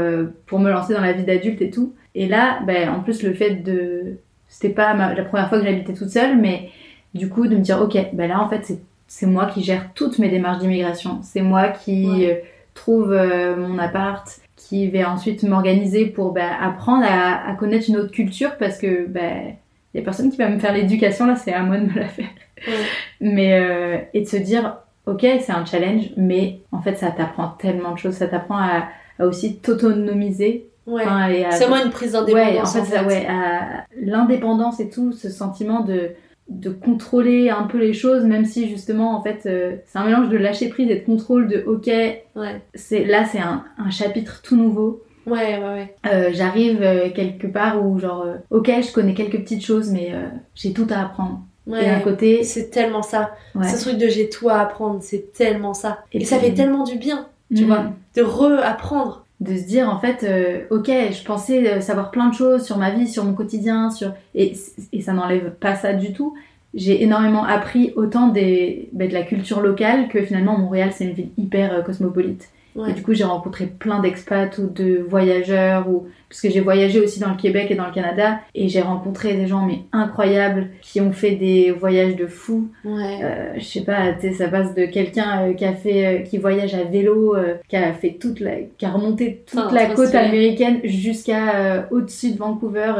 pour 0.45 0.59
me 0.59 0.69
lancer 0.71 0.93
dans 0.93 1.01
la 1.01 1.13
vie 1.13 1.23
d'adulte 1.23 1.61
et 1.61 1.69
tout. 1.69 1.93
Et 2.15 2.27
là, 2.27 2.59
ben, 2.65 2.89
en 2.89 2.99
plus, 3.01 3.23
le 3.23 3.33
fait 3.33 3.55
de 3.55 4.17
c'était 4.49 4.73
pas 4.73 4.93
ma- 4.93 5.13
la 5.13 5.23
première 5.23 5.47
fois 5.49 5.59
que 5.59 5.65
j'habitais 5.65 5.93
toute 5.93 6.09
seule, 6.09 6.37
mais 6.37 6.69
du 7.13 7.29
coup, 7.29 7.47
de 7.47 7.55
me 7.55 7.61
dire, 7.61 7.81
ok, 7.81 7.97
ben 8.13 8.27
là, 8.27 8.41
en 8.41 8.49
fait, 8.49 8.59
c'est 8.63 8.79
c'est 9.07 9.25
moi 9.27 9.45
qui 9.47 9.63
gère 9.63 9.93
toutes 9.93 10.19
mes 10.19 10.29
démarches 10.29 10.59
d'immigration. 10.59 11.19
C'est 11.23 11.41
moi 11.41 11.69
qui 11.69 12.07
Ouais. 12.07 12.29
euh, 12.31 12.35
trouve 12.73 13.11
euh, 13.13 13.55
mon 13.55 13.77
appart, 13.79 14.25
qui 14.55 14.87
vais 14.87 15.03
ensuite 15.05 15.43
m'organiser 15.43 16.05
pour 16.07 16.31
ben, 16.31 16.49
apprendre 16.61 17.05
à, 17.07 17.47
à 17.49 17.53
connaître 17.55 17.85
une 17.89 17.97
autre 17.97 18.11
culture 18.11 18.57
parce 18.57 18.77
que 18.79 19.07
il 19.07 19.97
y 19.97 19.99
a 19.99 20.03
personne 20.03 20.31
qui 20.31 20.37
va 20.37 20.49
me 20.49 20.57
faire 20.57 20.73
l'éducation 20.73 21.27
là, 21.27 21.35
c'est 21.35 21.53
à 21.53 21.61
moi 21.63 21.77
de 21.77 21.85
me 21.85 21.99
la 21.99 22.07
faire. 22.07 22.29
Ouais. 22.65 22.73
Mais 23.21 23.53
euh, 23.59 23.97
et 24.13 24.21
de 24.21 24.25
se 24.27 24.37
dire 24.37 24.77
ok 25.05 25.19
c'est 25.21 25.51
un 25.51 25.65
challenge, 25.65 26.09
mais 26.17 26.61
en 26.71 26.81
fait 26.81 26.95
ça 26.95 27.11
t'apprend 27.11 27.49
tellement 27.49 27.91
de 27.91 27.97
choses, 27.99 28.13
ça 28.15 28.27
t'apprend 28.27 28.57
à, 28.57 28.85
à 29.19 29.25
aussi 29.27 29.57
t'autonomiser. 29.57 30.67
Ouais. 30.87 31.03
Enfin, 31.05 31.27
C'est 31.51 31.65
vraiment 31.65 31.85
une 31.85 31.91
prise 31.91 32.13
Ouais, 32.13 32.19
en 32.19 32.25
d'indépendance. 32.25 32.89
fait, 32.89 33.05
ouais, 33.05 33.25
à 33.29 33.85
l'indépendance 34.01 34.79
et 34.79 34.89
tout, 34.89 35.11
ce 35.13 35.29
sentiment 35.29 35.81
de, 35.81 36.11
de 36.49 36.69
contrôler 36.69 37.49
un 37.49 37.63
peu 37.63 37.77
les 37.77 37.93
choses, 37.93 38.23
même 38.25 38.45
si 38.45 38.67
justement, 38.69 39.15
en 39.17 39.21
fait, 39.23 39.43
euh, 39.45 39.75
c'est 39.85 39.97
un 39.97 40.05
mélange 40.05 40.29
de 40.29 40.37
lâcher 40.37 40.69
prise 40.69 40.89
et 40.91 40.95
de 40.99 41.05
contrôle, 41.05 41.47
de 41.47 41.63
ok, 41.65 41.87
Ouais. 42.35 42.61
c'est 42.75 43.05
là, 43.05 43.25
c'est 43.25 43.39
un, 43.39 43.63
un 43.77 43.89
chapitre 43.89 44.41
tout 44.43 44.55
nouveau. 44.57 45.03
Ouais, 45.25 45.57
ouais, 45.57 45.63
ouais. 45.63 45.95
Euh, 46.11 46.29
J'arrive 46.33 46.81
euh, 46.81 47.09
quelque 47.09 47.47
part 47.47 47.83
où, 47.85 47.97
genre, 47.97 48.25
ok, 48.49 48.69
je 48.81 48.91
connais 48.91 49.13
quelques 49.13 49.39
petites 49.39 49.63
choses, 49.65 49.89
mais 49.89 50.11
j'ai 50.53 50.73
tout 50.73 50.87
à 50.89 50.99
apprendre. 51.01 51.41
Et 51.67 51.85
d'un 51.85 52.01
côté, 52.01 52.43
C'est 52.43 52.69
tellement 52.69 53.03
ça. 53.03 53.31
ouais. 53.55 53.65
Ce 53.69 53.81
truc 53.87 53.97
de 53.97 54.07
j'ai 54.09 54.27
tout 54.29 54.49
à 54.49 54.59
apprendre, 54.59 54.99
c'est 55.01 55.31
tellement 55.31 55.73
ça. 55.73 55.99
Et, 56.11 56.21
Et 56.21 56.25
ça 56.25 56.37
fait 56.39 56.53
tellement 56.53 56.83
du 56.83 56.97
bien, 56.97 57.27
tu 57.55 57.63
Mm. 57.63 57.67
vois, 57.67 57.85
de 58.17 58.21
re-apprendre. 58.21 59.22
De 59.39 59.57
se 59.57 59.63
dire 59.63 59.89
en 59.89 59.99
fait 59.99 60.23
euh, 60.23 60.65
ok 60.69 60.87
je 60.87 61.23
pensais 61.23 61.67
euh, 61.67 61.81
savoir 61.81 62.11
plein 62.11 62.29
de 62.29 62.33
choses 62.33 62.63
sur 62.63 62.77
ma 62.77 62.91
vie 62.91 63.07
sur 63.07 63.25
mon 63.25 63.33
quotidien 63.33 63.89
sur 63.89 64.13
et, 64.35 64.53
et 64.91 65.01
ça 65.01 65.13
n'enlève 65.13 65.51
pas 65.51 65.75
ça 65.75 65.93
du 65.93 66.13
tout. 66.13 66.35
J'ai 66.73 67.03
énormément 67.03 67.43
appris 67.43 67.93
autant 67.95 68.29
des, 68.29 68.89
ben, 68.93 69.07
de 69.07 69.13
la 69.13 69.21
culture 69.21 69.61
locale 69.61 70.07
que 70.07 70.23
finalement 70.23 70.57
Montréal 70.57 70.91
c'est 70.93 71.05
une 71.05 71.13
ville 71.13 71.29
hyper 71.37 71.73
euh, 71.73 71.81
cosmopolite 71.81 72.49
Ouais. 72.75 72.89
Et 72.89 72.93
du 72.93 73.03
coup, 73.03 73.13
j'ai 73.13 73.23
rencontré 73.23 73.65
plein 73.67 73.99
d'expats 73.99 74.57
ou 74.57 74.67
de 74.67 74.97
voyageurs, 75.07 75.87
ou 75.89 76.07
parce 76.29 76.41
que 76.41 76.49
j'ai 76.49 76.59
voyagé 76.61 76.99
aussi 76.99 77.19
dans 77.19 77.29
le 77.29 77.35
Québec 77.35 77.67
et 77.69 77.75
dans 77.75 77.85
le 77.85 77.93
Canada, 77.93 78.39
et 78.55 78.67
j'ai 78.67 78.81
rencontré 78.81 79.35
des 79.35 79.45
gens 79.45 79.65
mais 79.65 79.79
incroyables 79.91 80.69
qui 80.81 80.99
ont 80.99 81.11
fait 81.11 81.35
des 81.35 81.69
voyages 81.71 82.15
de 82.15 82.25
fou. 82.25 82.69
Ouais. 82.83 83.19
Euh, 83.23 83.53
je 83.57 83.63
sais 83.63 83.81
pas, 83.81 84.13
tu 84.13 84.29
sais, 84.29 84.33
ça 84.33 84.47
passe 84.47 84.73
de 84.73 84.85
quelqu'un 84.85 85.49
euh, 85.49 85.53
qui 85.53 85.65
a 85.65 85.73
fait, 85.73 86.05
euh, 86.05 86.19
qui 86.23 86.37
voyage 86.39 86.73
à 86.73 86.83
vélo, 86.83 87.35
qui 87.69 87.75
a 87.75 87.93
fait 87.93 88.17
toute 88.19 88.39
la, 88.39 88.53
qui 88.77 88.85
a 88.85 88.89
remonté 88.89 89.43
toute 89.45 89.71
la 89.71 89.87
côte 89.87 90.15
américaine 90.15 90.79
jusqu'à 90.83 91.87
au-dessus 91.91 92.31
de 92.31 92.37
Vancouver 92.37 92.93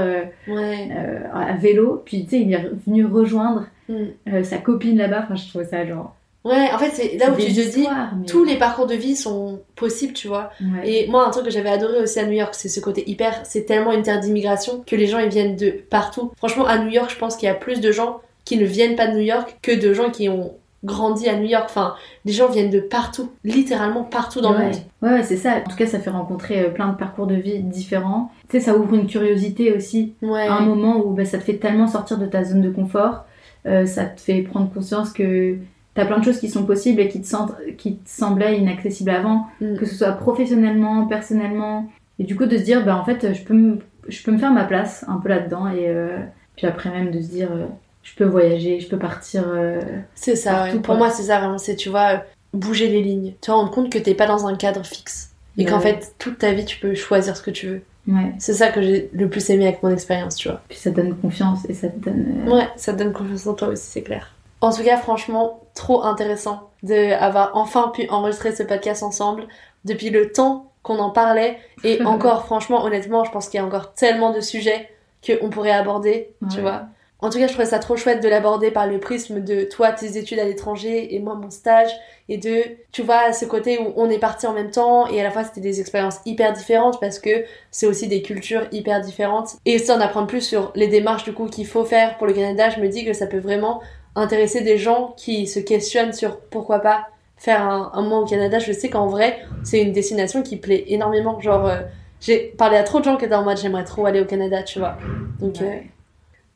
Ouais. 0.48 0.90
à 1.34 1.56
vélo. 1.56 2.02
Puis 2.06 2.26
tu 2.26 2.30
sais, 2.30 2.40
il 2.42 2.54
est 2.54 2.70
venu 2.86 3.06
rejoindre 3.06 3.66
Mm. 3.90 4.44
sa 4.44 4.60
copine 4.60 4.98
là-bas. 4.98 5.24
Enfin, 5.26 5.36
je 5.36 5.50
trouvais 5.50 5.66
ça 5.66 5.86
genre. 5.86 6.16
Ouais, 6.46 6.70
en 6.74 6.78
fait, 6.78 6.92
c'est 6.94 7.18
là 7.18 7.32
où 7.32 7.36
tu 7.36 7.54
te 7.54 7.72
dis, 7.72 7.88
mais- 7.88 8.26
tous 8.26 8.44
les 8.44 8.58
parcours 8.58 8.86
de 8.86 8.96
vie 8.96 9.16
sont 9.16 9.62
possibles, 9.76 10.14
tu 10.14 10.28
vois. 10.28 10.50
Ouais. 10.62 10.90
Et 10.90 11.08
moi, 11.08 11.26
un 11.26 11.32
truc 11.32 11.46
que 11.46 11.52
j'avais 11.52 11.70
adoré 11.70 12.00
aussi 12.00 12.20
à 12.20 12.26
New 12.26 12.34
York, 12.34 12.54
c'est 12.54 12.68
ce 12.70 12.82
côté 12.82 13.10
hyper. 13.10 13.42
C'est 13.46 13.66
tellement 13.66 13.94
une 13.94 14.02
terre 14.02 14.20
d'immigration 14.20 14.84
que 14.86 14.96
les 14.96 15.08
gens 15.08 15.20
ils 15.20 15.30
viennent 15.30 15.56
de 15.56 15.70
partout. 15.70 16.32
Franchement, 16.38 16.66
à 16.66 16.78
New 16.80 16.90
York, 16.90 17.10
je 17.12 17.18
pense 17.18 17.38
qu'il 17.38 17.48
y 17.48 17.52
a 17.52 17.56
plus 17.56 17.80
de 17.80 17.92
gens 17.94 18.20
qui 18.44 18.58
ne 18.58 18.66
viennent 18.66 18.98
pas 18.98 19.08
de 19.08 19.14
New 19.14 19.24
York 19.24 19.58
que 19.62 19.72
de 19.72 19.94
gens 19.94 20.10
qui 20.10 20.28
ont 20.28 20.54
grandi 20.84 21.30
à 21.30 21.38
New 21.38 21.46
York. 21.48 21.64
Enfin, 21.70 21.96
les 22.26 22.34
gens 22.34 22.50
viennent 22.50 22.70
de 22.70 22.82
partout, 22.82 23.32
littéralement 23.46 24.04
partout 24.04 24.42
dans 24.42 24.52
le 24.52 24.66
monde. 24.66 24.76
Ouais, 25.02 25.12
ouais, 25.12 25.24
c'est 25.24 25.38
ça. 25.38 25.62
En 25.66 25.70
tout 25.70 25.78
cas, 25.78 25.88
ça 25.88 26.00
fait 26.00 26.10
rencontrer 26.10 26.60
euh, 26.66 26.70
plein 26.72 26.90
de 26.90 26.98
parcours 26.98 27.26
de 27.26 27.36
vie 27.36 27.60
différents. 27.60 28.32
Tu 28.50 28.58
sais, 28.60 28.66
ça 28.66 28.76
ouvre 28.76 28.94
une 28.96 29.08
curiosité 29.08 29.72
aussi. 29.72 30.14
Ouais. 30.22 30.46
À 30.46 30.56
un 30.56 30.62
moment 30.66 30.98
où 30.98 31.12
bah, 31.12 31.24
ça 31.24 31.38
te 31.38 31.44
fait 31.46 31.56
tellement 31.56 31.88
sortir 31.88 32.18
de 32.18 32.26
ta 32.26 32.44
zone 32.44 32.62
de 32.62 32.70
confort, 32.70 33.24
euh, 33.66 33.86
ça 33.86 34.04
te 34.04 34.20
fait 34.20 34.42
prendre 34.42 34.70
conscience 34.74 35.14
que 35.14 35.56
t'as 35.96 36.06
plein 36.06 36.20
de 36.20 36.24
choses 36.26 36.40
qui 36.40 36.50
sont 36.50 36.64
possibles 36.66 37.00
et 37.02 37.08
qui 37.08 37.22
te, 37.22 37.28
sentent, 37.28 37.54
qui 37.78 37.98
te 37.98 38.10
semblaient 38.10 38.58
inaccessibles 38.58 39.12
avant, 39.12 39.48
Mm. 39.62 39.78
que 39.78 39.86
ce 39.86 39.96
soit 39.96 40.12
professionnellement, 40.14 41.06
personnellement. 41.08 41.90
Et 42.20 42.24
du 42.24 42.36
coup, 42.36 42.46
de 42.46 42.58
se 42.58 42.64
dire, 42.64 42.84
bah 42.86 42.96
en 42.98 43.04
fait, 43.06 43.34
je 43.34 43.44
peux 43.44 43.54
me, 43.54 43.80
je 44.08 44.22
peux 44.24 44.32
me 44.32 44.38
faire 44.38 44.52
ma 44.52 44.64
place 44.66 45.06
un 45.08 45.18
peu 45.18 45.30
là-dedans. 45.30 45.68
Et 45.70 45.88
euh, 45.88 46.18
puis 46.56 46.68
après, 46.68 46.90
même 46.90 47.12
de 47.12 47.22
se 47.22 47.28
dire, 47.30 47.50
euh, 47.52 47.66
je 48.04 48.14
peux 48.16 48.26
voyager, 48.26 48.80
je 48.80 48.88
peux 48.90 48.98
partir. 49.00 49.44
euh, 49.48 49.80
C'est 50.16 50.36
ça, 50.36 50.52
Partout, 50.54 50.76
ouais. 50.78 50.82
Pour 50.82 50.96
moi, 50.96 51.10
c'est 51.10 51.24
ça 51.24 51.40
vraiment. 51.40 51.58
C'est, 51.58 51.76
tu 51.76 51.90
vois, 51.90 52.24
bouger 52.54 52.88
les 52.88 53.02
lignes. 53.02 53.32
Tu 53.42 53.48
te 53.48 53.52
rends 53.52 53.68
compte 53.68 53.92
que 53.92 53.98
t'es 53.98 54.14
pas 54.14 54.28
dans 54.28 54.46
un 54.48 54.56
cadre 54.56 54.84
fixe. 54.86 55.32
Et 55.58 55.64
Ouais. 55.66 55.70
qu'en 55.72 55.80
fait, 55.80 56.14
toute 56.20 56.38
ta 56.40 56.52
vie, 56.54 56.66
tu 56.66 56.80
peux 56.80 56.94
choisir 56.96 57.36
ce 57.38 57.42
que 57.44 57.52
tu 57.52 57.68
veux. 57.68 57.82
Ouais. 58.08 58.34
C'est 58.40 58.54
ça 58.54 58.68
que 58.70 58.82
j'ai 58.82 59.10
le 59.14 59.30
plus 59.30 59.50
aimé 59.50 59.66
avec 59.68 59.82
mon 59.82 59.90
expérience, 59.90 60.36
tu 60.36 60.50
vois. 60.50 60.62
Puis 60.68 60.78
ça 60.78 60.90
donne 60.92 61.16
confiance 61.16 61.60
et 61.70 61.74
ça 61.74 61.88
te 61.88 61.98
donne. 61.98 62.48
Ouais, 62.48 62.68
ça 62.76 62.94
te 62.94 62.98
donne 63.00 63.14
confiance 63.14 63.48
en 63.48 63.54
toi 63.54 63.70
aussi, 63.70 63.86
c'est 63.86 64.02
clair. 64.02 64.34
En 64.64 64.72
tout 64.72 64.82
cas, 64.82 64.96
franchement, 64.96 65.60
trop 65.76 66.04
intéressant 66.04 66.70
de 66.84 67.12
avoir 67.16 67.52
enfin 67.54 67.92
pu 67.94 68.08
enregistrer 68.10 68.56
ce 68.56 68.64
podcast 68.64 69.04
ensemble 69.04 69.46
depuis 69.84 70.10
le 70.10 70.32
temps 70.32 70.72
qu'on 70.84 71.00
en 71.00 71.10
parlait. 71.10 71.58
Et 71.84 72.02
encore, 72.06 72.46
franchement, 72.46 72.82
honnêtement, 72.86 73.26
je 73.26 73.32
pense 73.32 73.50
qu'il 73.50 73.60
y 73.60 73.62
a 73.62 73.66
encore 73.66 73.94
tellement 73.94 74.32
de 74.32 74.40
sujets 74.40 74.90
qu'on 75.28 75.50
pourrait 75.50 75.72
aborder, 75.72 76.34
tu 76.50 76.62
vois. 76.62 76.84
En 77.20 77.30
tout 77.30 77.40
cas, 77.40 77.48
je 77.48 77.54
trouvais 77.54 77.68
ça 77.68 77.80
trop 77.80 77.98
chouette 77.98 78.24
de 78.24 78.30
l'aborder 78.30 78.72
par 78.72 78.88
le 78.88 79.00
prisme 79.02 79.42
de 79.42 79.64
toi, 79.64 79.92
tes 79.92 80.18
études 80.18 80.40
à 80.40 80.46
l'étranger 80.46 81.14
et 81.14 81.20
moi, 81.20 81.36
mon 81.36 81.50
stage. 81.50 81.92
Et 82.30 82.38
de, 82.38 82.64
tu 82.94 83.02
vois, 83.02 83.34
ce 83.34 83.44
côté 83.44 83.80
où 83.80 83.94
on 83.98 84.10
est 84.10 84.20
parti 84.20 84.48
en 84.48 84.54
même 84.54 84.72
temps 84.72 85.08
et 85.08 85.20
à 85.20 85.24
la 85.24 85.32
fois 85.32 85.44
c'était 85.44 85.62
des 85.62 85.82
expériences 85.82 86.20
hyper 86.26 86.54
différentes 86.54 87.02
parce 87.02 87.20
que 87.20 87.46
c'est 87.70 87.86
aussi 87.86 88.08
des 88.08 88.22
cultures 88.22 88.64
hyper 88.72 89.02
différentes. 89.02 89.58
Et 89.66 89.78
sans 89.78 90.00
apprendre 90.00 90.28
plus 90.28 90.42
sur 90.42 90.72
les 90.76 90.88
démarches 90.88 91.26
du 91.26 91.34
coup 91.34 91.48
qu'il 91.48 91.68
faut 91.68 91.84
faire 91.84 92.18
pour 92.18 92.28
le 92.28 92.34
Canada, 92.34 92.70
je 92.70 92.80
me 92.80 92.88
dis 92.88 93.06
que 93.06 93.14
ça 93.14 93.28
peut 93.28 93.40
vraiment 93.40 93.82
intéresser 94.16 94.62
des 94.62 94.78
gens 94.78 95.14
qui 95.18 95.48
se 95.48 95.60
questionnent 95.60 96.14
sur 96.14 96.40
pourquoi 96.40 96.80
pas 96.80 97.08
faire 97.38 97.62
un, 97.62 97.92
un 97.94 98.02
mois 98.02 98.20
au 98.20 98.26
Canada. 98.26 98.60
Je 98.60 98.72
sais 98.72 98.90
qu'en 98.90 99.08
vrai, 99.08 99.40
c'est 99.64 99.82
une 99.82 99.92
destination 99.92 100.44
qui 100.44 100.58
plaît 100.58 100.86
énormément. 100.88 101.40
Genre, 101.42 101.66
euh, 101.68 101.82
j'ai 102.22 102.54
parlé 102.58 102.78
à 102.78 102.84
trop 102.84 103.00
de 103.00 103.06
gens 103.06 103.18
qui 103.18 103.26
étaient 103.26 103.36
en 103.36 103.44
mode 103.44 103.58
j'aimerais 103.58 103.84
trop 103.84 104.06
aller 104.06 104.22
au 104.22 104.26
Canada, 104.26 104.64
tu 104.64 104.80
vois. 104.80 104.98
Donc, 105.40 105.62
euh, 105.62 105.66
Ouais. 105.66 105.88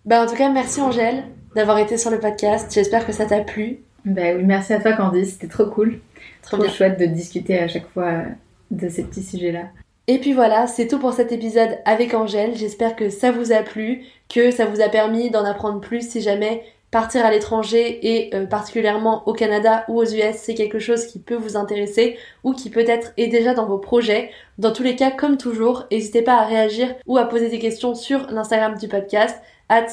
bah 0.06 0.24
en 0.24 0.28
tout 0.28 0.36
cas, 0.36 0.50
merci 0.50 0.80
Angèle 0.82 1.24
d'avoir 1.56 1.80
été 1.80 1.98
sur 1.98 2.12
le 2.12 2.20
podcast. 2.20 2.72
J'espère 2.74 3.06
que 3.06 3.12
ça 3.12 3.26
t'a 3.26 3.42
plu. 3.42 3.80
Bah 4.06 4.22
oui, 4.36 4.44
merci 4.46 4.74
à 4.74 4.80
toi 4.80 4.94
Candice, 4.94 5.34
c'était 5.34 5.48
trop 5.48 5.66
cool. 5.66 6.00
Trop 6.44 6.56
Trop 6.58 6.66
bien. 6.66 6.72
chouette 6.72 7.00
de 7.00 7.06
discuter 7.06 7.60
à 7.60 7.68
chaque 7.68 7.90
fois 7.90 8.06
euh, 8.06 8.24
de 8.72 8.88
ces 8.88 9.04
petits 9.04 9.24
sujets-là. 9.24 9.64
Et 10.10 10.20
puis 10.20 10.32
voilà, 10.32 10.68
c'est 10.68 10.88
tout 10.88 11.00
pour 11.00 11.12
cet 11.12 11.34
épisode 11.34 11.80
avec 11.84 12.14
Angèle. 12.14 12.56
J'espère 12.56 12.96
que 12.96 13.10
ça 13.10 13.32
vous 13.32 13.52
a 13.52 13.58
plu, 13.64 14.04
que 14.30 14.52
ça 14.52 14.66
vous 14.66 14.80
a 14.80 14.88
permis 14.88 15.30
d'en 15.30 15.44
apprendre 15.44 15.82
plus 15.82 16.08
si 16.10 16.22
jamais 16.22 16.64
partir 16.92 17.26
à 17.26 17.32
l'étranger 17.32 18.00
et 18.02 18.36
euh, 18.36 18.46
particulièrement 18.46 19.28
au 19.28 19.34
Canada 19.34 19.84
ou 19.88 20.00
aux 20.00 20.06
US, 20.06 20.36
c'est 20.36 20.56
quelque 20.56 20.80
chose 20.80 21.06
qui 21.06 21.20
peut 21.20 21.36
vous 21.36 21.58
intéresser 21.58 22.18
ou 22.44 22.54
qui 22.54 22.70
peut-être 22.70 23.12
est 23.18 23.28
déjà 23.28 23.54
dans 23.54 23.66
vos 23.66 23.78
projets. 23.78 24.32
Dans 24.58 24.72
tous 24.72 24.84
les 24.84 24.96
cas, 24.96 25.12
comme 25.12 25.38
toujours, 25.38 25.86
n'hésitez 25.92 26.22
pas 26.22 26.36
à 26.36 26.46
réagir 26.46 26.96
ou 27.06 27.18
à 27.18 27.26
poser 27.26 27.50
des 27.50 27.60
questions 27.60 27.94
sur 27.94 28.28
l'Instagram 28.32 28.78
du 28.78 28.88
podcast 28.88 29.38
at 29.70 29.88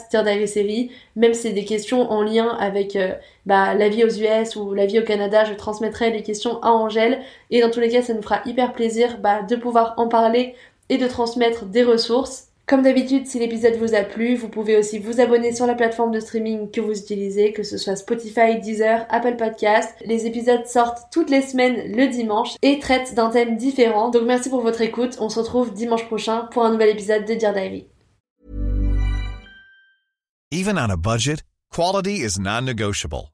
Série. 0.46 0.90
Même 1.16 1.34
si 1.34 1.42
c'est 1.42 1.52
des 1.52 1.64
questions 1.64 2.10
en 2.10 2.22
lien 2.22 2.48
avec 2.60 2.96
euh, 2.96 3.12
bah, 3.46 3.74
la 3.74 3.88
vie 3.88 4.04
aux 4.04 4.08
US 4.08 4.56
ou 4.56 4.72
la 4.72 4.86
vie 4.86 5.00
au 5.00 5.04
Canada, 5.04 5.44
je 5.44 5.54
transmettrai 5.54 6.10
les 6.10 6.22
questions 6.22 6.62
à 6.62 6.70
Angèle. 6.70 7.20
Et 7.50 7.60
dans 7.60 7.70
tous 7.70 7.80
les 7.80 7.88
cas, 7.88 8.02
ça 8.02 8.14
nous 8.14 8.22
fera 8.22 8.40
hyper 8.46 8.72
plaisir 8.72 9.18
bah, 9.18 9.42
de 9.42 9.56
pouvoir 9.56 9.94
en 9.96 10.08
parler 10.08 10.54
et 10.88 10.98
de 10.98 11.08
transmettre 11.08 11.64
des 11.64 11.82
ressources. 11.82 12.48
Comme 12.66 12.80
d'habitude, 12.80 13.26
si 13.26 13.38
l'épisode 13.38 13.76
vous 13.76 13.94
a 13.94 14.04
plu, 14.04 14.36
vous 14.36 14.48
pouvez 14.48 14.78
aussi 14.78 14.98
vous 14.98 15.20
abonner 15.20 15.54
sur 15.54 15.66
la 15.66 15.74
plateforme 15.74 16.12
de 16.12 16.20
streaming 16.20 16.70
que 16.70 16.80
vous 16.80 16.98
utilisez, 16.98 17.52
que 17.52 17.62
ce 17.62 17.76
soit 17.76 17.94
Spotify, 17.94 18.58
Deezer, 18.58 19.04
Apple 19.10 19.36
Podcast. 19.36 19.94
Les 20.06 20.26
épisodes 20.26 20.66
sortent 20.66 21.12
toutes 21.12 21.28
les 21.28 21.42
semaines 21.42 21.94
le 21.94 22.06
dimanche 22.06 22.56
et 22.62 22.78
traitent 22.78 23.14
d'un 23.14 23.28
thème 23.28 23.58
différent. 23.58 24.08
Donc 24.08 24.22
merci 24.24 24.48
pour 24.48 24.62
votre 24.62 24.80
écoute. 24.80 25.18
On 25.20 25.28
se 25.28 25.40
retrouve 25.40 25.74
dimanche 25.74 26.06
prochain 26.06 26.48
pour 26.52 26.64
un 26.64 26.72
nouvel 26.72 26.88
épisode 26.88 27.26
de 27.26 27.34
Dear 27.34 27.52
Diary. 27.52 27.86
Even 30.50 30.78
on 30.78 30.88
a 30.88 30.96
budget, 30.96 31.42
quality 31.70 32.22
is 32.22 32.38
non-negotiable. 32.38 33.33